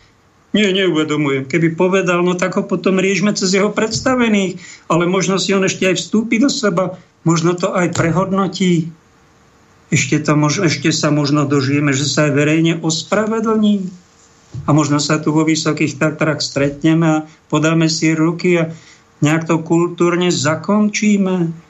[0.55, 1.45] Nie, neuvedomujem.
[1.45, 4.57] Keby povedal, no tak ho potom riešme cez jeho predstavených,
[4.87, 6.95] ale možno si on ešte aj vstúpi do seba,
[7.27, 8.89] možno to aj prehodnotí.
[9.91, 10.33] Ešte, to,
[10.63, 14.06] ešte sa možno dožijeme, že sa aj verejne ospravedlní
[14.65, 18.71] a možno sa tu vo Vysokých Tatrách stretneme a podáme si ruky a
[19.21, 21.67] nejak to kultúrne zakončíme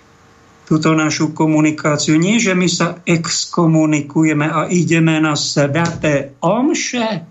[0.68, 2.20] túto našu komunikáciu.
[2.20, 7.24] Nie, že my sa exkomunikujeme a ideme na sveté omše.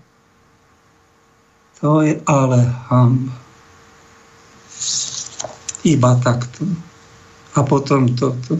[1.77, 3.37] To je ale hamba.
[5.85, 6.65] Iba takto.
[7.53, 8.57] A potom toto.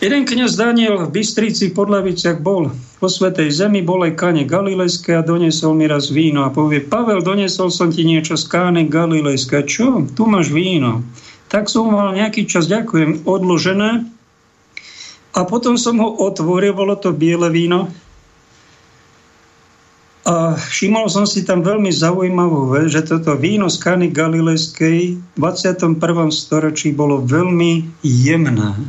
[0.00, 2.72] Jeden kniaz Daniel v Bystrici pod Laviciach bol
[3.04, 6.40] po Svetej Zemi, bol aj kane Galilejské a donesol mi raz víno.
[6.40, 9.60] A povie, Pavel, donesol som ti niečo z káne Galilejské.
[9.60, 10.08] Čo?
[10.08, 11.04] Tu máš víno.
[11.52, 14.08] Tak som mal nejaký čas, ďakujem, odložené.
[15.36, 17.92] A potom som ho otvoril, bolo to biele víno.
[20.24, 25.36] A všimol som si tam veľmi zaujímavú vec, že toto víno z Kany Galilejskej v
[25.36, 26.00] 21.
[26.32, 28.80] storočí bolo veľmi jemné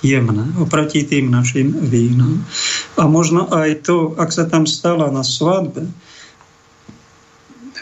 [0.00, 2.44] jemné oproti tým našim vínam.
[2.96, 5.88] A možno aj to, ak sa tam stala na svadbe,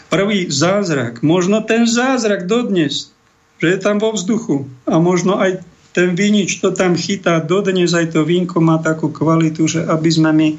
[0.09, 3.13] prvý zázrak, možno ten zázrak dodnes,
[3.61, 5.63] že je tam vo vzduchu a možno aj
[5.93, 10.31] ten vinič to tam chytá dodnes, aj to vínko má takú kvalitu, že aby sme
[10.33, 10.49] my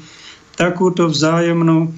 [0.55, 1.91] takúto vzájomnú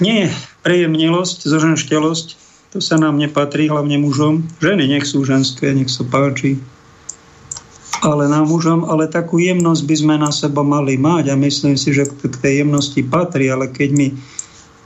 [0.00, 0.28] nie
[0.60, 2.26] prejemnilosť, zoženštelosť,
[2.70, 4.46] to sa nám nepatrí, hlavne mužom.
[4.62, 6.60] Ženy nech sú ženské, nech sa páči
[8.00, 11.92] ale na mužom, ale takú jemnosť by sme na seba mali mať a myslím si,
[11.92, 14.08] že k tej jemnosti patrí, ale keď my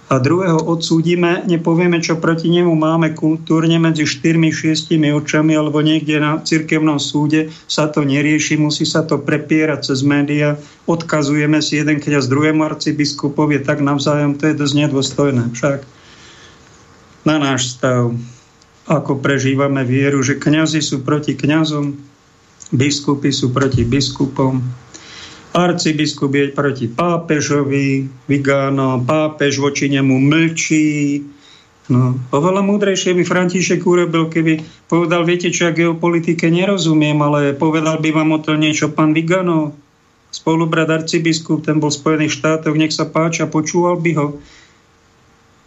[0.04, 6.20] a druhého odsúdime, nepovieme, čo proti nemu máme kultúrne medzi štyrmi, šiestimi očami alebo niekde
[6.20, 12.04] na cirkevnom súde, sa to nerieši, musí sa to prepierať cez média, odkazujeme si jeden
[12.04, 15.88] kňaz druhému arcibiskupovi, tak navzájom to je dosť nedôstojné však
[17.24, 18.12] na náš stav,
[18.84, 21.96] ako prežívame vieru, že kňazi sú proti kňazom,
[22.74, 24.58] biskupy sú proti biskupom,
[25.54, 31.22] arcibiskup je proti pápežovi, Vigáno, pápež voči nemu mlčí.
[31.84, 38.00] No, oveľa múdrejšie by František urobil, keby povedal, viete čo, ja geopolitike nerozumiem, ale povedal
[38.00, 39.76] by vám o to niečo pán Vigano,
[40.34, 44.26] spolubrat arcibiskup, ten bol v Spojených štátoch, nech sa páča, počúval by ho.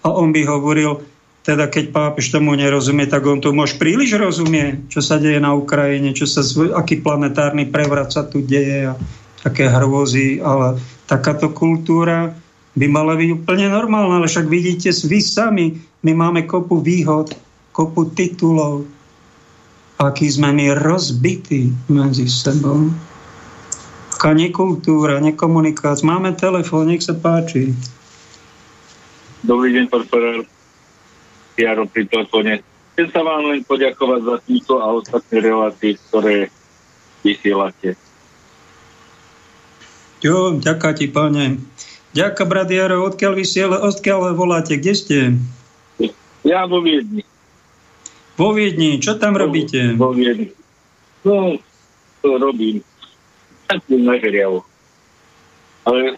[0.03, 1.05] A on by hovoril,
[1.47, 5.55] teda keď pápež tomu nerozumie, tak on to môž príliš rozumie, čo sa deje na
[5.55, 6.43] Ukrajine, čo sa,
[6.75, 8.99] aký planetárny prevrat sa tu deje a
[9.47, 10.75] aké hrôzy, ale
[11.07, 12.35] takáto kultúra
[12.75, 15.65] by mala byť úplne normálna, ale však vidíte vy sami,
[16.03, 17.31] my máme kopu výhod,
[17.71, 18.83] kopu titulov,
[20.03, 22.91] aký sme my rozbití medzi sebou.
[24.19, 26.03] Aká nekultúra, nekomunikácia.
[26.03, 27.71] Máme telefón, nech sa páči.
[29.47, 30.56] Dobrý deň, profesor.
[31.57, 32.61] Jaro pri telefóne.
[32.93, 36.49] Chcem sa vám len poďakovať za túto a ostatné relácie, ktoré
[37.21, 37.93] vysielate.
[40.21, 41.61] Jo, ďaká ti, páne.
[42.17, 45.17] Ďaká, brat Jaro, odkiaľ, vysiela, odkiaľ voláte, kde ste?
[46.41, 47.21] Ja vo Viedni.
[48.33, 49.93] Vo Viedni, čo tam vo, robíte?
[49.93, 50.49] Vo Viedni.
[51.21, 51.57] No,
[52.25, 52.81] to robím.
[53.69, 54.65] Takú materiál.
[55.85, 56.17] Ale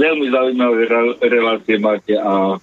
[0.00, 0.82] veľmi zaujímavé
[1.20, 2.58] relácie máte a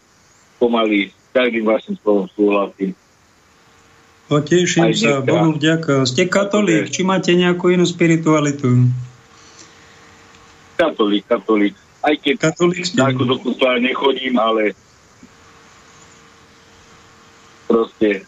[0.59, 2.91] pomaly každým vašim slovom súhlasím.
[4.27, 6.03] O, teším sa, Bohu vďaka.
[6.03, 8.91] Ste katolík, či máte nejakú inú spiritualitu?
[10.75, 11.73] Katolík, katolík.
[12.03, 14.75] Aj keď katolík ako do kostola nechodím, ale
[17.65, 18.27] proste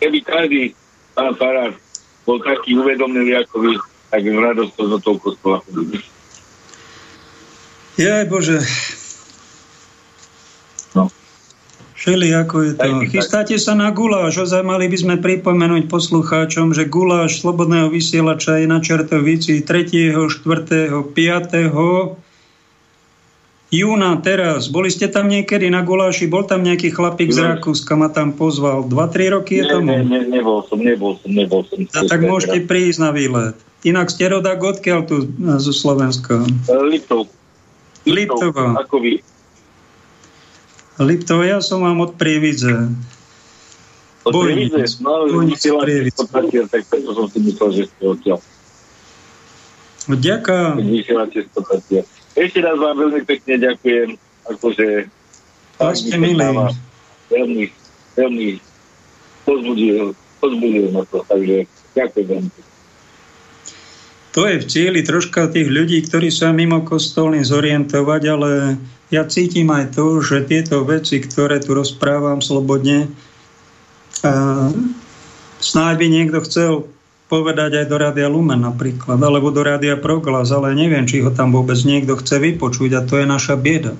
[0.00, 0.62] keby každý
[1.14, 1.76] pán farár
[2.26, 3.72] bol taký uvedomený ako vy,
[4.10, 6.02] tak im radosť do toho kostola chodí.
[7.96, 8.60] Jaj Bože.
[11.96, 12.02] No.
[12.04, 13.08] Šeli, ako je to.
[13.08, 14.36] Chystáte sa na guláš.
[14.36, 20.92] Ozaj mali by sme pripomenúť poslucháčom, že guláš Slobodného vysielača je na Čertovici 3., 4.,
[20.92, 22.20] 5
[23.72, 24.70] júna teraz.
[24.70, 26.30] Boli ste tam niekedy na guláši?
[26.30, 28.86] Bol tam nejaký chlapík z Rakúska, ma tam pozval.
[28.86, 29.90] 2-3 roky je tomu?
[29.90, 31.82] Ne, ne, nebol som, nebol som, nebol som.
[31.96, 33.56] A tak môžete prísť na výlet.
[33.82, 36.46] Inak ste rodak odkiaľ tu zo Slovenska?
[36.66, 37.30] Liptov.
[38.06, 38.54] Liptov.
[38.54, 39.22] Ako vy?
[40.96, 42.88] Liptov, ja som vám od Prievidze.
[44.24, 45.00] Od Prievidze?
[45.04, 46.08] No, vysielate
[46.72, 48.38] tak preto som si myslel, že ste odtiaľ.
[50.06, 50.72] Ďakujem.
[50.86, 51.38] Vysielate
[52.36, 54.20] ešte raz vám veľmi pekne ďakujem.
[54.44, 55.08] Akože
[55.80, 56.36] tak ste milí.
[57.32, 57.64] Veľmi,
[58.14, 58.48] veľmi
[59.48, 61.64] pozbudil, pozbudil ma to, takže
[61.96, 62.50] ďakujem veľmi
[64.36, 68.50] To je v cieli troška tých ľudí, ktorí sa mimo kostolní zorientovať, ale
[69.10, 73.10] ja cítim aj to, že tieto veci, ktoré tu rozprávam slobodne,
[74.24, 74.72] a
[75.60, 76.72] snáď by niekto chcel
[77.26, 81.50] povedať aj do Rádia Lumen napríklad, alebo do Rádia Proglas, ale neviem, či ho tam
[81.50, 83.98] vôbec niekto chce vypočuť a to je naša bieda.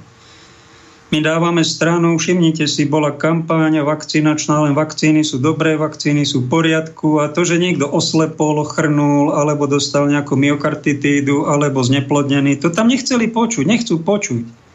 [1.15, 6.51] My dávame stranu, všimnite si, bola kampáňa vakcinačná, len vakcíny sú dobré, vakcíny sú v
[6.51, 12.91] poriadku a to, že niekto oslepol, chrnul alebo dostal nejakú myokarditídu alebo zneplodnený, to tam
[12.91, 14.66] nechceli počuť, nechcú počuť.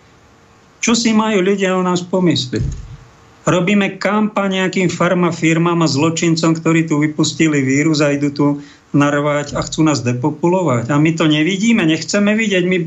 [0.82, 2.66] Čo si majú ľudia o nás pomyslieť?
[3.46, 8.46] Robíme kampaň nejakým farmafirmám a zločincom, ktorí tu vypustili vírus a idú tu
[8.94, 10.90] narvať a chcú nás depopulovať.
[10.90, 12.64] A my to nevidíme, nechceme vidieť.
[12.66, 12.78] My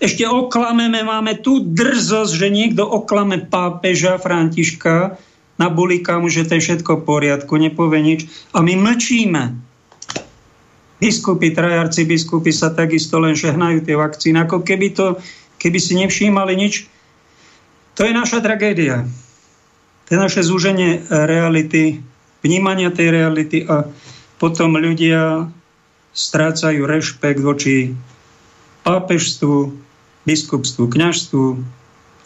[0.00, 5.20] ešte oklameme, máme tu drzosť, že niekto oklame pápeža Františka,
[5.60, 8.20] nabulíka mu, že to je všetko v poriadku, nepovie nič.
[8.56, 9.58] A my mlčíme.
[11.00, 15.20] Biskupy, trajarci biskupy sa takisto len žehnajú tie vakcíny, ako keby, to,
[15.60, 16.88] keby si nevšímali nič.
[18.00, 19.04] To je naša tragédia
[20.10, 22.02] to je naše zúženie reality,
[22.42, 23.86] vnímania tej reality a
[24.42, 25.46] potom ľudia
[26.10, 27.94] strácajú rešpekt voči
[28.82, 29.70] pápežstvu,
[30.26, 31.44] biskupstvu, kňažstvu,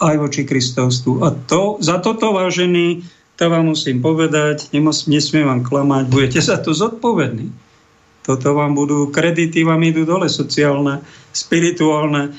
[0.01, 1.29] aj voči kristovstvu.
[1.29, 3.05] A to, za toto, vážený,
[3.37, 7.53] to vám musím povedať, nemus, nesmiem vám klamať, budete za to zodpovední.
[8.25, 11.05] Toto vám budú, kredity vám idú dole, sociálne,
[11.37, 12.33] spirituálne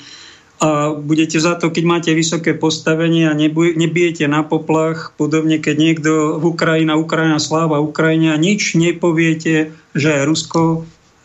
[0.56, 6.10] a budete za to, keď máte vysoké postavenie a nebijete na poplach, podobne keď niekto
[6.40, 10.60] v Ukrajina, Ukrajina, sláva Ukrajina, nič nepoviete, že Rusko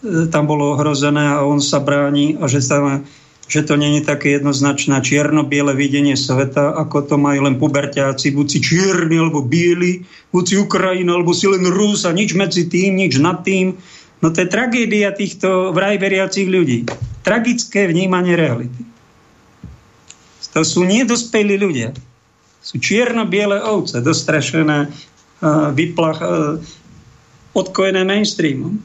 [0.04, 3.00] e, tam bolo ohrozené a on sa bráni a že, sa,
[3.48, 8.60] že to není také jednoznačné čierno-biele videnie sveta, ako to majú len puberťáci, buď si
[8.60, 10.04] čierny alebo biely,
[10.36, 13.80] buď si Ukrajina alebo si len Rus a nič medzi tým, nič nad tým.
[14.20, 16.84] No to je tragédia týchto vraj veriacich ľudí.
[17.24, 18.92] Tragické vnímanie reality.
[20.52, 21.96] To sú nedospelí ľudia.
[22.62, 24.92] Sú čierno-biele ovce, dostrašené,
[25.74, 26.22] vyplach,
[27.58, 28.78] odkojené mainstreamom.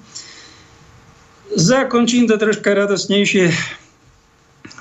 [1.56, 3.52] Zakončím to troška radosnejšie.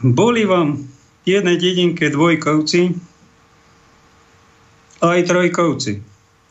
[0.01, 0.85] Boli vám
[1.25, 2.93] v jednej dedinke dvojkovci
[5.01, 6.03] a aj trojkovci.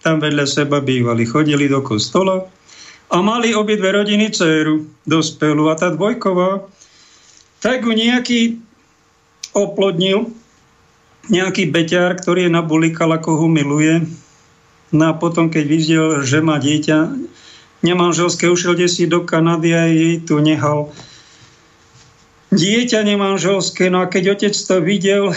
[0.05, 2.45] Tam vedľa seba bývali, chodili do kostola
[3.09, 5.73] a mali obidve rodiny dceru, dospelú.
[5.73, 6.67] A tá dvojková,
[7.65, 8.64] tak ju nejaký
[9.55, 10.35] oplodnil
[11.33, 14.05] nejaký beťar, ktorý je nabulikal, ako ho miluje.
[14.93, 17.17] No a potom, keď videl, že má dieťa
[17.81, 20.93] nemanželské, ušiel si do Kanady a jej tu nehal
[22.55, 23.91] dieťa nemanželské.
[23.91, 25.35] No a keď otec to videl,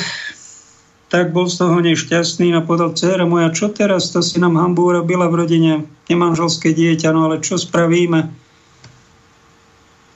[1.07, 4.11] tak bol z toho nešťastný a povedal, dcera moja, čo teraz?
[4.13, 5.73] To si nám hambu urobila v rodine,
[6.11, 8.27] nemanželské dieťa, no ale čo spravíme?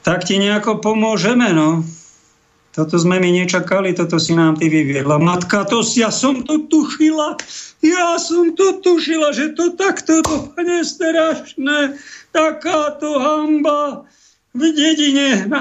[0.03, 1.86] Tak ti nejako pomôžeme, no.
[2.72, 5.19] Toto sme my nečakali, toto si nám ty vyviedla.
[5.19, 7.35] Matka, to ja som to tušila,
[7.84, 11.99] ja som to tušila, že to takto dopadne strašné,
[12.31, 14.07] takáto hamba
[14.56, 15.52] v dedine.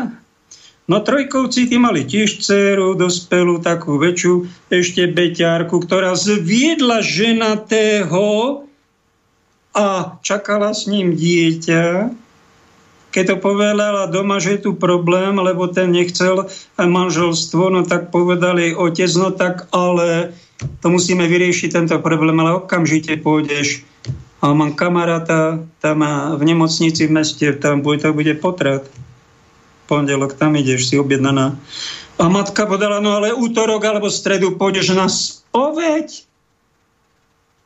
[0.87, 8.63] No trojkovci tí mali tiež dceru, dospelú, takú väčšiu, ešte beťárku, ktorá zviedla ženatého
[9.75, 12.11] a čakala s ním dieťa
[13.11, 16.47] keď to povedala doma, že je tu problém, lebo ten nechcel
[16.79, 20.35] manželstvo, no tak povedal jej otec, no tak ale
[20.81, 23.83] to musíme vyriešiť tento problém, ale okamžite pôjdeš.
[24.41, 26.01] A mám kamaráta tam
[26.41, 28.89] v nemocnici v meste, tam bude, to bude potrat.
[29.85, 31.59] Pondelok tam ideš, si objednaná.
[32.21, 36.25] A matka podala, no ale útorok alebo stredu pôjdeš na spoveď.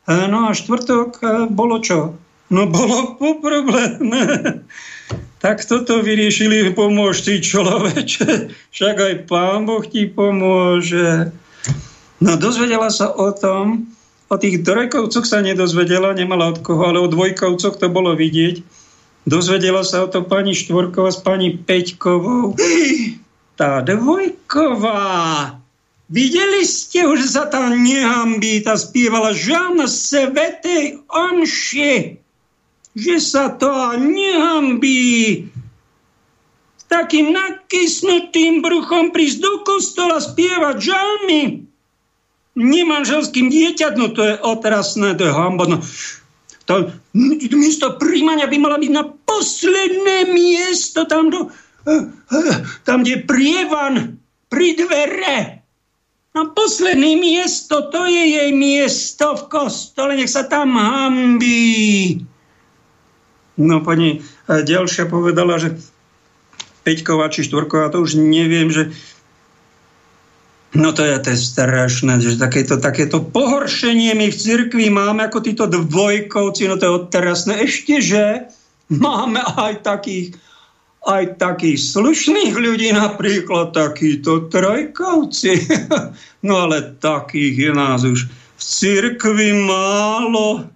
[0.06, 2.14] E, no a štvrtok e, bolo čo?
[2.52, 4.20] No bolo po probléme.
[5.44, 11.28] tak toto vyriešili, pomôž ty človeče, však aj pán Boh ti pomôže.
[12.16, 13.92] No dozvedela sa o tom,
[14.32, 18.64] o tých trojkovcoch sa nedozvedela, nemala od koho, ale o dvojkovcoch to bolo vidieť.
[19.28, 22.56] Dozvedela sa o to pani Štvorková s pani Peťkovou.
[23.54, 25.62] Tá dvojková
[26.10, 32.18] Videli ste už, sa tam nehambí, tá spievala Žana Svetej Omši,
[32.94, 35.50] že sa to nehambí.
[36.78, 41.66] S takým nakysnutým bruchom prísť do kostola spievať žalmy.
[42.54, 45.66] Nemanželským dieťat, no to je otrasné, to je hamba.
[45.66, 45.76] No,
[46.70, 46.94] to
[47.50, 51.50] miesto príjmania by mala byť na posledné miesto, tam, do,
[52.86, 53.94] tam kde je prievan
[54.46, 55.64] pri dvere
[56.34, 62.26] No posledné miesto, to je jej miesto v kostole, nech sa tam hambí.
[63.54, 65.78] No pani ďalšia povedala, že
[66.84, 68.92] Peťková či Štvorková, to už neviem, že
[70.74, 75.38] No to je, to je strašné, že takéto, takéto pohoršenie my v cirkvi máme ako
[75.38, 77.62] títo dvojkovci, no to je odterasné.
[77.62, 78.50] Ešte, že
[78.90, 80.34] máme aj takých
[81.04, 85.52] aj takých slušných ľudí, napríklad takíto trojkovci.
[86.44, 90.68] No ale takých je nás už v cirkvi málo.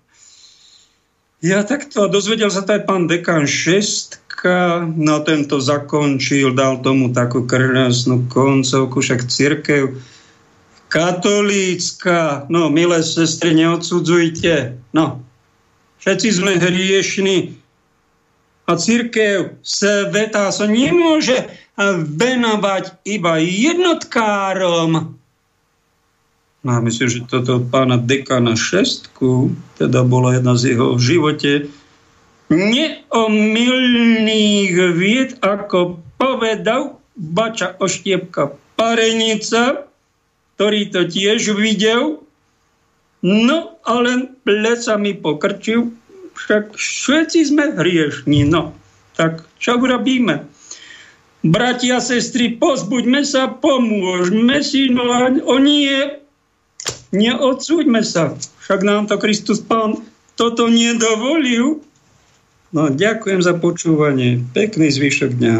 [1.39, 7.47] Ja takto dozvedel sa to aj pán dekan Šestka, no tento zakončil, dal tomu takú
[7.47, 9.95] krásnu koncovku, však církev
[10.91, 15.23] katolícka, no milé sestry, neodsudzujte, no,
[16.03, 17.55] všetci sme hriešni,
[18.69, 21.49] a církev sveta sa nemôže
[22.05, 25.18] venovať iba jednotkárom.
[26.67, 31.71] No a myslím, že toto pána dekana šestku, teda bola jedna z jeho v živote
[32.49, 33.77] neomilných
[34.97, 39.87] vied, ako povedal Bača Oštiepka Parenica,
[40.57, 42.25] ktorý to tiež videl,
[43.23, 45.93] no ale plecami pokrčil
[46.39, 48.47] však všetci sme hriešní.
[48.47, 48.75] No,
[49.19, 50.47] tak čo urobíme?
[51.43, 56.19] Bratia, sestry, pozbuďme sa, pomôžme si, no a o nie,
[57.13, 58.37] neodsúďme sa.
[58.65, 60.01] Však nám to Kristus Pán
[60.39, 61.83] toto nedovolil.
[62.71, 64.45] No, ďakujem za počúvanie.
[64.53, 65.57] Pekný zvyšok dňa.